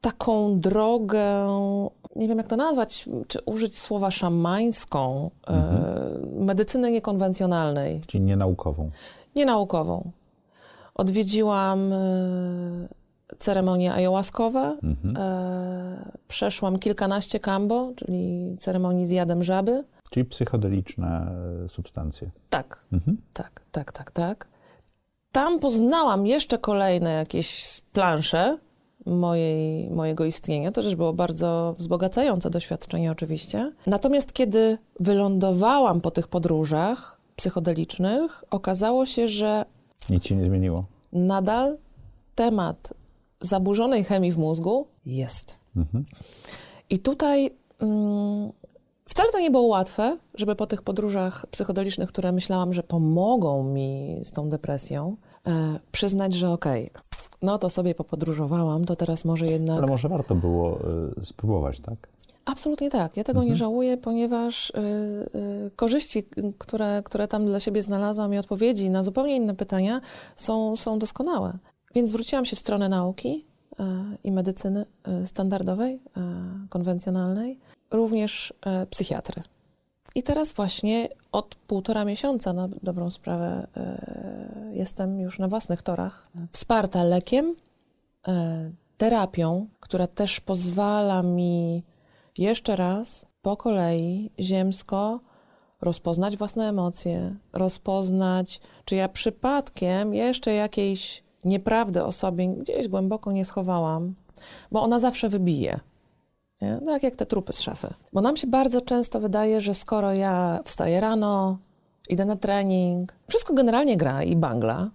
taką 0.01 0.59
drogę, 0.59 1.49
nie 2.17 2.29
wiem 2.29 2.39
jak 2.39 2.47
to 2.47 2.57
nazwać, 2.57 3.09
czy 3.29 3.39
użyć 3.47 3.79
słowa 3.79 4.11
szamańską, 4.11 5.31
e, 5.49 5.63
medycyny 6.39 6.91
niekonwencjonalnej, 6.91 8.01
Czyli 8.07 8.25
nienaukową. 8.25 8.91
nienaukową. 9.37 10.11
Odwiedziłam 10.95 11.93
e, 11.93 11.97
ceremonie 13.39 13.93
ayahuaskowe, 13.93 14.79
Mhm. 14.83 15.17
e, 15.17 16.11
przeszłam 16.29 16.79
kilkanaście 16.79 17.41
kambo, 17.41 17.93
czyli 17.97 18.57
ceremonii 18.59 19.07
z 19.07 19.11
jadem 19.11 19.43
żaby. 19.45 19.85
Czyli 20.11 20.27
psychodeliczne 20.27 21.27
e, 21.65 21.69
substancje. 21.69 22.31
Tak, 22.51 22.79
Mhm. 22.93 23.17
tak, 23.33 23.61
tak, 23.73 23.93
tak, 23.93 24.11
tak. 24.11 24.49
Tam 25.33 25.59
poznałam 25.61 26.27
jeszcze 26.27 26.59
kolejne 26.59 27.11
jakieś 27.13 27.81
plansze 27.93 28.59
mojej, 29.07 29.91
mojego 29.91 30.25
istnienia. 30.25 30.73
To 30.73 30.83
też 30.83 30.97
było 30.97 31.13
bardzo 31.13 31.75
wzbogacające 31.79 32.51
doświadczenie 32.51 33.11
oczywiście. 33.13 33.73
Natomiast 33.87 34.33
kiedy 34.33 34.79
wylądowałam 35.01 36.01
po 36.01 36.11
tych 36.11 36.29
podróżach 36.29 37.21
psychodelicznych, 37.37 38.45
okazało 38.51 39.07
się, 39.07 39.29
że 39.29 39.65
Nic 40.11 40.25
się 40.25 40.37
nie 40.37 40.45
zmieniło. 40.47 40.85
nadal 41.13 41.77
temat 42.35 42.93
zaburzonej 43.47 44.05
chemii 44.05 44.33
w 44.33 44.39
mózgu 44.39 44.87
jest. 45.07 45.59
Mhm. 45.77 46.05
I 46.91 46.99
tutaj 46.99 47.51
mm, 47.79 48.53
wcale 49.05 49.33
to 49.33 49.41
nie 49.41 49.51
było 49.51 49.67
łatwe, 49.67 50.19
żeby 50.35 50.57
po 50.57 50.67
tych 50.67 50.83
podróżach 50.83 51.47
psychodelicznych, 51.51 52.09
które 52.09 52.33
myślałam, 52.33 52.73
że 52.73 52.83
pomogą 52.83 53.65
mi 53.65 54.21
z 54.25 54.31
tą 54.31 54.49
depresją, 54.49 55.17
e, 55.47 55.79
przyznać, 55.93 56.35
że 56.35 56.51
okej, 56.51 56.91
no 57.43 57.59
to 57.59 57.71
sobie 57.71 57.95
popodróżowałam, 57.95 58.85
to 58.85 58.97
teraz 58.97 59.25
może 59.25 59.47
jednak... 59.47 59.79
Ale 59.79 59.87
może 59.87 60.09
warto 60.09 60.35
było 60.35 60.79
e, 61.21 61.25
spróbować, 61.25 61.81
tak? 61.81 62.09
Absolutnie 62.47 62.91
tak. 62.91 63.17
Ja 63.17 63.25
tego 63.25 63.45
nie 63.45 63.57
żałuję, 63.57 63.97
ponieważ 63.97 64.71
y, 64.71 64.75
y, 65.67 65.71
korzyści, 65.77 66.25
które, 66.59 67.03
które 67.05 67.29
tam 67.29 67.47
dla 67.47 67.61
siebie 67.61 67.83
znalazłam 67.83 68.35
i 68.35 68.39
odpowiedzi 68.39 68.91
na 68.91 69.03
zupełnie 69.03 69.37
inne 69.37 69.55
pytania 69.55 70.01
są, 70.37 70.77
są 70.77 70.99
doskonałe. 70.99 71.59
Więc 71.97 72.09
zwróciłam 72.09 72.45
się 72.45 72.57
w 72.57 72.59
stronę 72.59 72.89
nauki 72.89 73.45
y, 73.73 73.85
i 74.25 74.33
medycyny 74.33 74.87
y, 75.23 75.27
standardowej, 75.27 75.95
y, 75.95 76.69
konwencjonalnej, 76.69 77.59
również 77.91 78.55
psychiatry. 78.91 79.43
I 80.15 80.23
teraz 80.23 80.53
właśnie 80.53 81.09
od 81.33 81.55
półtora 81.55 82.05
miesiąca, 82.05 82.53
na 82.53 82.69
dobrą 82.83 83.11
sprawę, 83.11 83.67
jestem 84.73 85.21
już 85.21 85.39
na 85.39 85.49
własnych 85.49 85.83
torach, 85.83 86.29
wsparta 86.53 87.05
lekiem, 87.05 87.55
terapią, 88.97 89.67
która 89.81 90.07
też 90.07 90.41
pozwala 90.41 91.23
mi 91.23 91.83
jeszcze 92.39 92.77
raz 92.77 93.27
po 93.43 93.57
kolei 93.57 94.31
ziemsko 94.41 95.21
rozpoznać 95.81 96.37
własne 96.37 96.69
emocje, 96.69 97.37
rozpoznać, 97.53 98.61
czy 98.85 98.97
ja 98.97 99.09
przypadkiem 99.09 100.15
jeszcze 100.15 100.53
jakiejś 100.55 101.26
nieprawdy 101.47 102.05
o 102.05 102.13
sobie 102.13 102.49
gdzieś 102.49 102.89
głęboko 102.89 103.33
nie 103.33 103.45
schowałam, 103.45 104.15
bo 104.73 104.83
ona 104.83 104.99
zawsze 104.99 105.29
wybije. 105.29 105.81
Nie? 106.63 106.81
Tak 106.87 107.03
jak 107.03 107.17
te 107.17 107.27
trupy 107.27 107.53
z 107.53 107.61
szafy. 107.61 107.89
Bo 108.13 108.21
nam 108.21 108.37
się 108.37 108.47
bardzo 108.47 108.81
często 108.81 109.21
wydaje, 109.21 109.61
że 109.61 109.75
skoro 109.75 110.13
ja 110.13 110.61
wstaję 110.65 111.01
rano, 111.01 111.59
idę 112.09 112.25
na 112.25 112.37
trening, 112.37 113.15
wszystko 113.29 113.55
generalnie 113.55 113.97
gra 113.97 114.23
i 114.23 114.37
bangla, 114.37 114.91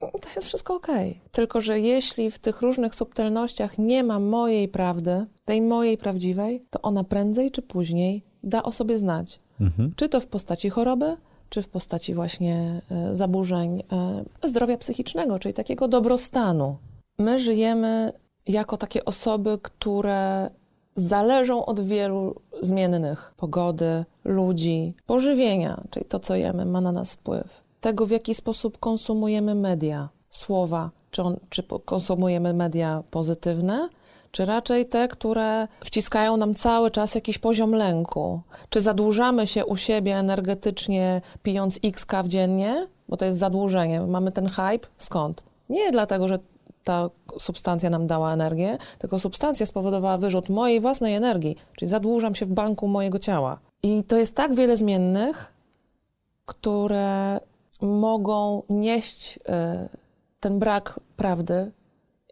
to 0.00 0.28
jest 0.36 0.48
wszystko 0.48 0.74
okej. 0.74 1.20
Tylko, 1.32 1.60
że 1.60 1.80
jeśli 1.80 2.30
w 2.30 2.38
tych 2.38 2.62
różnych 2.62 2.94
subtelnościach 2.94 3.78
nie 3.78 4.04
ma 4.04 4.18
mojej 4.18 4.68
prawdy, 4.68 5.26
tej 5.44 5.62
mojej 5.62 5.98
prawdziwej, 5.98 6.64
to 6.70 6.82
ona 6.82 7.04
prędzej 7.04 7.50
czy 7.50 7.62
później 7.62 8.24
da 8.42 8.62
o 8.62 8.72
sobie 8.72 8.98
znać. 8.98 9.40
Mhm. 9.60 9.92
Czy 9.96 10.08
to 10.08 10.20
w 10.20 10.26
postaci 10.26 10.70
choroby, 10.70 11.16
czy 11.50 11.62
w 11.62 11.68
postaci 11.68 12.14
właśnie 12.14 12.80
e, 12.90 13.14
zaburzeń 13.14 13.82
e, 13.92 14.24
zdrowia 14.48 14.78
psychicznego, 14.78 15.38
czyli 15.38 15.54
takiego 15.54 15.88
dobrostanu. 15.88 16.76
My 17.18 17.38
żyjemy 17.38 18.12
jako 18.46 18.76
takie 18.76 19.04
osoby, 19.04 19.58
które 19.62 20.50
zależą 20.94 21.66
od 21.66 21.80
wielu 21.80 22.34
zmiennych 22.62 23.34
pogody, 23.36 24.04
ludzi, 24.24 24.94
pożywienia, 25.06 25.80
czyli 25.90 26.06
to, 26.06 26.20
co 26.20 26.36
jemy, 26.36 26.64
ma 26.66 26.80
na 26.80 26.92
nas 26.92 27.14
wpływ. 27.14 27.62
Tego, 27.80 28.06
w 28.06 28.10
jaki 28.10 28.34
sposób 28.34 28.78
konsumujemy 28.78 29.54
media, 29.54 30.08
słowa, 30.30 30.90
czy, 31.10 31.22
on, 31.22 31.36
czy 31.48 31.62
konsumujemy 31.84 32.54
media 32.54 33.02
pozytywne, 33.10 33.88
czy 34.32 34.44
raczej 34.44 34.86
te, 34.86 35.08
które 35.08 35.68
wciskają 35.84 36.36
nam 36.36 36.54
cały 36.54 36.90
czas 36.90 37.14
jakiś 37.14 37.38
poziom 37.38 37.74
lęku? 37.74 38.40
Czy 38.68 38.80
zadłużamy 38.80 39.46
się 39.46 39.66
u 39.66 39.76
siebie 39.76 40.16
energetycznie, 40.16 41.22
pijąc 41.42 41.78
x 41.84 42.06
kaw 42.06 42.26
dziennie? 42.26 42.86
Bo 43.08 43.16
to 43.16 43.24
jest 43.24 43.38
zadłużenie. 43.38 44.00
Mamy 44.00 44.32
ten 44.32 44.48
hype. 44.48 44.88
Skąd? 44.98 45.42
Nie 45.68 45.92
dlatego, 45.92 46.28
że 46.28 46.38
ta 46.84 47.10
substancja 47.38 47.90
nam 47.90 48.06
dała 48.06 48.32
energię, 48.32 48.78
tylko 48.98 49.18
substancja 49.18 49.66
spowodowała 49.66 50.18
wyrzut 50.18 50.48
mojej 50.48 50.80
własnej 50.80 51.14
energii, 51.14 51.56
czyli 51.76 51.88
zadłużam 51.88 52.34
się 52.34 52.46
w 52.46 52.50
banku 52.50 52.88
mojego 52.88 53.18
ciała. 53.18 53.58
I 53.82 54.04
to 54.04 54.16
jest 54.16 54.34
tak 54.34 54.54
wiele 54.54 54.76
zmiennych, 54.76 55.52
które 56.46 57.40
mogą 57.80 58.62
nieść 58.68 59.36
y, 59.36 59.40
ten 60.40 60.58
brak 60.58 61.00
prawdy 61.16 61.70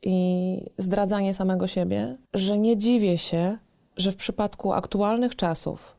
i 0.03 0.61
zdradzanie 0.79 1.35
samego 1.35 1.67
siebie, 1.67 2.17
że 2.35 2.59
nie 2.59 2.77
dziwię 2.77 3.19
się, 3.19 3.59
że 3.97 4.13
w 4.13 4.17
przypadku 4.17 4.73
aktualnych 4.73 5.37
czasów, 5.37 5.97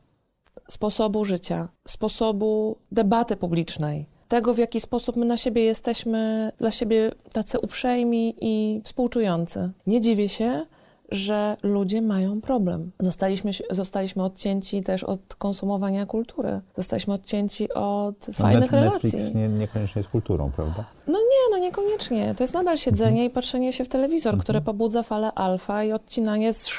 sposobu 0.68 1.24
życia, 1.24 1.68
sposobu 1.88 2.76
debaty 2.92 3.36
publicznej, 3.36 4.06
tego 4.28 4.54
w 4.54 4.58
jaki 4.58 4.80
sposób 4.80 5.16
my 5.16 5.26
na 5.26 5.36
siebie 5.36 5.62
jesteśmy 5.62 6.52
dla 6.58 6.70
siebie 6.70 7.12
tacy 7.32 7.58
uprzejmi 7.60 8.34
i 8.40 8.80
współczujący, 8.84 9.70
nie 9.86 10.00
dziwię 10.00 10.28
się, 10.28 10.66
że 11.10 11.56
ludzie 11.62 12.02
mają 12.02 12.40
problem. 12.40 12.90
Zostaliśmy, 13.00 13.50
zostaliśmy 13.70 14.24
odcięci 14.24 14.82
też 14.82 15.04
od 15.04 15.34
konsumowania 15.34 16.06
kultury. 16.06 16.60
Zostaliśmy 16.76 17.14
odcięci 17.14 17.72
od 17.72 18.26
fajnych 18.32 18.70
Net- 18.70 18.80
relacji. 18.80 19.18
Netflix 19.18 19.34
nie, 19.34 19.48
niekoniecznie 19.48 20.00
jest 20.00 20.10
kulturą, 20.10 20.50
prawda? 20.56 20.84
No 21.06 21.18
nie, 21.18 21.50
no 21.50 21.58
niekoniecznie. 21.58 22.34
To 22.34 22.42
jest 22.44 22.54
nadal 22.54 22.78
siedzenie 22.78 23.24
i 23.24 23.30
patrzenie 23.30 23.72
się 23.72 23.84
w 23.84 23.88
telewizor, 23.88 24.38
które 24.38 24.60
pobudza 24.60 25.02
falę 25.02 25.32
alfa 25.32 25.84
i 25.84 25.92
odcinanie 25.92 26.54
z... 26.54 26.70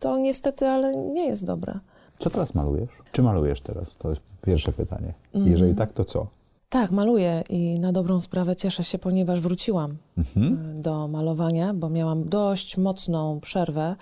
To 0.00 0.18
niestety, 0.18 0.66
ale 0.66 0.96
nie 0.96 1.26
jest 1.26 1.46
dobre. 1.46 1.78
Co 2.18 2.30
teraz 2.30 2.54
malujesz? 2.54 2.90
Czy 3.12 3.22
malujesz 3.22 3.60
teraz? 3.60 3.96
To 3.96 4.08
jest 4.08 4.20
pierwsze 4.46 4.72
pytanie. 4.72 5.14
Jeżeli 5.34 5.74
tak, 5.74 5.92
to 5.92 6.04
co? 6.04 6.26
Tak, 6.72 6.90
maluję 6.90 7.42
i 7.48 7.80
na 7.80 7.92
dobrą 7.92 8.20
sprawę 8.20 8.56
cieszę 8.56 8.84
się, 8.84 8.98
ponieważ 8.98 9.40
wróciłam 9.40 9.96
Mhm. 10.18 10.76
y, 10.78 10.82
do 10.82 11.08
malowania, 11.08 11.74
bo 11.74 11.88
miałam 11.90 12.28
dość 12.28 12.76
mocną 12.76 13.40
przerwę. 13.40 13.96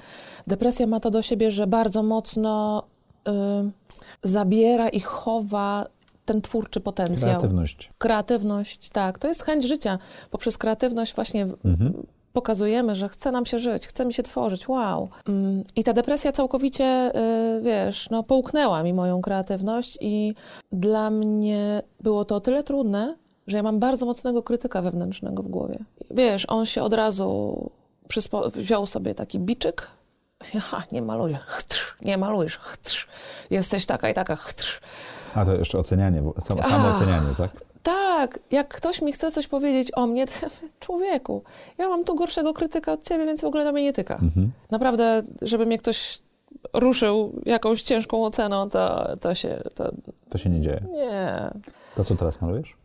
Depresja 0.46 0.86
ma 0.86 1.00
to 1.00 1.10
do 1.10 1.22
siebie, 1.22 1.50
że 1.50 1.66
bardzo 1.66 2.02
mocno 2.02 2.82
y, 3.28 3.32
zabiera 4.22 4.88
i 4.88 5.00
chowa 5.00 5.86
ten 6.24 6.42
twórczy 6.42 6.80
potencjał. 6.80 7.30
Kreatywność. 7.40 7.90
Kreatywność, 7.98 8.88
tak. 8.90 9.18
To 9.18 9.28
jest 9.28 9.42
chęć 9.42 9.64
życia. 9.68 9.98
Poprzez 10.30 10.58
kreatywność 10.58 11.14
właśnie 11.14 11.42
Mhm. 11.64 12.06
Pokazujemy, 12.32 12.94
że 12.94 13.08
chce 13.08 13.32
nam 13.32 13.46
się 13.46 13.58
żyć, 13.58 13.86
chce 13.86 14.04
mi 14.04 14.14
się 14.14 14.22
tworzyć, 14.22 14.68
wow. 14.68 15.08
Mm, 15.28 15.64
I 15.76 15.84
ta 15.84 15.92
depresja 15.92 16.32
całkowicie, 16.32 17.12
y, 17.58 17.60
wiesz, 17.62 18.10
no 18.10 18.22
połknęła 18.22 18.82
mi 18.82 18.94
moją 18.94 19.20
kreatywność 19.20 19.98
i 20.00 20.34
dla 20.72 21.10
mnie 21.10 21.82
było 22.00 22.24
to 22.24 22.36
o 22.36 22.40
tyle 22.40 22.64
trudne, 22.64 23.16
że 23.46 23.56
ja 23.56 23.62
mam 23.62 23.78
bardzo 23.78 24.06
mocnego 24.06 24.42
krytyka 24.42 24.82
wewnętrznego 24.82 25.42
w 25.42 25.48
głowie. 25.48 25.78
Wiesz, 26.10 26.44
on 26.48 26.66
się 26.66 26.82
od 26.82 26.94
razu 26.94 27.70
przyspo- 28.08 28.50
wziął 28.50 28.86
sobie 28.86 29.14
taki 29.14 29.38
biczyk, 29.38 29.86
ja 30.54 30.62
nie 30.92 31.02
maluję, 31.02 31.38
chtrz, 31.46 31.96
nie 32.02 32.18
malujesz, 32.18 32.58
chtrz, 32.58 33.08
jesteś 33.50 33.86
taka 33.86 34.10
i 34.10 34.14
taka, 34.14 34.36
chtrz. 34.36 34.80
A 35.34 35.44
to 35.44 35.54
jeszcze 35.54 35.78
ocenianie, 35.78 36.22
samo, 36.40 36.62
samo 36.62 36.96
ocenianie, 36.96 37.34
tak? 37.38 37.50
Tak, 37.82 38.38
jak 38.50 38.68
ktoś 38.74 39.02
mi 39.02 39.12
chce 39.12 39.30
coś 39.30 39.46
powiedzieć 39.48 39.90
o 39.96 40.06
mnie, 40.06 40.26
to 40.26 40.32
człowieku, 40.80 41.42
ja 41.78 41.88
mam 41.88 42.04
tu 42.04 42.14
gorszego 42.14 42.52
krytyka 42.54 42.92
od 42.92 43.04
ciebie, 43.04 43.26
więc 43.26 43.40
w 43.40 43.44
ogóle 43.44 43.64
na 43.64 43.72
mnie 43.72 43.82
nie 43.82 43.92
tyka. 43.92 44.14
Mhm. 44.14 44.50
Naprawdę, 44.70 45.22
żeby 45.42 45.66
mnie 45.66 45.78
ktoś 45.78 46.18
ruszył 46.72 47.32
jakąś 47.46 47.82
ciężką 47.82 48.24
oceną, 48.24 48.70
to, 48.70 49.08
to 49.20 49.34
się, 49.34 49.62
to 49.74 49.90
To 50.30 50.38
się 50.38 50.50
nie 50.50 50.60
dzieje. 50.60 50.80
nie. 50.92 51.50
To 51.96 52.04
co 52.04 52.14
teraz 52.14 52.40
malujesz? 52.40 52.76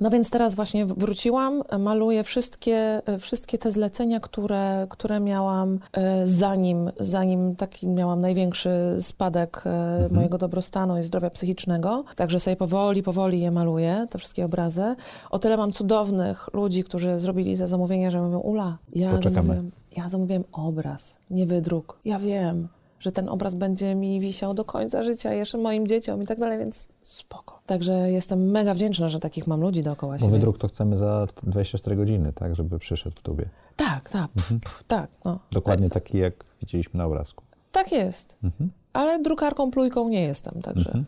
No 0.00 0.10
więc 0.10 0.30
teraz 0.30 0.54
właśnie 0.54 0.86
wróciłam, 0.86 1.62
maluję 1.78 2.24
wszystkie, 2.24 3.02
wszystkie 3.20 3.58
te 3.58 3.70
zlecenia, 3.72 4.20
które, 4.20 4.86
które 4.90 5.20
miałam 5.20 5.78
e, 5.92 6.26
zanim, 6.26 6.90
zanim 7.00 7.56
taki 7.56 7.88
miałam 7.88 8.20
największy 8.20 8.70
spadek 9.00 9.62
e, 9.66 10.08
mojego 10.14 10.38
dobrostanu 10.38 10.98
i 10.98 11.02
zdrowia 11.02 11.30
psychicznego. 11.30 12.04
Także 12.16 12.40
sobie 12.40 12.56
powoli, 12.56 13.02
powoli 13.02 13.40
je 13.40 13.50
maluję, 13.50 14.06
te 14.10 14.18
wszystkie 14.18 14.44
obrazy. 14.44 14.96
O 15.30 15.38
tyle 15.38 15.56
mam 15.56 15.72
cudownych 15.72 16.48
ludzi, 16.52 16.84
którzy 16.84 17.18
zrobili 17.18 17.58
te 17.58 17.68
zamówienia, 17.68 18.10
że 18.10 18.22
mówią, 18.22 18.38
Ula, 18.38 18.78
ja 18.94 19.10
Poczekamy. 19.10 19.34
zamówiłem, 19.34 19.70
ja 19.96 20.08
zamówiłem 20.08 20.44
obraz, 20.52 21.18
nie 21.30 21.46
wydruk. 21.46 21.98
Ja 22.04 22.18
wiem, 22.18 22.68
że 23.00 23.12
ten 23.12 23.28
obraz 23.28 23.54
będzie 23.54 23.94
mi 23.94 24.20
wisiał 24.20 24.54
do 24.54 24.64
końca 24.64 25.02
życia, 25.02 25.32
jeszcze 25.32 25.58
moim 25.58 25.86
dzieciom 25.86 26.22
i 26.22 26.26
tak 26.26 26.38
dalej, 26.40 26.58
więc 26.58 26.86
spoko. 27.02 27.60
Także 27.66 28.10
jestem 28.10 28.50
mega 28.50 28.74
wdzięczna, 28.74 29.08
że 29.08 29.20
takich 29.20 29.46
mam 29.46 29.60
ludzi 29.60 29.82
dookoła 29.82 30.12
Bo 30.12 30.18
siebie. 30.18 30.30
wydruk 30.32 30.58
to 30.58 30.68
chcemy 30.68 30.98
za 30.98 31.26
24 31.42 31.96
godziny, 31.96 32.32
tak? 32.32 32.56
Żeby 32.56 32.78
przyszedł 32.78 33.16
w 33.16 33.22
tubie. 33.22 33.48
Tak, 33.76 34.10
tak, 34.10 34.30
pf, 34.30 34.48
pf, 34.48 34.84
tak, 34.86 35.10
no. 35.24 35.38
Dokładnie 35.52 35.90
taki, 35.90 36.18
jak 36.18 36.44
widzieliśmy 36.60 36.98
na 36.98 37.04
obrazku. 37.04 37.44
Tak 37.72 37.92
jest. 37.92 38.36
Mhm. 38.44 38.70
Ale 38.92 39.22
drukarką 39.22 39.70
plujką 39.70 40.08
nie 40.08 40.22
jestem, 40.22 40.62
także 40.62 41.04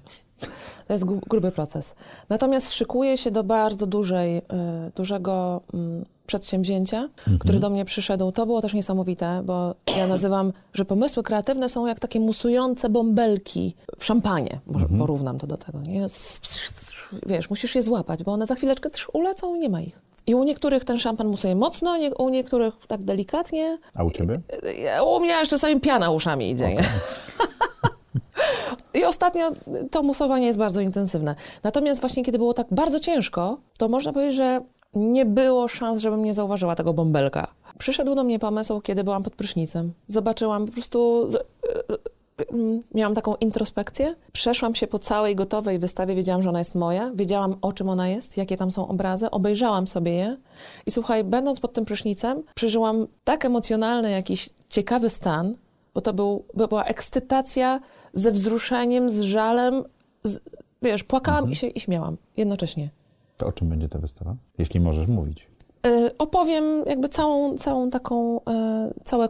to 0.86 0.92
jest 0.92 1.04
gru- 1.04 1.20
gruby 1.28 1.52
proces. 1.52 1.94
Natomiast 2.28 2.72
szykuję 2.72 3.18
się 3.18 3.30
do 3.30 3.44
bardzo 3.44 3.86
dużej, 3.86 4.38
y, 4.38 4.42
dużego 4.96 5.60
mm, 6.28 6.38
przedsięwzięcia, 6.40 7.08
który 7.40 7.58
do 7.58 7.70
mnie 7.70 7.84
przyszedł. 7.84 8.32
To 8.32 8.46
było 8.46 8.60
też 8.60 8.74
niesamowite, 8.74 9.42
bo 9.44 9.74
ja 9.96 10.06
nazywam, 10.16 10.52
że 10.74 10.84
pomysły 10.84 11.22
kreatywne 11.22 11.68
są 11.68 11.86
jak 11.86 12.00
takie 12.00 12.20
musujące 12.20 12.88
bąbelki 12.88 13.74
w 13.98 14.04
szampanie. 14.04 14.60
Może 14.66 14.86
porównam 14.98 15.38
to 15.38 15.46
do 15.46 15.56
tego. 15.56 15.80
Nie? 15.80 16.06
Wiesz, 17.26 17.50
musisz 17.50 17.74
je 17.74 17.82
złapać, 17.82 18.24
bo 18.24 18.32
one 18.32 18.46
za 18.46 18.54
chwileczkę 18.54 18.90
ulecą 19.12 19.54
i 19.54 19.58
nie 19.58 19.68
ma 19.68 19.80
ich. 19.80 20.00
I 20.26 20.34
u 20.34 20.44
niektórych 20.44 20.84
ten 20.84 20.98
szampan 20.98 21.28
musuje 21.28 21.54
mocno, 21.54 21.96
nie, 21.96 22.14
u 22.14 22.28
niektórych 22.28 22.74
tak 22.86 23.02
delikatnie. 23.02 23.78
A 23.94 24.04
u 24.04 24.10
ciebie? 24.10 24.40
U 25.06 25.20
mnie 25.20 25.38
aż 25.38 25.48
czasami 25.48 25.80
piana 25.80 26.10
uszami 26.10 26.50
idzie. 26.50 26.68
Nie? 26.68 26.84
I 28.94 29.04
ostatnio 29.04 29.52
to 29.90 30.02
musowanie 30.02 30.46
jest 30.46 30.58
bardzo 30.58 30.80
intensywne. 30.80 31.34
Natomiast 31.62 32.00
właśnie 32.00 32.24
kiedy 32.24 32.38
było 32.38 32.54
tak 32.54 32.66
bardzo 32.70 33.00
ciężko, 33.00 33.58
to 33.78 33.88
można 33.88 34.12
powiedzieć, 34.12 34.36
że 34.36 34.60
nie 34.94 35.26
było 35.26 35.68
szans, 35.68 35.98
żebym 35.98 36.24
nie 36.24 36.34
zauważyła 36.34 36.74
tego 36.74 36.92
bąbelka. 36.94 37.46
Przyszedł 37.78 38.14
do 38.14 38.24
mnie 38.24 38.38
pomysł, 38.38 38.80
kiedy 38.80 39.04
byłam 39.04 39.22
pod 39.22 39.34
prysznicem. 39.34 39.92
Zobaczyłam 40.06 40.66
po 40.66 40.72
prostu... 40.72 41.28
y, 41.28 41.94
y, 42.42 42.48
mm, 42.52 42.82
Miałam 42.94 43.14
taką 43.14 43.34
introspekcję. 43.34 44.14
Przeszłam 44.32 44.74
się 44.74 44.86
po 44.86 44.98
całej 44.98 45.36
gotowej 45.36 45.78
wystawie, 45.78 46.14
wiedziałam, 46.14 46.42
że 46.42 46.48
ona 46.48 46.58
jest 46.58 46.74
moja. 46.74 47.10
Wiedziałam, 47.14 47.56
o 47.62 47.72
czym 47.72 47.88
ona 47.88 48.08
jest, 48.08 48.36
jakie 48.36 48.56
tam 48.56 48.70
są 48.70 48.88
obrazy. 48.88 49.30
Obejrzałam 49.30 49.86
sobie 49.86 50.12
je. 50.12 50.36
I 50.86 50.90
słuchaj, 50.90 51.24
będąc 51.24 51.60
pod 51.60 51.72
tym 51.72 51.84
prysznicem, 51.84 52.42
przeżyłam 52.54 53.06
tak 53.24 53.44
emocjonalny, 53.44 54.10
jakiś 54.10 54.50
ciekawy 54.68 55.10
stan, 55.10 55.54
bo 55.94 56.00
to 56.00 56.12
był, 56.12 56.44
by- 56.54 56.68
była 56.68 56.84
ekscytacja 56.84 57.80
ze 58.14 58.32
wzruszeniem, 58.32 59.10
z 59.10 59.20
żalem. 59.20 59.84
Z, 60.22 60.40
wiesz, 60.82 61.04
płakałam 61.04 61.50
i 61.50 61.54
się 61.54 61.66
i 61.66 61.80
śmiałam 61.80 62.16
jednocześnie. 62.36 62.88
To 63.38 63.46
o 63.46 63.52
czym 63.52 63.68
będzie 63.68 63.88
ta 63.88 63.98
wystawa? 63.98 64.36
Jeśli 64.58 64.80
możesz 64.80 65.08
mówić. 65.08 65.46
Y, 65.86 66.16
opowiem 66.18 66.64
jakby 66.86 67.08
całą, 67.08 67.56
całą 67.56 67.90
taką, 67.90 68.38
y, 68.38 68.42
cały 69.04 69.28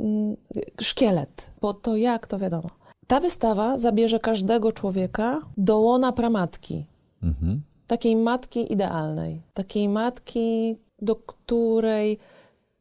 mm, 0.00 0.36
szkielet, 0.80 1.50
bo 1.60 1.74
to 1.74 1.96
jak, 1.96 2.26
to 2.26 2.38
wiadomo. 2.38 2.68
Ta 3.06 3.20
wystawa 3.20 3.78
zabierze 3.78 4.18
każdego 4.18 4.72
człowieka 4.72 5.40
do 5.56 5.78
łona 5.78 6.12
pramatki. 6.12 6.86
Mhm. 7.22 7.62
Takiej 7.86 8.16
matki 8.16 8.72
idealnej. 8.72 9.42
Takiej 9.54 9.88
matki, 9.88 10.76
do 11.02 11.16
której 11.16 12.18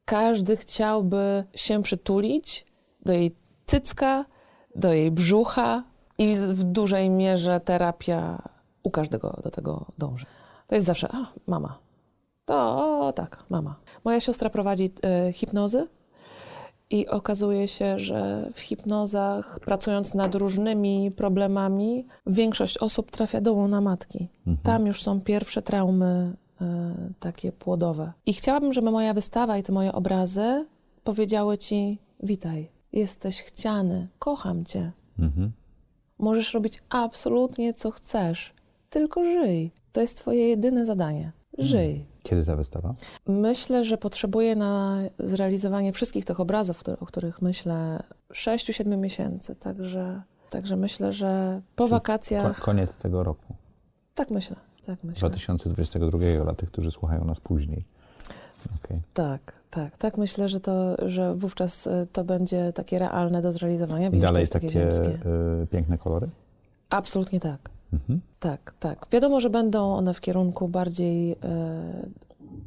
każdy 0.06 0.58
chciałby 0.58 1.44
się 1.56 1.84
przytulić, 1.84 2.66
do 3.06 3.14
jej 3.14 3.36
cycka, 3.66 4.26
do 4.76 4.94
jej 4.94 5.12
brzucha 5.12 5.84
i 6.18 6.36
w 6.36 6.64
dużej 6.64 7.10
mierze 7.10 7.60
terapia 7.60 8.42
u 8.84 8.90
każdego 8.90 9.40
do 9.44 9.52
tego 9.52 9.86
dąży. 9.98 10.26
To 10.70 10.76
jest 10.76 10.88
zawsze, 10.88 11.08
a, 11.12 11.26
mama. 11.48 11.80
To, 12.46 12.56
o, 13.08 13.14
tak, 13.14 13.46
mama. 13.50 13.76
Moja 14.04 14.20
siostra 14.20 14.50
prowadzi 14.50 14.92
e, 15.04 15.34
hipnozy 15.34 15.88
i 16.90 17.08
okazuje 17.08 17.68
się, 17.68 18.00
że 18.00 18.50
w 18.54 18.60
hipnozach, 18.60 19.60
pracując 19.66 20.14
nad 20.14 20.36
różnymi 20.36 21.12
problemami, 21.12 22.08
większość 22.28 22.78
osób 22.78 23.12
trafia 23.12 23.42
do 23.42 23.54
łona 23.54 23.82
matki. 23.82 24.28
Tam 24.64 24.86
już 24.86 25.04
są 25.04 25.22
pierwsze 25.22 25.62
traumy 25.62 26.36
e, 26.62 26.96
takie 27.20 27.52
płodowe. 27.52 28.14
I 28.26 28.34
chciałabym, 28.34 28.74
żeby 28.74 28.92
moja 28.92 29.14
wystawa 29.14 29.58
i 29.58 29.64
te 29.64 29.72
moje 29.72 29.94
obrazy 29.94 30.68
powiedziały 31.04 31.58
ci: 31.58 32.00
Witaj, 32.24 32.72
jesteś 32.94 33.42
chciany, 33.42 34.08
kocham 34.20 34.66
cię. 34.66 34.92
Mhm. 35.20 35.52
Możesz 36.20 36.54
robić 36.54 36.80
absolutnie 36.90 37.74
co 37.74 37.92
chcesz, 37.92 38.54
tylko 38.90 39.26
żyj. 39.26 39.79
To 40.00 40.04
jest 40.04 40.18
Twoje 40.18 40.48
jedyne 40.48 40.86
zadanie. 40.86 41.32
Żyj. 41.58 42.06
Kiedy 42.24 42.46
ta 42.46 42.56
wystawa? 42.56 42.96
Myślę, 43.28 43.86
że 43.86 43.98
potrzebuję 43.98 44.56
na 44.56 44.98
zrealizowanie 45.20 45.94
wszystkich 45.94 46.26
tych 46.26 46.40
obrazów, 46.40 46.84
o 47.00 47.06
których 47.06 47.42
myślę, 47.42 48.04
6-7 48.34 48.98
miesięcy. 48.98 49.56
Także, 49.56 50.22
także 50.50 50.76
myślę, 50.76 51.14
że 51.14 51.62
po 51.76 51.84
Ko- 51.84 51.88
wakacjach. 51.88 52.60
koniec 52.60 52.98
tego 52.98 53.24
roku. 53.24 53.56
Tak 54.16 54.30
myślę. 54.32 54.56
Tak 54.86 55.04
myślę. 55.04 55.20
2022 55.20 56.44
dla 56.44 56.56
tych, 56.56 56.72
którzy 56.72 56.92
słuchają 56.92 57.26
nas 57.26 57.40
później. 57.40 57.86
Okej. 58.84 59.02
Tak, 59.14 59.54
tak, 59.70 59.98
tak 59.98 60.18
myślę, 60.18 60.50
że 60.50 60.60
to, 60.60 60.96
że 61.10 61.36
wówczas 61.36 61.88
y, 61.88 62.08
to 62.14 62.24
będzie 62.24 62.74
takie 62.74 63.00
realne 63.00 63.42
do 63.42 63.52
zrealizowania. 63.52 64.10
I 64.10 64.20
dalej 64.20 64.40
jest 64.40 64.54
takie 64.54 64.68
takie 64.68 65.08
y, 65.64 65.68
piękne 65.72 65.98
kolory? 65.98 66.28
Absolutnie 66.90 67.40
tak. 67.40 67.70
Mhm. 67.94 68.22
Tak, 68.40 68.74
tak. 68.80 69.08
Wiadomo, 69.12 69.40
że 69.40 69.50
będą 69.50 69.94
one 69.94 70.14
w 70.14 70.22
kierunku 70.22 70.68
bardziej 70.68 71.32
e, 71.32 71.38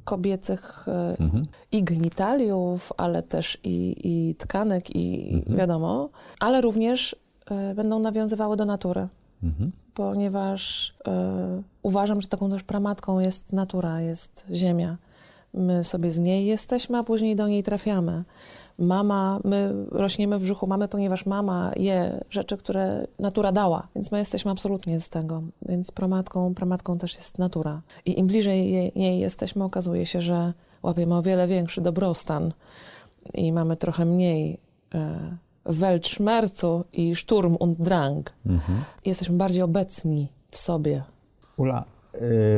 kobiecych 0.04 0.88
e, 0.88 1.16
Mhm. 1.20 1.44
i 1.72 1.84
genitaliów, 1.84 2.92
ale 2.96 3.22
też 3.22 3.58
i, 3.64 3.94
i 4.04 4.34
tkanek, 4.34 4.96
i 4.96 5.34
Mhm. 5.34 5.56
wiadomo, 5.56 6.08
ale 6.40 6.60
również 6.60 7.16
e, 7.50 7.74
będą 7.74 7.98
nawiązywały 7.98 8.56
do 8.56 8.64
natury, 8.64 9.08
Mhm. 9.42 9.72
ponieważ 9.94 10.94
uważam, 11.82 12.20
że 12.20 12.28
taką 12.28 12.50
też 12.50 12.62
pramatką 12.62 13.20
jest 13.20 13.52
natura, 13.52 14.00
jest 14.00 14.46
ziemia. 14.52 14.96
My 15.54 15.84
sobie 15.84 16.10
z 16.10 16.18
niej 16.18 16.46
jesteśmy, 16.46 16.98
a 16.98 17.02
później 17.04 17.36
do 17.36 17.48
niej 17.48 17.62
trafiamy. 17.62 18.24
Mama, 18.78 19.40
my 19.44 19.74
rośniemy 19.90 20.38
w 20.38 20.42
brzuchu 20.42 20.66
mamy, 20.66 20.88
ponieważ 20.88 21.26
mama 21.26 21.72
je 21.76 22.24
rzeczy, 22.30 22.56
które 22.56 23.06
natura 23.18 23.52
dała, 23.52 23.88
więc 23.94 24.12
my 24.12 24.18
jesteśmy 24.18 24.50
absolutnie 24.50 25.00
z 25.00 25.08
tego. 25.08 25.42
Więc 25.62 25.92
pramatką, 25.92 26.54
pramatką 26.54 26.98
też 26.98 27.14
jest 27.14 27.38
natura. 27.38 27.82
I 28.04 28.18
im 28.18 28.26
bliżej 28.26 28.72
jej, 28.72 28.92
jej 28.94 29.18
jesteśmy, 29.18 29.64
okazuje 29.64 30.06
się, 30.06 30.20
że 30.20 30.52
łapiemy 30.82 31.14
o 31.14 31.22
wiele 31.22 31.46
większy 31.46 31.80
dobrostan 31.80 32.52
i 33.34 33.52
mamy 33.52 33.76
trochę 33.76 34.04
mniej 34.04 34.58
e, 34.94 35.36
Weltschmerzu 35.64 36.84
i 36.92 37.16
Sturm 37.16 37.56
und 37.60 37.82
Drang. 37.82 38.32
Mhm. 38.46 38.84
Jesteśmy 39.06 39.36
bardziej 39.36 39.62
obecni 39.62 40.28
w 40.50 40.58
sobie. 40.58 41.02
Ula, 41.56 41.84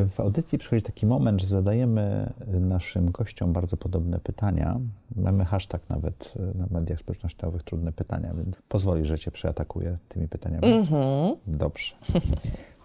w 0.08 0.14
audycji 0.18 0.58
przychodzi 0.58 0.82
taki 0.82 1.06
moment, 1.06 1.40
że 1.40 1.46
zadajemy 1.46 2.32
naszym 2.46 3.10
gościom 3.10 3.52
bardzo 3.52 3.76
podobne 3.76 4.18
pytania. 4.18 4.80
Mamy 5.16 5.44
hashtag 5.44 5.82
nawet 5.88 6.32
y, 6.54 6.58
na 6.58 6.66
mediach 6.70 6.98
społecznościowych, 7.00 7.62
trudne 7.62 7.92
pytania, 7.92 8.34
więc 8.34 8.56
pozwoli, 8.68 9.04
że 9.04 9.18
cię 9.18 9.30
przeatakuję 9.30 9.98
tymi 10.08 10.28
pytaniami. 10.28 10.66
Mhm. 10.72 11.36
Dobrze. 11.46 11.94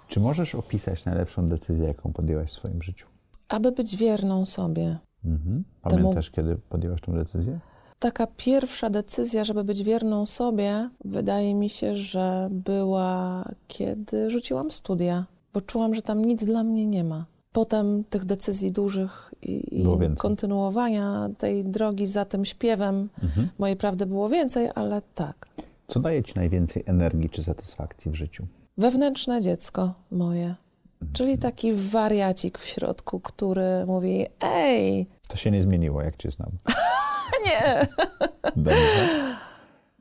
Czy 0.08 0.20
możesz 0.20 0.56
opisać 0.56 1.06
najlepszą 1.06 1.50
decyzję, 1.50 1.88
jaką 1.88 2.14
podjęłaś 2.14 2.50
w 2.50 2.54
swoim 2.54 2.82
życiu? 2.82 3.08
Aby 3.50 3.72
być 3.72 3.98
wierną 3.98 4.46
sobie. 4.46 4.98
Mhm. 5.26 5.64
Temu- 5.84 5.96
Pamiętasz, 5.98 6.32
kiedy 6.32 6.56
podjęłaś 6.56 7.02
tę 7.02 7.12
decyzję? 7.14 7.60
Taka 8.00 8.28
pierwsza 8.38 8.90
decyzja, 8.90 9.44
żeby 9.44 9.64
być 9.64 9.84
wierną 9.84 10.26
sobie, 10.26 10.90
wydaje 11.06 11.54
mi 11.54 11.70
się, 11.70 11.96
że 11.96 12.48
była 12.52 13.44
kiedy 13.68 14.30
rzuciłam 14.30 14.72
studia, 14.72 15.26
bo 15.54 15.62
czułam, 15.62 15.96
że 15.96 16.02
tam 16.02 16.26
nic 16.26 16.46
dla 16.46 16.64
mnie 16.64 16.86
nie 16.86 17.04
ma. 17.04 17.26
Potem 17.52 18.04
tych 18.04 18.26
decyzji 18.26 18.72
dużych 18.72 19.34
i, 19.42 19.82
i 19.82 19.86
kontynuowania 20.18 21.30
tej 21.38 21.64
drogi 21.64 22.08
za 22.08 22.26
tym 22.26 22.46
śpiewem 22.46 23.10
Mhm. 23.24 23.50
mojej 23.60 23.76
prawdy 23.78 24.06
było 24.06 24.30
więcej, 24.30 24.70
ale 24.76 25.02
tak. 25.16 25.48
Co 25.88 26.00
daje 26.00 26.24
ci 26.24 26.34
najwięcej 26.36 26.84
energii 26.86 27.30
czy 27.30 27.44
satysfakcji 27.44 28.12
w 28.12 28.16
życiu? 28.16 28.48
Wewnętrzne 28.78 29.42
dziecko 29.42 29.94
moje, 30.12 30.56
czyli 31.14 31.38
taki 31.38 31.74
wariacik 31.74 32.58
w 32.58 32.66
środku, 32.66 33.20
który 33.20 33.86
mówi: 33.86 34.26
Ej, 34.42 35.08
To 35.30 35.38
się 35.38 35.52
nie 35.52 35.62
zmieniło, 35.62 36.02
jak 36.02 36.18
cię 36.18 36.32
znam. 36.32 36.50
nie! 37.46 37.88
Dobrze. 38.56 39.36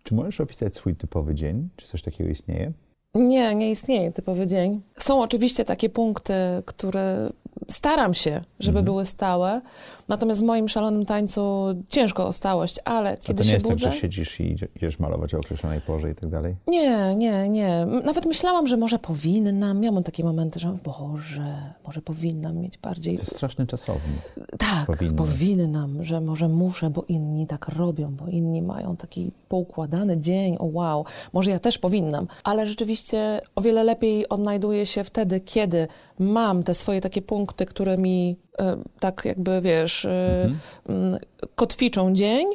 Czy 0.03 0.15
możesz 0.15 0.41
opisać 0.41 0.77
swój 0.77 0.97
typowy 0.97 1.35
dzień? 1.35 1.69
Czy 1.77 1.87
coś 1.87 2.03
takiego 2.03 2.31
istnieje? 2.31 2.73
Nie, 3.15 3.55
nie 3.55 3.71
istnieje 3.71 4.13
typowy 4.13 4.47
dzień. 4.47 4.81
Są 4.99 5.23
oczywiście 5.23 5.65
takie 5.65 5.89
punkty, 5.91 6.35
które 6.65 7.31
staram 7.69 8.15
się, 8.15 8.31
żeby 8.61 8.79
Mhm. 8.79 8.85
były 8.85 9.07
stałe, 9.07 9.61
natomiast 10.09 10.41
w 10.41 10.45
moim 10.45 10.69
szalonym 10.69 11.07
tańcu 11.07 11.65
ciężko 11.89 12.27
o 12.27 12.33
stałość, 12.33 12.77
ale 12.85 13.11
A 13.11 13.17
kiedy 13.17 13.35
to 13.39 13.43
nie 13.45 13.49
się 13.49 13.55
jest 13.55 13.67
budzę... 13.67 13.85
tak, 13.87 13.95
że 13.95 14.01
siedzisz 14.01 14.41
i 14.41 14.53
idzie- 14.53 14.69
idziesz 14.77 14.99
malować 14.99 15.35
o 15.35 15.39
określonej 15.39 15.81
porze 15.81 16.11
i 16.11 16.15
tak 16.15 16.31
dalej? 16.31 16.57
Nie, 16.67 17.17
nie, 17.17 17.49
nie. 17.49 17.87
Nawet 18.05 18.27
myślałam, 18.27 18.67
że 18.67 18.77
może 18.77 18.99
powinnam. 18.99 19.81
Miałam 19.81 20.03
takie 20.03 20.25
momenty, 20.25 20.61
że 20.61 20.77
Boże, 20.85 21.73
może 21.87 22.03
powinnam 22.03 22.57
mieć 22.57 22.79
bardziej... 22.79 23.17
To 23.17 23.23
jest 23.23 23.37
straszny 23.37 23.67
czasownik. 23.67 24.23
Tak, 24.59 24.87
powinnaś. 24.87 25.17
powinnam, 25.19 26.05
że 26.05 26.21
może 26.21 26.49
muszę, 26.49 26.91
bo 26.91 27.05
inni 27.09 27.47
tak 27.47 27.69
robią, 27.69 28.17
bo 28.17 28.27
inni 28.27 28.63
mają 28.63 28.97
taki 28.97 29.31
poukładany 29.49 30.19
dzień, 30.19 30.57
o 30.59 30.65
wow, 30.65 31.05
może 31.33 31.51
ja 31.51 31.59
też 31.59 31.79
powinnam. 31.79 32.27
Ale 32.45 32.67
rzeczywiście 32.67 33.41
o 33.55 33.61
wiele 33.61 33.85
lepiej 33.85 34.29
odnajduję 34.29 34.87
się 34.87 35.05
wtedy, 35.05 35.41
kiedy 35.41 35.89
mam 36.19 36.63
te 36.63 36.75
swoje 36.75 37.01
takie 37.01 37.23
punkty, 37.23 37.67
które 37.67 37.99
mi 37.99 38.37
tak 39.01 39.23
jakby, 39.25 39.61
wiesz, 39.61 40.05
e, 40.05 40.45
Mhm. 40.89 41.19
kotwiczą 41.55 42.13
dzień, 42.13 42.47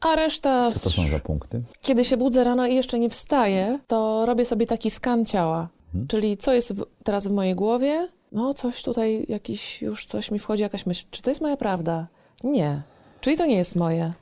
a 0.00 0.16
reszta... 0.16 0.72
Co 0.72 0.80
to 0.80 0.90
są 0.90 1.08
za 1.08 1.18
punkty? 1.18 1.62
Kiedy 1.80 2.04
się 2.04 2.16
budzę 2.16 2.44
rano 2.44 2.66
i 2.66 2.74
jeszcze 2.74 2.98
nie 2.98 3.10
wstaję, 3.10 3.78
to 3.86 4.26
robię 4.26 4.44
sobie 4.44 4.66
taki 4.66 4.90
skan 4.90 5.24
ciała. 5.24 5.68
Mhm. 5.86 6.06
Czyli 6.08 6.36
co 6.36 6.52
jest 6.52 6.72
w, 6.74 6.84
teraz 7.04 7.26
w 7.26 7.32
mojej 7.32 7.54
głowie? 7.54 8.08
No, 8.32 8.54
coś 8.54 8.82
tutaj, 8.82 9.26
jakiś 9.28 9.82
już 9.82 10.06
coś 10.06 10.30
mi 10.30 10.38
wchodzi, 10.38 10.62
jakaś 10.62 10.86
myśl. 10.86 11.04
Czy 11.10 11.22
to 11.22 11.30
jest 11.30 11.40
moja 11.40 11.56
prawda? 11.56 12.06
Nie. 12.44 12.82
Czyli 13.20 13.36
to 13.36 13.46
nie 13.46 13.56
jest 13.56 13.76
moje? 13.76 14.12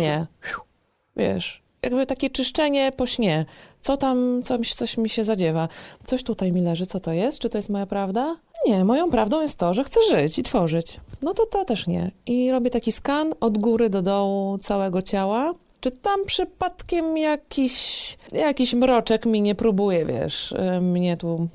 Nie. 0.00 0.26
Wiesz, 1.16 1.62
jakby 1.82 2.06
takie 2.06 2.30
czyszczenie 2.30 2.92
po 2.96 3.06
śnie. 3.06 3.44
Co 3.86 3.96
tam, 3.96 4.42
coś, 4.44 4.74
coś 4.74 4.96
mi 4.96 5.08
się 5.08 5.24
zadziewa. 5.24 5.68
Coś 6.06 6.22
tutaj 6.22 6.52
mi 6.52 6.60
leży, 6.62 6.86
co 6.86 7.00
to 7.00 7.12
jest? 7.12 7.38
Czy 7.38 7.48
to 7.48 7.58
jest 7.58 7.68
moja 7.70 7.86
prawda? 7.86 8.36
Nie, 8.66 8.84
moją 8.84 9.10
prawdą 9.10 9.42
jest 9.42 9.58
to, 9.58 9.74
że 9.74 9.84
chcę 9.84 10.00
żyć 10.10 10.38
i 10.38 10.42
tworzyć. 10.42 11.00
No 11.22 11.34
to 11.34 11.46
to 11.46 11.64
też 11.64 11.86
nie. 11.86 12.10
I 12.26 12.50
robię 12.50 12.70
taki 12.70 12.92
skan 12.92 13.34
od 13.40 13.58
góry 13.58 13.90
do 13.90 14.02
dołu 14.02 14.58
całego 14.58 15.02
ciała. 15.02 15.54
Czy 15.80 15.90
tam 15.90 16.24
przypadkiem 16.24 17.18
jakiś, 17.18 18.18
jakiś 18.32 18.74
mroczek 18.74 19.26
mi 19.26 19.40
nie 19.40 19.54
próbuje, 19.54 20.06
wiesz, 20.06 20.52
y, 20.52 20.80
mnie 20.80 21.16
tu 21.16 21.48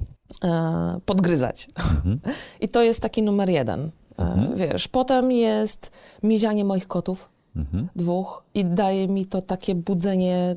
e, 0.44 1.00
podgryzać. 1.06 1.68
Mhm. 1.80 2.20
I 2.62 2.70
to 2.70 2.82
jest 2.82 3.00
taki 3.02 3.22
numer 3.24 3.50
jeden. 3.50 3.92
E, 4.20 4.24
Mhm. 4.24 4.56
Wiesz, 4.56 4.88
potem 4.88 5.32
jest 5.32 5.92
mizianie 6.24 6.66
moich 6.66 6.88
kotów, 6.88 7.30
Mhm. 7.56 7.90
dwóch, 7.96 8.44
i 8.54 8.66
daje 8.66 9.08
mi 9.08 9.26
to 9.26 9.42
takie 9.42 9.76
budzenie 9.76 10.56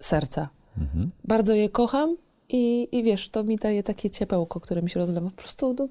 serca. 0.00 0.48
Mhm. 0.78 1.10
Bardzo 1.24 1.54
je 1.54 1.68
kocham 1.68 2.16
i, 2.48 2.88
i 2.92 3.02
wiesz, 3.02 3.28
to 3.28 3.44
mi 3.44 3.56
daje 3.56 3.82
takie 3.82 4.10
ciepełko, 4.10 4.60
które 4.60 4.82
mi 4.82 4.90
się 4.90 5.00
rozlewa 5.00 5.30
po 5.30 5.36
prostu, 5.36 5.74
no, 5.78 5.88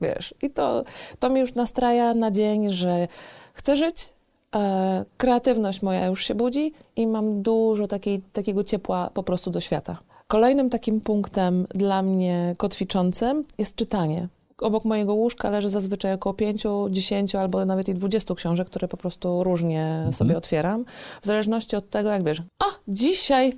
wiesz. 0.00 0.34
I 0.42 0.50
to, 0.50 0.82
to 1.18 1.30
mi 1.30 1.40
już 1.40 1.54
nastraja 1.54 2.14
na 2.14 2.30
dzień, 2.30 2.70
że 2.70 3.08
chcę 3.52 3.76
żyć, 3.76 4.12
e, 4.54 5.04
kreatywność 5.16 5.82
moja 5.82 6.06
już 6.06 6.24
się 6.24 6.34
budzi 6.34 6.72
i 6.96 7.06
mam 7.06 7.42
dużo 7.42 7.86
takiej, 7.86 8.22
takiego 8.32 8.64
ciepła 8.64 9.10
po 9.14 9.22
prostu 9.22 9.50
do 9.50 9.60
świata. 9.60 9.98
Kolejnym 10.26 10.70
takim 10.70 11.00
punktem 11.00 11.66
dla 11.74 12.02
mnie 12.02 12.54
kotwiczącym 12.58 13.44
jest 13.58 13.76
czytanie. 13.76 14.28
Obok 14.60 14.84
mojego 14.84 15.14
łóżka 15.14 15.50
leży 15.50 15.68
zazwyczaj 15.68 16.12
około 16.12 16.34
5, 16.34 16.62
10 16.90 17.34
albo 17.34 17.64
nawet 17.64 17.88
i 17.88 17.94
20 17.94 18.34
książek, 18.34 18.66
które 18.66 18.88
po 18.88 18.96
prostu 18.96 19.44
różnie 19.44 20.08
sobie 20.10 20.36
otwieram. 20.36 20.84
W 21.22 21.26
zależności 21.26 21.76
od 21.76 21.90
tego, 21.90 22.10
jak 22.10 22.24
wiesz, 22.24 22.42
a 22.58 22.64
dzisiaj 22.88 23.52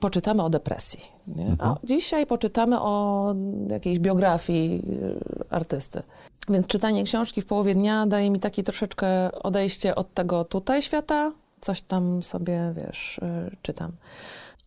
poczytamy 0.00 0.42
o 0.42 0.50
depresji. 0.50 1.00
Nie? 1.26 1.46
Mhm. 1.46 1.70
A 1.70 1.76
dzisiaj 1.84 2.26
poczytamy 2.26 2.80
o 2.80 3.34
jakiejś 3.68 3.98
biografii 3.98 4.82
y, 5.40 5.44
artysty. 5.50 6.02
Więc 6.48 6.66
czytanie 6.66 7.04
książki 7.04 7.42
w 7.42 7.46
połowie 7.46 7.74
dnia 7.74 8.06
daje 8.06 8.30
mi 8.30 8.40
takie 8.40 8.62
troszeczkę 8.62 9.32
odejście 9.32 9.94
od 9.94 10.14
tego 10.14 10.44
tutaj 10.44 10.82
świata, 10.82 11.32
coś 11.60 11.82
tam 11.82 12.22
sobie, 12.22 12.74
wiesz, 12.76 13.18
y, 13.18 13.56
czytam. 13.62 13.92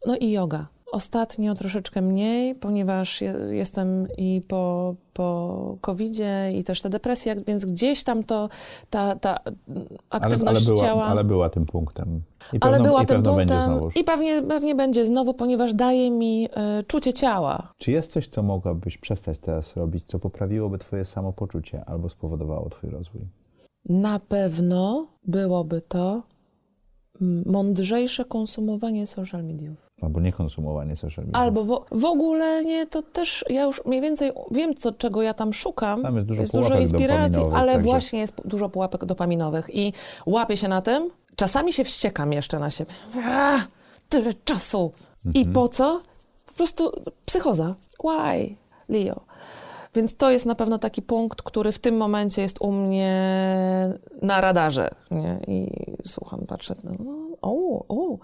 No 0.06 0.16
i 0.18 0.32
yoga. 0.32 0.68
Ostatnio 0.92 1.56
troszeczkę 1.56 2.02
mniej, 2.02 2.56
ponieważ 2.56 3.22
je, 3.22 3.34
jestem 3.50 4.08
i 4.18 4.42
po, 4.48 4.96
po 5.14 5.78
COVID-zie 5.82 6.52
i 6.52 6.64
też 6.64 6.82
ta 6.82 6.90
depresja, 6.90 7.36
więc 7.48 7.66
gdzieś 7.66 8.04
tam 8.04 8.24
to, 8.24 8.50
ta, 8.90 9.16
ta 9.16 9.38
mm, 9.38 9.58
Ale, 9.68 9.90
aktywność 10.10 10.58
ale, 10.58 10.66
była, 10.66 10.88
ciała... 10.88 11.06
ale 11.06 11.24
była 11.24 11.50
tym 11.50 11.66
punktem. 11.66 12.22
I 12.54 12.58
Ale 12.62 12.72
pewno, 12.72 12.90
była 12.90 13.04
i 13.04 13.06
tym 13.06 13.24
punktem 13.24 13.80
i 13.96 14.04
pewnie, 14.04 14.42
pewnie 14.42 14.76
będzie 14.76 15.06
znowu, 15.06 15.34
ponieważ 15.34 15.74
daje 15.74 16.12
mi 16.12 16.50
e, 16.54 16.84
czucie 16.84 17.14
ciała. 17.14 17.74
Czy 17.78 17.92
jest 17.92 18.12
coś, 18.12 18.28
co 18.28 18.44
mogłabyś 18.44 18.98
przestać 18.98 19.40
teraz 19.40 19.76
robić, 19.76 20.04
co 20.08 20.20
poprawiłoby 20.20 20.78
twoje 20.78 21.06
samopoczucie 21.06 21.86
albo 21.86 22.10
spowodowało 22.10 22.70
twój 22.70 22.90
rozwój? 22.90 23.22
Na 23.90 24.20
pewno 24.20 25.08
byłoby 25.24 25.82
to 25.82 26.24
mądrzejsze 27.46 28.26
konsumowanie 28.26 29.08
social 29.08 29.44
mediów. 29.44 29.87
Albo 30.02 30.20
niekonsumowanie 30.22 30.96
social 30.96 31.26
media. 31.26 31.40
Albo 31.42 31.64
w, 31.64 31.86
w 31.92 32.06
ogóle 32.06 32.66
nie, 32.66 32.86
to 32.88 33.02
też 33.02 33.46
ja 33.50 33.64
już 33.64 33.86
mniej 33.86 34.02
więcej 34.02 34.32
wiem, 34.52 34.76
co, 34.76 34.92
czego 34.92 35.22
ja 35.22 35.34
tam 35.34 35.54
szukam. 35.54 36.02
Tam 36.02 36.16
jest 36.16 36.28
dużo 36.28 36.42
jest 36.42 36.54
dużo 36.54 36.80
inspiracji, 36.80 37.44
ale 37.54 37.74
także- 37.74 37.90
właśnie 37.90 38.20
jest 38.20 38.34
dużo 38.46 38.70
pułapek 38.70 39.06
dopaminowych 39.06 39.76
i 39.76 39.94
łapię 40.26 40.58
się 40.58 40.68
na 40.68 40.82
tym. 40.82 41.10
Czasami 41.36 41.74
się 41.74 41.84
wściekam 41.84 42.34
jeszcze 42.34 42.60
na 42.60 42.70
siebie. 42.70 42.92
Tyle 44.10 44.34
czasu. 44.34 44.92
I 45.34 45.38
Mhm. 45.38 45.54
po 45.54 45.68
co? 45.70 46.02
Po 46.46 46.54
prostu 46.54 46.92
psychoza. 47.26 47.76
Why, 48.04 48.56
Leo? 48.90 49.22
Więc 49.96 50.16
to 50.16 50.32
jest 50.32 50.46
na 50.46 50.56
pewno 50.56 50.80
taki 50.80 51.02
punkt, 51.02 51.42
który 51.42 51.72
w 51.72 51.80
tym 51.80 51.98
momencie 51.98 52.42
jest 52.42 52.62
u 52.62 52.72
mnie 52.72 53.20
na 54.22 54.42
radarze. 54.42 54.90
Nie? 55.12 55.40
I 55.48 55.72
słucham, 56.06 56.40
patrzę, 56.48 56.76
no, 56.84 56.92
o, 57.42 57.86
o, 57.88 58.18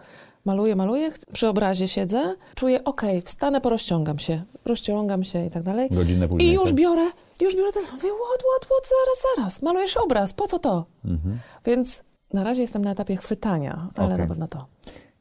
maluję, 0.46 0.76
maluję, 0.76 1.12
przy 1.34 1.48
obrazie 1.48 1.88
siedzę, 1.88 2.36
czuję, 2.56 2.84
okej, 2.84 3.22
wstanę, 3.22 3.62
porozciągam 3.62 4.20
się, 4.20 4.44
rozciągam 4.66 5.24
się 5.24 5.46
i 5.46 5.50
tak 5.50 5.64
dalej. 5.64 5.90
Godzinę 5.92 6.28
później. 6.28 6.50
I 6.50 6.54
już 6.54 6.66
tak? 6.66 6.74
biorę, 6.74 7.06
już 7.42 7.56
biorę 7.56 7.72
telefon, 7.74 7.96
mówię, 7.96 8.10
what, 8.10 8.40
what, 8.40 8.66
what, 8.66 8.90
zaraz, 8.90 9.36
zaraz, 9.36 9.62
malujesz 9.62 9.98
obraz, 9.98 10.34
po 10.34 10.48
co 10.48 10.60
to? 10.60 10.86
Mhm. 11.06 11.40
Więc 11.66 12.04
na 12.34 12.44
razie 12.44 12.62
jestem 12.62 12.84
na 12.84 12.92
etapie 12.92 13.16
chwytania, 13.16 13.88
ale 13.96 14.08
Okej. 14.08 14.18
na 14.20 14.28
pewno 14.28 14.48
to. 14.48 14.66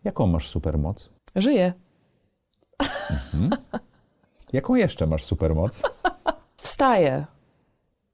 Jaką 0.05 0.27
masz 0.27 0.49
supermoc? 0.49 1.09
Żyję. 1.37 1.73
Jaką 4.53 4.75
jeszcze 4.75 5.07
masz 5.07 5.25
supermoc? 5.25 5.83
Wstaję 6.57 7.27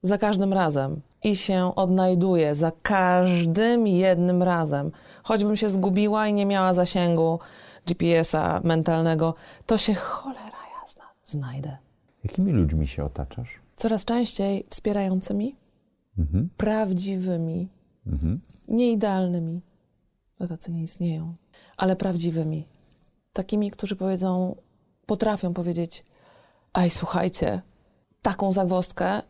za 0.02 0.18
każdym 0.18 0.52
razem 0.52 1.00
i 1.24 1.36
się 1.36 1.72
odnajduję 1.76 2.54
za 2.54 2.72
każdym 2.82 3.86
jednym 3.86 4.42
razem. 4.42 4.90
Choćbym 5.22 5.56
się 5.56 5.70
zgubiła 5.70 6.28
i 6.28 6.32
nie 6.32 6.46
miała 6.46 6.74
zasięgu 6.74 7.38
GPS-a 7.86 8.60
mentalnego, 8.64 9.34
to 9.66 9.78
się 9.78 9.94
cholera 9.94 10.58
jasna 10.82 11.04
znajdę. 11.24 11.76
Jakimi 12.24 12.52
ludźmi 12.52 12.86
się 12.88 13.04
otaczasz? 13.04 13.48
Coraz 13.76 14.04
częściej 14.04 14.66
wspierającymi, 14.70 15.56
Mhm. 16.18 16.48
prawdziwymi, 16.56 17.68
Mhm. 18.06 18.40
nie 18.68 18.92
idealnymi, 18.92 19.60
bo 20.38 20.46
tacy 20.48 20.72
nie 20.72 20.82
istnieją, 20.82 21.34
ale 21.76 21.96
prawdziwymi. 21.96 22.66
Takimi, 23.32 23.70
którzy 23.70 23.96
powiedzą, 23.96 24.56
potrafią 25.06 25.54
powiedzieć, 25.54 26.04
aj 26.72 26.90
słuchajcie, 26.90 27.62
taką 28.22 28.52
zagwozdkę, 28.52 29.22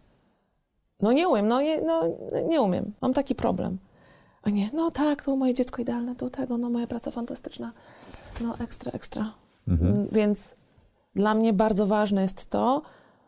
no 1.03 1.12
nie 1.12 1.28
umiem, 1.28 1.49
no 1.49 1.61
nie, 1.61 1.80
no 1.82 2.03
nie 2.49 2.61
umiem, 2.61 2.93
mam 3.01 3.14
taki 3.14 3.34
problem. 3.34 3.78
A 4.49 4.51
nie, 4.51 4.70
no 4.74 4.90
tak, 4.90 5.24
to 5.24 5.36
moje 5.36 5.55
dziecko 5.55 5.82
idealne, 5.82 6.16
to 6.16 6.30
tego, 6.30 6.59
no 6.59 6.70
moja 6.70 6.86
praca 6.86 7.11
fantastyczna, 7.11 7.72
no 8.40 8.55
ekstra, 8.61 8.92
ekstra. 8.92 9.32
Mm, 9.68 10.09
Więc 10.12 10.55
dla 11.14 11.34
mnie 11.34 11.53
bardzo 11.53 11.86
ważne 11.86 12.22
jest 12.22 12.46
to, 12.46 12.82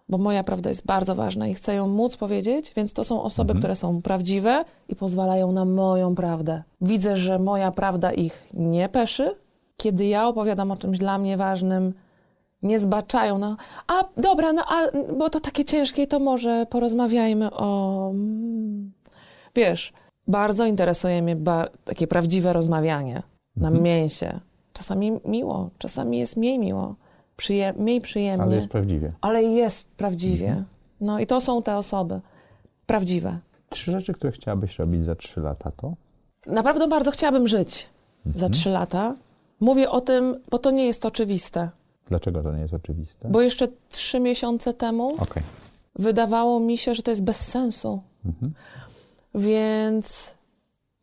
bo 0.08 0.18
moja 0.18 0.44
prawda 0.44 0.68
jest 0.68 0.86
bardzo 0.86 1.14
ważna 1.14 1.46
i 1.48 1.54
chcę 1.54 1.74
ją 1.74 1.88
móc 1.88 2.16
powiedzieć, 2.16 2.72
więc 2.76 2.92
to 2.92 3.04
są 3.04 3.22
osoby, 3.22 3.54
które 3.54 3.76
są 3.76 4.02
prawdziwe 4.02 4.64
i 4.88 4.96
pozwalają 4.96 5.52
na 5.52 5.64
moją 5.64 6.14
prawdę. 6.14 6.62
Widzę, 6.80 7.16
że 7.16 7.38
moja 7.38 7.72
prawda 7.72 8.12
ich 8.12 8.46
nie 8.54 8.88
peszy. 8.88 9.30
Kiedy 9.76 10.06
ja 10.06 10.28
opowiadam 10.28 10.70
o 10.70 10.76
czymś 10.76 10.98
dla 10.98 11.18
mnie 11.18 11.36
ważnym, 11.36 11.94
nie 12.62 12.78
zbaczają. 12.78 13.38
No, 13.38 13.56
a 13.86 14.04
dobra, 14.16 14.52
no, 14.52 14.62
a, 14.68 14.86
bo 15.18 15.30
to 15.30 15.40
takie 15.40 15.64
ciężkie, 15.64 16.06
to 16.06 16.18
może 16.18 16.66
porozmawiajmy 16.70 17.50
o... 17.50 18.10
mm. 18.10 18.92
Wiesz, 19.54 19.92
bardzo 20.26 20.64
interesuje 20.66 21.22
mnie 21.22 21.36
ba- 21.36 21.68
takie 21.84 22.06
prawdziwe 22.06 22.52
rozmawianie 22.52 23.22
na 23.56 23.70
mięsie. 23.70 24.40
Czasami 24.72 25.20
miło, 25.24 25.70
czasami 25.78 26.18
jest 26.18 26.36
mniej 26.36 26.58
miło, 26.58 26.94
przyje- 27.36 27.72
mniej 27.78 28.00
przyjemnie 28.00 28.42
Ale 28.44 28.56
jest 28.56 28.68
prawdziwie. 28.68 29.12
ale 29.20 29.42
jest 29.42 29.84
prawdziwie. 29.88 30.64
No 31.00 31.18
i 31.18 31.26
to 31.26 31.40
są 31.40 31.62
te 31.62 31.76
osoby 31.76 32.20
prawdziwe. 32.86 33.38
Trzy 33.70 33.90
rzeczy, 33.90 34.12
które 34.14 34.32
chciałabyś 34.32 34.78
robić 34.78 35.04
za 35.04 35.14
trzy 35.14 35.40
lata, 35.40 35.70
to? 35.76 35.94
Naprawdę 36.46 36.88
bardzo 36.88 37.10
chciałabym 37.10 37.48
żyć 37.48 37.88
za 38.36 38.48
trzy 38.48 38.70
lata. 38.70 39.14
Mówię 39.60 39.90
o 39.90 40.00
tym, 40.00 40.40
bo 40.50 40.58
to 40.58 40.70
nie 40.70 40.86
jest 40.86 41.06
oczywiste. 41.06 41.70
Dlaczego 42.08 42.42
to 42.42 42.52
nie 42.52 42.60
jest 42.60 42.74
oczywiste? 42.74 43.28
Bo 43.28 43.40
jeszcze 43.42 43.68
trzy 43.88 44.20
miesiące 44.20 44.74
temu 44.74 45.14
Okej. 45.18 45.42
wydawało 45.96 46.60
mi 46.60 46.78
się, 46.78 46.94
że 46.94 47.02
to 47.02 47.10
jest 47.10 47.22
bez 47.22 47.36
sensu. 47.48 48.02
Więc 49.34 50.34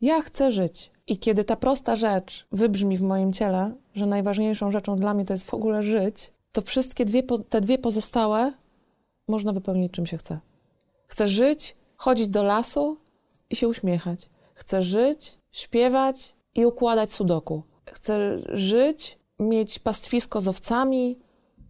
ja 0.00 0.20
chcę 0.20 0.52
żyć. 0.52 0.90
I 1.06 1.18
kiedy 1.18 1.44
ta 1.44 1.56
prosta 1.56 1.96
rzecz 1.96 2.46
wybrzmi 2.52 2.96
w 2.96 3.02
moim 3.02 3.32
ciele, 3.32 3.74
że 3.94 4.06
najważniejszą 4.06 4.70
rzeczą 4.70 4.96
dla 4.96 5.14
mnie 5.14 5.24
to 5.24 5.34
jest 5.34 5.50
w 5.50 5.54
ogóle 5.54 5.82
żyć, 5.82 6.32
to 6.52 6.62
wszystkie 6.62 7.04
dwie, 7.04 7.22
te 7.48 7.60
dwie 7.60 7.78
pozostałe 7.78 8.52
można 9.28 9.52
wypełnić 9.52 9.92
czym 9.92 10.06
się 10.06 10.18
chce. 10.18 10.40
Chcę 11.06 11.28
żyć, 11.28 11.76
chodzić 11.96 12.28
do 12.28 12.42
lasu 12.42 12.98
i 13.50 13.56
się 13.56 13.68
uśmiechać. 13.68 14.30
Chcę 14.54 14.82
żyć, 14.82 15.38
śpiewać 15.52 16.34
i 16.54 16.66
układać 16.66 17.12
sudoku. 17.12 17.62
Chcę 17.86 18.38
żyć, 18.48 19.18
mieć 19.38 19.78
pastwisko 19.78 20.40
z 20.40 20.48
owcami 20.48 21.18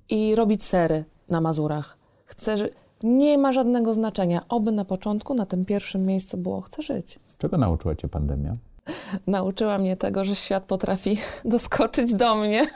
i 0.09 0.35
robić 0.35 0.65
sery 0.65 1.05
na 1.29 1.41
Mazurach. 1.41 1.99
Chcę 2.25 2.59
ży- 2.59 2.71
Nie 3.03 3.39
ma 3.39 3.53
żadnego 3.53 3.95
znaczenia. 3.95 4.43
Oby 4.49 4.73
na 4.73 4.85
początku, 4.85 5.35
na 5.35 5.47
tym 5.47 5.65
pierwszym 5.65 6.05
miejscu 6.05 6.37
było 6.37 6.61
chcę 6.61 6.83
żyć. 6.83 7.19
Czego 7.39 7.59
nauczyła 7.59 7.95
cię 7.95 8.09
pandemia? 8.09 8.57
Nauczyła 9.27 9.79
mnie 9.79 9.97
tego, 9.97 10.25
że 10.25 10.37
świat 10.37 10.65
potrafi 10.65 11.19
doskoczyć 11.45 12.15
do 12.15 12.35
mnie. 12.35 12.67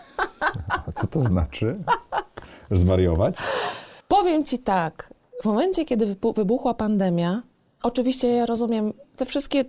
A 0.68 0.92
co 0.92 1.06
to 1.06 1.20
znaczy? 1.20 1.76
Zwariować? 2.70 3.34
Powiem 4.08 4.44
ci 4.44 4.58
tak, 4.58 5.14
w 5.42 5.44
momencie, 5.44 5.84
kiedy 5.84 6.16
wybuchła 6.34 6.74
pandemia, 6.74 7.42
oczywiście 7.82 8.28
ja 8.28 8.46
rozumiem 8.46 8.92
te 9.16 9.24
wszystkie 9.24 9.64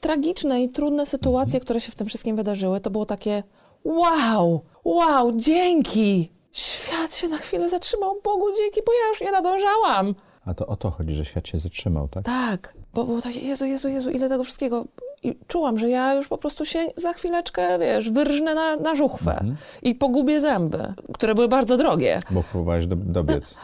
tragiczne 0.00 0.62
i 0.62 0.68
trudne 0.68 1.06
sytuacje, 1.06 1.60
które 1.60 1.80
się 1.80 1.92
w 1.92 1.94
tym 1.94 2.06
wszystkim 2.06 2.36
wydarzyły, 2.36 2.80
to 2.80 2.90
było 2.90 3.06
takie 3.06 3.42
wow, 3.84 4.60
wow, 4.84 5.32
dzięki! 5.36 6.35
Świat 6.56 7.14
się 7.14 7.28
na 7.28 7.38
chwilę 7.38 7.68
zatrzymał, 7.68 8.20
Bogu 8.24 8.46
dzięki, 8.56 8.80
bo 8.86 8.92
ja 8.92 9.08
już 9.08 9.20
nie 9.20 9.30
nadążałam. 9.30 10.14
A 10.46 10.54
to 10.54 10.66
o 10.66 10.76
to 10.76 10.90
chodzi, 10.90 11.14
że 11.14 11.24
świat 11.24 11.48
się 11.48 11.58
zatrzymał, 11.58 12.08
tak? 12.08 12.24
Tak, 12.24 12.74
bo 12.94 13.04
było 13.04 13.22
takie, 13.22 13.40
Jezu, 13.40 13.64
Jezu, 13.64 13.88
Jezu, 13.88 14.10
ile 14.10 14.28
tego 14.28 14.44
wszystkiego. 14.44 14.84
I 15.22 15.38
czułam, 15.48 15.78
że 15.78 15.88
ja 15.88 16.14
już 16.14 16.28
po 16.28 16.38
prostu 16.38 16.64
się 16.64 16.86
za 16.96 17.12
chwileczkę, 17.12 17.78
wiesz, 17.78 18.10
wyrżnę 18.10 18.54
na, 18.54 18.76
na 18.76 18.94
żuchwę 18.94 19.44
i 19.82 19.94
pogubię 19.94 20.40
zęby, 20.40 20.94
które 21.14 21.34
były 21.34 21.48
bardzo 21.48 21.76
drogie. 21.76 22.20
Bo 22.30 22.42
próbowałeś 22.42 22.86
do, 22.86 22.96
dobiec. 22.96 23.54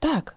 Tak. 0.00 0.34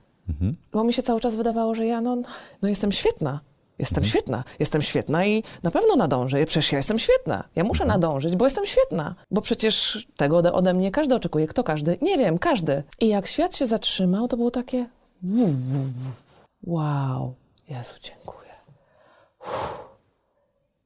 Bo 0.72 0.84
mi 0.84 0.94
się 0.94 1.02
cały 1.02 1.20
czas 1.20 1.36
wydawało, 1.36 1.76
że 1.76 1.86
ja 1.86 2.02
no, 2.02 2.18
no 2.62 2.70
jestem 2.70 2.92
świetna. 2.92 3.40
Jestem 3.80 4.04
świetna, 4.04 4.44
jestem 4.60 4.82
świetna 4.82 5.26
i 5.26 5.44
na 5.64 5.72
pewno 5.72 5.96
nadążę. 5.96 6.46
Przecież 6.46 6.72
ja 6.72 6.78
jestem 6.78 7.00
świetna. 7.00 7.44
Ja 7.56 7.64
muszę 7.64 7.86
nadążyć, 7.86 8.36
bo 8.36 8.46
jestem 8.46 8.66
świetna. 8.66 9.16
Bo 9.32 9.42
przecież 9.42 10.08
tego 10.18 10.38
ode, 10.38 10.54
ode 10.54 10.74
mnie 10.74 10.92
każdy 10.92 11.16
oczekuje. 11.16 11.48
Kto 11.48 11.64
każdy? 11.64 11.98
Nie 12.02 12.18
wiem, 12.18 12.38
każdy. 12.38 12.84
I 13.00 13.08
jak 13.08 13.28
świat 13.28 13.56
się 13.56 13.68
zatrzymał, 13.68 14.28
to 14.28 14.38
było 14.38 14.52
takie 14.52 14.86
wow, 16.64 17.34
Jezu, 17.70 17.96
dziękuję. 18.02 18.50
Uff. 19.40 19.84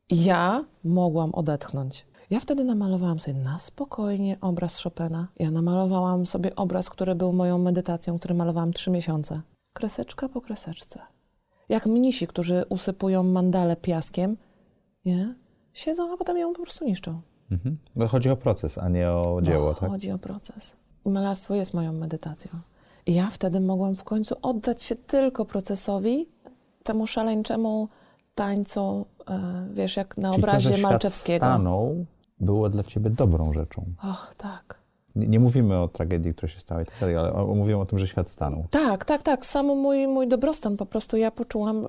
Ja 0.09 0.65
mogłam 0.83 1.35
odetchnąć. 1.35 2.05
Ja 2.29 2.39
wtedy 2.39 2.63
namalowałam 2.63 3.19
sobie 3.19 3.37
na 3.39 3.59
spokojnie 3.59 4.37
obraz 4.41 4.83
Chopina. 4.83 5.27
Ja 5.39 5.51
namalowałam 5.51 6.25
sobie 6.25 6.55
obraz, 6.55 6.89
który 6.89 7.15
był 7.15 7.33
moją 7.33 7.57
medytacją, 7.57 8.19
który 8.19 8.33
malowałam 8.33 8.73
trzy 8.73 8.91
miesiące. 8.91 9.41
Kreseczka 9.73 10.29
po 10.29 10.41
kreseczce. 10.41 10.99
Jak 11.69 11.85
mnisi, 11.85 12.27
którzy 12.27 12.65
usypują 12.69 13.23
mandalę 13.23 13.75
piaskiem, 13.75 14.37
nie? 15.05 15.35
Siedzą, 15.73 16.13
a 16.13 16.17
potem 16.17 16.37
ją 16.37 16.53
po 16.53 16.61
prostu 16.61 16.85
niszczą. 16.85 17.21
Mhm. 17.51 17.77
Bo 17.95 18.07
chodzi 18.07 18.29
o 18.29 18.37
proces, 18.37 18.77
a 18.77 18.89
nie 18.89 19.11
o 19.11 19.39
dzieło, 19.41 19.73
Bo 19.73 19.79
tak? 19.79 19.89
chodzi 19.89 20.11
o 20.11 20.17
proces. 20.17 20.75
Malarstwo 21.05 21.55
jest 21.55 21.73
moją 21.73 21.93
medytacją. 21.93 22.51
I 23.05 23.13
ja 23.13 23.27
wtedy 23.31 23.59
mogłam 23.59 23.95
w 23.95 24.03
końcu 24.03 24.35
oddać 24.41 24.83
się 24.83 24.95
tylko 24.95 25.45
procesowi, 25.45 26.29
temu 26.83 27.07
szaleńczemu 27.07 27.87
tańcu, 28.35 29.05
e, 29.29 29.67
wiesz, 29.73 29.97
jak 29.97 30.17
na 30.17 30.31
Czyli 30.31 30.43
to, 30.43 30.49
że 30.49 30.57
obrazie 30.57 30.77
Malczewskiego. 30.81 31.45
stanął, 31.45 32.05
było 32.39 32.69
dla 32.69 32.83
ciebie 32.83 33.09
dobrą 33.09 33.53
rzeczą. 33.53 33.85
Och, 34.03 34.33
tak. 34.37 34.79
Nie, 35.17 35.39
mówimy 35.39 35.79
o 35.79 35.87
tragedii, 35.87 36.33
która 36.33 36.51
się 36.51 36.59
stała 36.59 36.81
i 36.81 36.85
tak 36.85 36.95
dalej, 36.99 37.17
ale 37.17 37.33
o, 37.33 37.45
mówimy 37.45 37.81
o 37.81 37.85
tym, 37.85 37.99
że 37.99 38.07
świat 38.07 38.29
stanął. 38.29 38.65
Tak, 38.69 39.05
tak, 39.05 39.21
tak. 39.21 39.45
Sam 39.45 39.65
mój, 39.65 40.07
mój 40.07 40.27
dobrostan 40.27 40.77
po 40.77 40.85
prostu 40.85 41.17
ja 41.17 41.31
poczułam, 41.31 41.85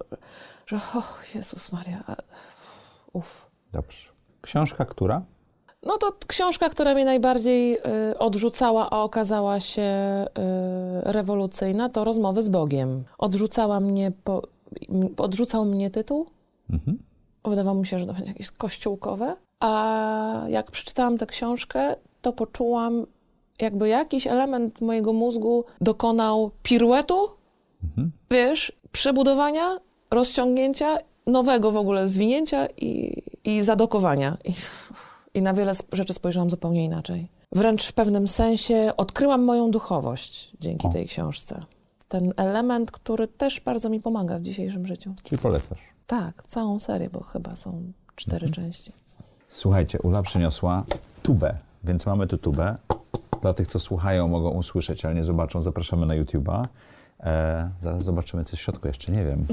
że 0.67 0.77
och, 0.77 1.25
Jezus 1.35 1.73
Maria, 1.73 2.05
uff. 3.13 3.47
Dobrze. 3.73 4.09
Książka 4.41 4.85
która? 4.85 5.23
No 5.83 5.99
to 5.99 6.13
książka, 6.27 6.69
która 6.69 6.95
mnie 6.95 7.05
najbardziej 7.05 7.79
y, 8.11 8.19
odrzucała, 8.19 8.91
a 8.91 9.03
okazała 9.03 9.61
się 9.61 9.83
y, 9.83 11.13
rewolucyjna, 11.13 11.89
to 11.89 12.05
Rozmowy 12.05 12.43
z 12.43 12.49
Bogiem. 12.49 13.05
Odrzucała 13.19 13.81
mnie, 13.81 14.13
po, 14.25 14.43
odrzucał 15.17 15.65
mnie 15.65 15.91
tytuł. 15.91 16.27
Mhm. 16.71 16.99
Wydawało 17.45 17.79
mi 17.79 17.87
się, 17.87 17.99
że 17.99 18.07
to 18.07 18.13
będzie 18.13 18.31
jakieś 18.31 18.51
kościółkowe. 18.51 19.37
A 19.61 20.45
jak 20.49 20.71
przeczytałam 20.71 21.19
tę 21.19 21.27
książkę, 21.27 21.97
to 22.23 22.33
poczułam, 22.33 23.07
jakby 23.59 23.89
jakiś 23.89 24.27
element 24.27 24.81
mojego 24.81 25.13
mózgu 25.13 25.65
dokonał 25.81 26.51
piruetu, 26.63 27.17
wiesz, 28.31 28.73
przebudowania, 28.93 29.79
rozciągnięcia, 30.11 30.97
nowego 31.27 31.71
w 31.71 31.77
ogóle 31.77 32.09
zwinięcia 32.09 32.67
i, 32.77 33.23
i 33.45 33.63
zadokowania. 33.63 34.37
I, 34.45 34.55
I 35.35 35.43
na 35.43 35.55
wiele 35.55 35.73
rzeczy 35.93 36.13
spojrzałam 36.13 36.51
zupełnie 36.51 36.85
inaczej. 36.85 37.29
Wręcz 37.53 37.87
w 37.87 37.93
pewnym 37.93 38.29
sensie 38.29 38.93
odkryłam 38.97 39.45
moją 39.45 39.71
duchowość 39.71 40.53
dzięki 40.61 40.87
O. 40.87 40.91
tej 40.91 41.07
książce. 41.07 41.65
Ten 42.09 42.33
element, 42.37 42.91
który 42.91 43.29
też 43.29 43.61
bardzo 43.61 43.89
mi 43.89 44.01
pomaga 44.01 44.39
w 44.39 44.43
dzisiejszym 44.43 44.87
życiu. 44.87 45.15
Czyli 45.23 45.43
polecasz. 45.43 45.79
Tak, 46.07 46.43
całą 46.47 46.79
serię, 46.79 47.11
bo 47.11 47.21
chyba 47.21 47.57
są 47.57 47.93
cztery 48.17 48.51
części. 48.51 48.93
Słuchajcie, 49.49 49.99
Ula 50.03 50.23
przyniosła 50.23 50.85
tubę, 51.23 51.55
więc 51.85 52.07
mamy 52.07 52.27
tu 52.27 52.39
tubę. 52.39 52.75
Dla 53.43 53.55
tych, 53.55 53.67
co 53.67 53.79
słuchają, 53.79 54.29
mogą 54.29 54.51
usłyszeć, 54.51 55.05
ale 55.05 55.15
nie 55.15 55.25
zobaczą, 55.25 55.61
zapraszamy 55.61 56.07
na 56.07 56.15
YouTube'a. 56.15 56.67
E, 57.21 57.71
zaraz 57.81 58.05
zobaczymy, 58.05 58.45
co 58.45 58.57
w 58.57 58.61
środku 58.61 58.89
jeszcze, 58.89 59.13
nie 59.13 59.25
wiem. 59.25 59.47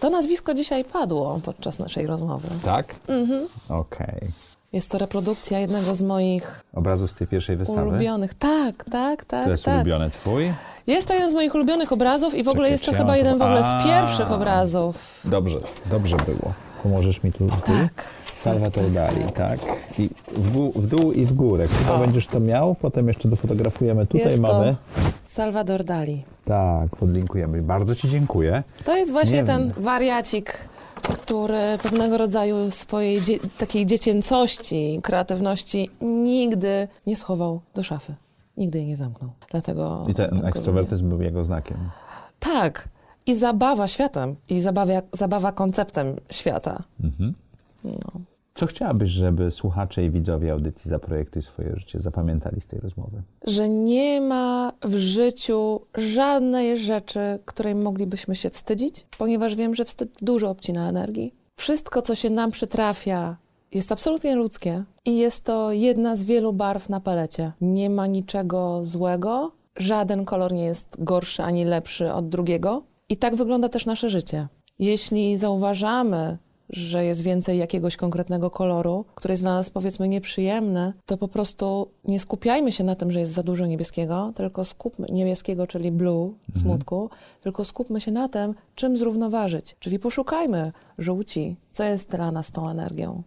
To 0.00 0.10
nazwisko 0.10 0.54
dzisiaj 0.54 0.84
padło 0.84 1.40
podczas 1.44 1.78
naszej 1.78 2.06
rozmowy. 2.06 2.48
Tak? 2.64 2.94
Mhm. 3.08 3.46
Okej. 3.68 4.28
Jest 4.72 4.90
to 4.90 4.98
reprodukcja 4.98 5.58
jednego 5.58 5.94
z 5.94 6.02
moich 6.02 6.64
Obrazów 6.74 7.10
z 7.10 7.14
tej 7.14 7.26
pierwszej 7.26 7.56
wystawy. 7.56 7.88
ulubionych. 7.88 8.34
Tak, 8.34 8.84
tak, 8.84 9.24
tak. 9.24 9.44
To 9.44 9.50
jest 9.50 9.64
tak. 9.64 9.74
ulubiony 9.74 10.10
twój? 10.10 10.52
Jest 10.86 11.08
to 11.08 11.14
jeden 11.14 11.30
z 11.30 11.34
moich 11.34 11.54
ulubionych 11.54 11.92
obrazów 11.92 12.34
i 12.34 12.42
w 12.42 12.48
ogóle 12.48 12.68
Czekajcie, 12.68 12.72
jest 12.72 12.84
to 12.84 12.92
chyba 12.92 13.16
jeden 13.16 13.38
w 13.38 13.42
ogóle 13.42 13.62
z 13.64 13.84
pierwszych 13.84 14.32
obrazów. 14.32 15.20
Dobrze, 15.24 15.58
dobrze 15.90 16.16
było. 16.16 16.52
Pomożesz 16.82 17.22
mi 17.22 17.32
tu? 17.32 17.46
tu? 17.48 17.56
Tak. 17.56 18.04
Salvatore 18.40 18.90
Dali, 18.90 19.24
tak. 19.34 19.60
I 19.98 20.08
w, 20.36 20.72
w 20.80 20.86
dół 20.86 21.12
i 21.12 21.24
w 21.26 21.32
górę. 21.32 21.66
Chyba 21.68 21.98
będziesz 21.98 22.26
to 22.26 22.40
miał, 22.40 22.74
potem 22.74 23.08
jeszcze 23.08 23.28
dofotografujemy. 23.28 24.06
Tutaj 24.06 24.26
Jest 24.26 24.40
mamy. 24.40 24.76
to 24.94 25.00
Salvador 25.24 25.84
Dali. 25.84 26.22
Tak, 26.44 26.96
podlinkujemy. 26.96 27.62
Bardzo 27.62 27.94
Ci 27.94 28.08
dziękuję. 28.08 28.62
To 28.84 28.96
jest 28.96 29.12
właśnie 29.12 29.36
Nie 29.36 29.44
ten 29.44 29.72
wiem. 29.72 29.82
wariacik, 29.84 30.68
który 31.02 31.78
pewnego 31.82 32.18
rodzaju 32.18 32.70
swojej 32.70 33.22
dzie- 33.22 33.38
takiej 33.58 33.86
dziecięcości, 33.86 35.00
kreatywności 35.02 35.90
nigdy 36.00 36.88
nie 37.06 37.16
schował 37.16 37.60
do 37.74 37.82
szafy. 37.82 38.14
Nigdy 38.56 38.78
jej 38.78 38.86
nie 38.86 38.96
zamknął. 38.96 39.30
Dlatego 39.50 40.04
I 40.08 40.14
ten 40.14 40.30
tak 40.30 40.44
ekstrowertyzm 40.56 41.08
był 41.08 41.22
jego 41.22 41.44
znakiem. 41.44 41.76
Tak. 42.38 42.88
I 43.26 43.34
zabawa 43.34 43.86
światem. 43.86 44.36
I 44.48 44.60
zabawa, 44.60 44.92
zabawa 45.12 45.52
konceptem 45.52 46.16
świata. 46.30 46.82
No. 47.84 48.20
Co 48.60 48.66
chciałabyś, 48.66 49.10
żeby 49.10 49.50
słuchacze 49.50 50.04
i 50.04 50.10
widzowie 50.10 50.52
audycji 50.52 50.90
Zaprojektuj 50.90 51.42
swoje 51.42 51.76
życie 51.76 52.00
zapamiętali 52.00 52.60
z 52.60 52.66
tej 52.66 52.80
rozmowy? 52.80 53.22
Że 53.46 53.68
nie 53.68 54.20
ma 54.20 54.72
w 54.82 54.94
życiu 54.96 55.80
żadnej 55.96 56.76
rzeczy, 56.76 57.20
której 57.44 57.74
moglibyśmy 57.74 58.36
się 58.36 58.50
wstydzić, 58.50 59.06
ponieważ 59.18 59.54
wiem, 59.54 59.74
że 59.74 59.84
wstyd 59.84 60.10
dużo 60.22 60.50
obcina 60.50 60.88
energii. 60.88 61.34
Wszystko, 61.56 62.02
co 62.02 62.14
się 62.14 62.30
nam 62.30 62.50
przytrafia, 62.50 63.36
jest 63.72 63.92
absolutnie 63.92 64.36
ludzkie 64.36 64.84
i 65.04 65.16
jest 65.16 65.44
to 65.44 65.72
jedna 65.72 66.16
z 66.16 66.24
wielu 66.24 66.52
barw 66.52 66.88
na 66.88 67.00
palecie. 67.00 67.52
Nie 67.60 67.90
ma 67.90 68.06
niczego 68.06 68.84
złego, 68.84 69.52
żaden 69.76 70.24
kolor 70.24 70.52
nie 70.52 70.64
jest 70.64 70.96
gorszy 70.98 71.42
ani 71.42 71.64
lepszy 71.64 72.12
od 72.12 72.28
drugiego. 72.28 72.82
I 73.08 73.16
tak 73.16 73.36
wygląda 73.36 73.68
też 73.68 73.86
nasze 73.86 74.10
życie. 74.10 74.48
Jeśli 74.78 75.36
zauważamy, 75.36 76.38
że 76.70 77.04
jest 77.04 77.22
więcej 77.22 77.58
jakiegoś 77.58 77.96
konkretnego 77.96 78.50
koloru, 78.50 79.04
który 79.14 79.32
jest 79.32 79.42
dla 79.42 79.54
nas 79.54 79.70
powiedzmy 79.70 80.08
nieprzyjemny, 80.08 80.92
to 81.06 81.16
po 81.16 81.28
prostu 81.28 81.88
nie 82.04 82.20
skupiajmy 82.20 82.72
się 82.72 82.84
na 82.84 82.96
tym, 82.96 83.10
że 83.10 83.20
jest 83.20 83.32
za 83.32 83.42
dużo 83.42 83.66
niebieskiego, 83.66 84.32
tylko 84.34 84.64
skupmy 84.64 85.06
niebieskiego, 85.12 85.66
czyli 85.66 85.92
blue, 85.92 86.34
smutku, 86.60 87.10
tylko 87.40 87.64
skupmy 87.64 88.00
się 88.00 88.12
na 88.12 88.28
tym, 88.28 88.54
czym 88.74 88.96
zrównoważyć. 88.96 89.76
Czyli 89.78 89.98
poszukajmy 89.98 90.72
żółci, 90.98 91.56
co 91.72 91.84
jest 91.84 92.10
dla 92.10 92.32
nas 92.32 92.50
tą 92.50 92.68
energią, 92.68 93.22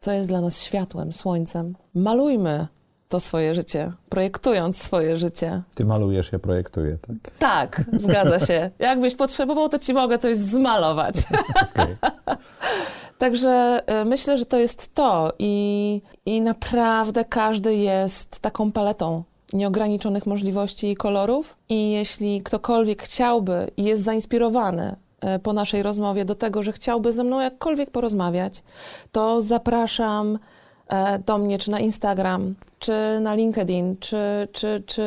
co 0.00 0.12
jest 0.12 0.28
dla 0.28 0.40
nas 0.40 0.62
światłem, 0.62 1.12
słońcem. 1.12 1.76
Malujmy 1.94 2.66
to 3.10 3.20
swoje 3.20 3.54
życie, 3.54 3.92
projektując 4.08 4.82
swoje 4.82 5.16
życie. 5.16 5.62
Ty 5.74 5.84
malujesz, 5.84 6.32
ja 6.32 6.38
projektuję, 6.38 6.98
tak? 7.06 7.16
Tak, 7.38 7.84
zgadza 7.92 8.38
się. 8.38 8.70
Jakbyś 8.78 9.14
potrzebował, 9.14 9.68
to 9.68 9.78
ci 9.78 9.94
mogę 9.94 10.18
coś 10.18 10.36
zmalować. 10.36 11.14
Także 13.18 13.82
y, 14.02 14.04
myślę, 14.04 14.38
że 14.38 14.46
to 14.46 14.58
jest 14.58 14.94
to 14.94 15.32
i, 15.38 16.02
i 16.26 16.40
naprawdę 16.40 17.24
każdy 17.24 17.74
jest 17.74 18.40
taką 18.40 18.72
paletą 18.72 19.22
nieograniczonych 19.52 20.26
możliwości 20.26 20.90
i 20.90 20.96
kolorów 20.96 21.56
i 21.68 21.90
jeśli 21.90 22.42
ktokolwiek 22.42 23.02
chciałby 23.02 23.70
i 23.76 23.84
jest 23.84 24.02
zainspirowany 24.02 24.96
y, 25.36 25.38
po 25.38 25.52
naszej 25.52 25.82
rozmowie 25.82 26.24
do 26.24 26.34
tego, 26.34 26.62
że 26.62 26.72
chciałby 26.72 27.12
ze 27.12 27.24
mną 27.24 27.40
jakkolwiek 27.40 27.90
porozmawiać, 27.90 28.62
to 29.12 29.42
zapraszam 29.42 30.38
e, 30.88 31.18
do 31.18 31.38
mnie, 31.38 31.58
czy 31.58 31.70
na 31.70 31.80
Instagram, 31.80 32.54
czy 32.80 33.20
na 33.20 33.34
LinkedIn, 33.34 33.96
czy, 33.96 34.48
czy, 34.52 34.82
czy 34.86 35.02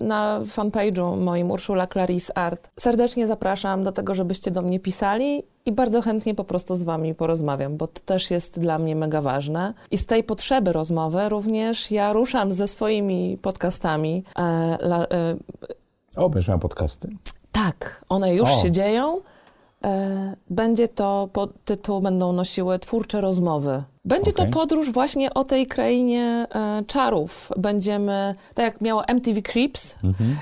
na 0.00 0.40
fanpage'u 0.44 1.16
moim 1.20 1.50
Urszula 1.50 1.86
Claris 1.86 2.30
Art. 2.34 2.70
Serdecznie 2.80 3.26
zapraszam 3.26 3.84
do 3.84 3.92
tego, 3.92 4.14
żebyście 4.14 4.50
do 4.50 4.62
mnie 4.62 4.80
pisali 4.80 5.42
i 5.66 5.72
bardzo 5.72 6.02
chętnie 6.02 6.34
po 6.34 6.44
prostu 6.44 6.76
z 6.76 6.82
wami 6.82 7.14
porozmawiam, 7.14 7.76
bo 7.76 7.88
to 7.88 8.00
też 8.00 8.30
jest 8.30 8.60
dla 8.60 8.78
mnie 8.78 8.96
mega 8.96 9.22
ważne. 9.22 9.74
I 9.90 9.98
z 9.98 10.06
tej 10.06 10.24
potrzeby 10.24 10.72
rozmowy 10.72 11.28
również 11.28 11.90
ja 11.90 12.12
ruszam 12.12 12.52
ze 12.52 12.68
swoimi 12.68 13.38
podcastami. 13.42 14.24
E, 14.36 14.42
la, 14.80 15.04
e, 15.04 15.36
O, 16.16 16.30
będziesz 16.30 16.60
podcasty? 16.60 17.08
tak, 17.52 18.04
one 18.08 18.34
już 18.34 18.50
O. 18.50 18.62
się 18.62 18.70
dzieją. 18.70 19.20
E, 19.84 20.36
Będzie 20.50 20.88
to 20.88 21.28
pod 21.32 21.64
tytuł, 21.64 22.00
będą 22.00 22.32
nosiły 22.32 22.78
twórcze 22.78 23.20
rozmowy. 23.20 23.82
Będzie 24.04 24.30
Okej. 24.30 24.46
to 24.46 24.52
podróż 24.52 24.92
właśnie 24.92 25.34
o 25.34 25.44
tej 25.44 25.66
krainie 25.66 26.46
e, 26.54 26.82
czarów. 26.86 27.52
Będziemy, 27.56 28.34
tak 28.54 28.64
jak 28.64 28.80
miało 28.80 29.04
MTV 29.08 29.42
Creeps 29.42 29.96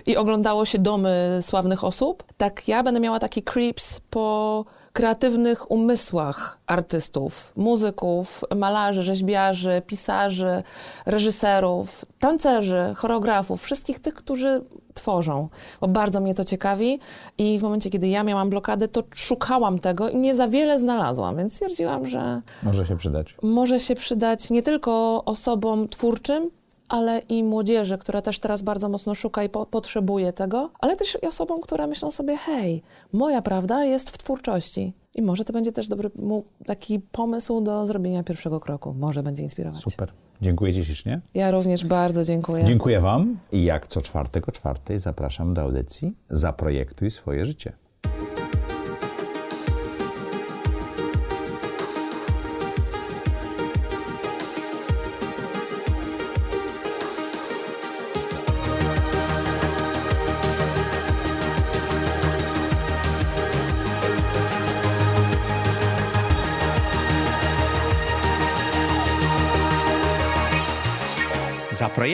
i 0.07 0.17
oglądało 0.17 0.65
się 0.65 0.79
domy 0.79 1.39
sławnych 1.41 1.85
osób, 1.85 2.25
tak 2.37 2.69
ja 2.69 2.83
będę 2.83 3.01
miała 3.01 3.19
taki 3.19 3.43
Creeps 3.43 4.01
po 4.11 4.65
kreatywnych 4.99 5.71
umysłach 5.71 6.59
artystów, 6.67 7.53
muzyków, 7.57 8.45
malarzy, 8.57 9.03
rzeźbiarzy, 9.03 9.83
pisarzy, 9.87 10.63
reżyserów, 11.07 12.05
tancerzy, 12.19 12.95
choreografów, 12.97 13.63
wszystkich 13.63 13.99
tych, 13.99 14.15
którzy 14.15 14.61
tworzą, 14.95 15.49
bo 15.81 15.89
bardzo 15.89 16.21
mnie 16.21 16.35
to 16.35 16.45
ciekawi 16.45 16.99
i 17.39 17.59
w 17.59 17.63
momencie, 17.63 17.91
kiedy 17.91 18.09
ja 18.09 18.23
miałam 18.25 18.51
blokadę, 18.51 18.89
to 18.89 19.03
szukałam 19.15 19.79
tego 19.79 20.09
i 20.09 20.17
nie 20.17 20.35
za 20.35 20.49
wiele 20.49 20.79
znalazłam, 20.79 21.37
więc 21.37 21.53
stwierdziłam, 21.55 22.07
że 22.07 22.43
Może 22.63 22.87
się 22.87 22.97
przydać. 22.97 23.35
może 23.43 23.81
się 23.81 23.95
przydać 23.95 24.51
nie 24.51 24.63
tylko 24.63 25.23
osobom 25.25 25.89
twórczym, 25.89 26.51
ale 26.89 27.19
i 27.19 27.45
młodzieży, 27.45 27.99
która 27.99 28.23
też 28.23 28.39
teraz 28.39 28.63
bardzo 28.63 28.89
mocno 28.89 29.15
szuka 29.15 29.43
i 29.43 29.49
po 29.49 29.67
potrzebuje 29.67 30.33
tego, 30.33 30.71
ale 30.81 30.97
też 30.97 31.19
i 31.23 31.27
osobom, 31.27 31.61
które 31.61 31.87
myślą 31.87 32.11
sobie, 32.11 32.37
hej, 32.37 32.83
moja 33.13 33.43
prawda 33.43 33.85
jest 33.85 34.11
w 34.11 34.19
twórczości. 34.19 34.93
I 35.15 35.23
może 35.23 35.45
to 35.45 35.53
będzie 35.53 35.73
też 35.73 35.89
dobry 35.89 36.11
taki 36.67 37.01
pomysł 37.01 37.61
do 37.61 37.87
zrobienia 37.87 38.23
pierwszego 38.23 38.61
kroku. 38.61 38.95
Może 38.99 39.23
będzie 39.23 39.43
inspirować. 39.43 39.81
Super. 39.81 40.13
Dziękuję 40.41 40.75
Ci 40.75 40.85
ślicznie. 40.85 41.21
Ja 41.35 41.51
również 41.51 41.85
bardzo 41.85 42.25
dziękuję. 42.25 42.65
Dziękuję 42.65 43.01
Wam 43.01 43.39
i 43.53 43.65
jak 43.65 43.87
co 43.87 44.01
czwartek 44.01 44.49
o 44.49 44.53
czwartej 44.53 44.99
zapraszam 44.99 45.55
do 45.55 45.63
audycji 45.63 46.17
Zaprojektuj 46.31 47.11
swoje 47.11 47.47
życie. 47.47 47.73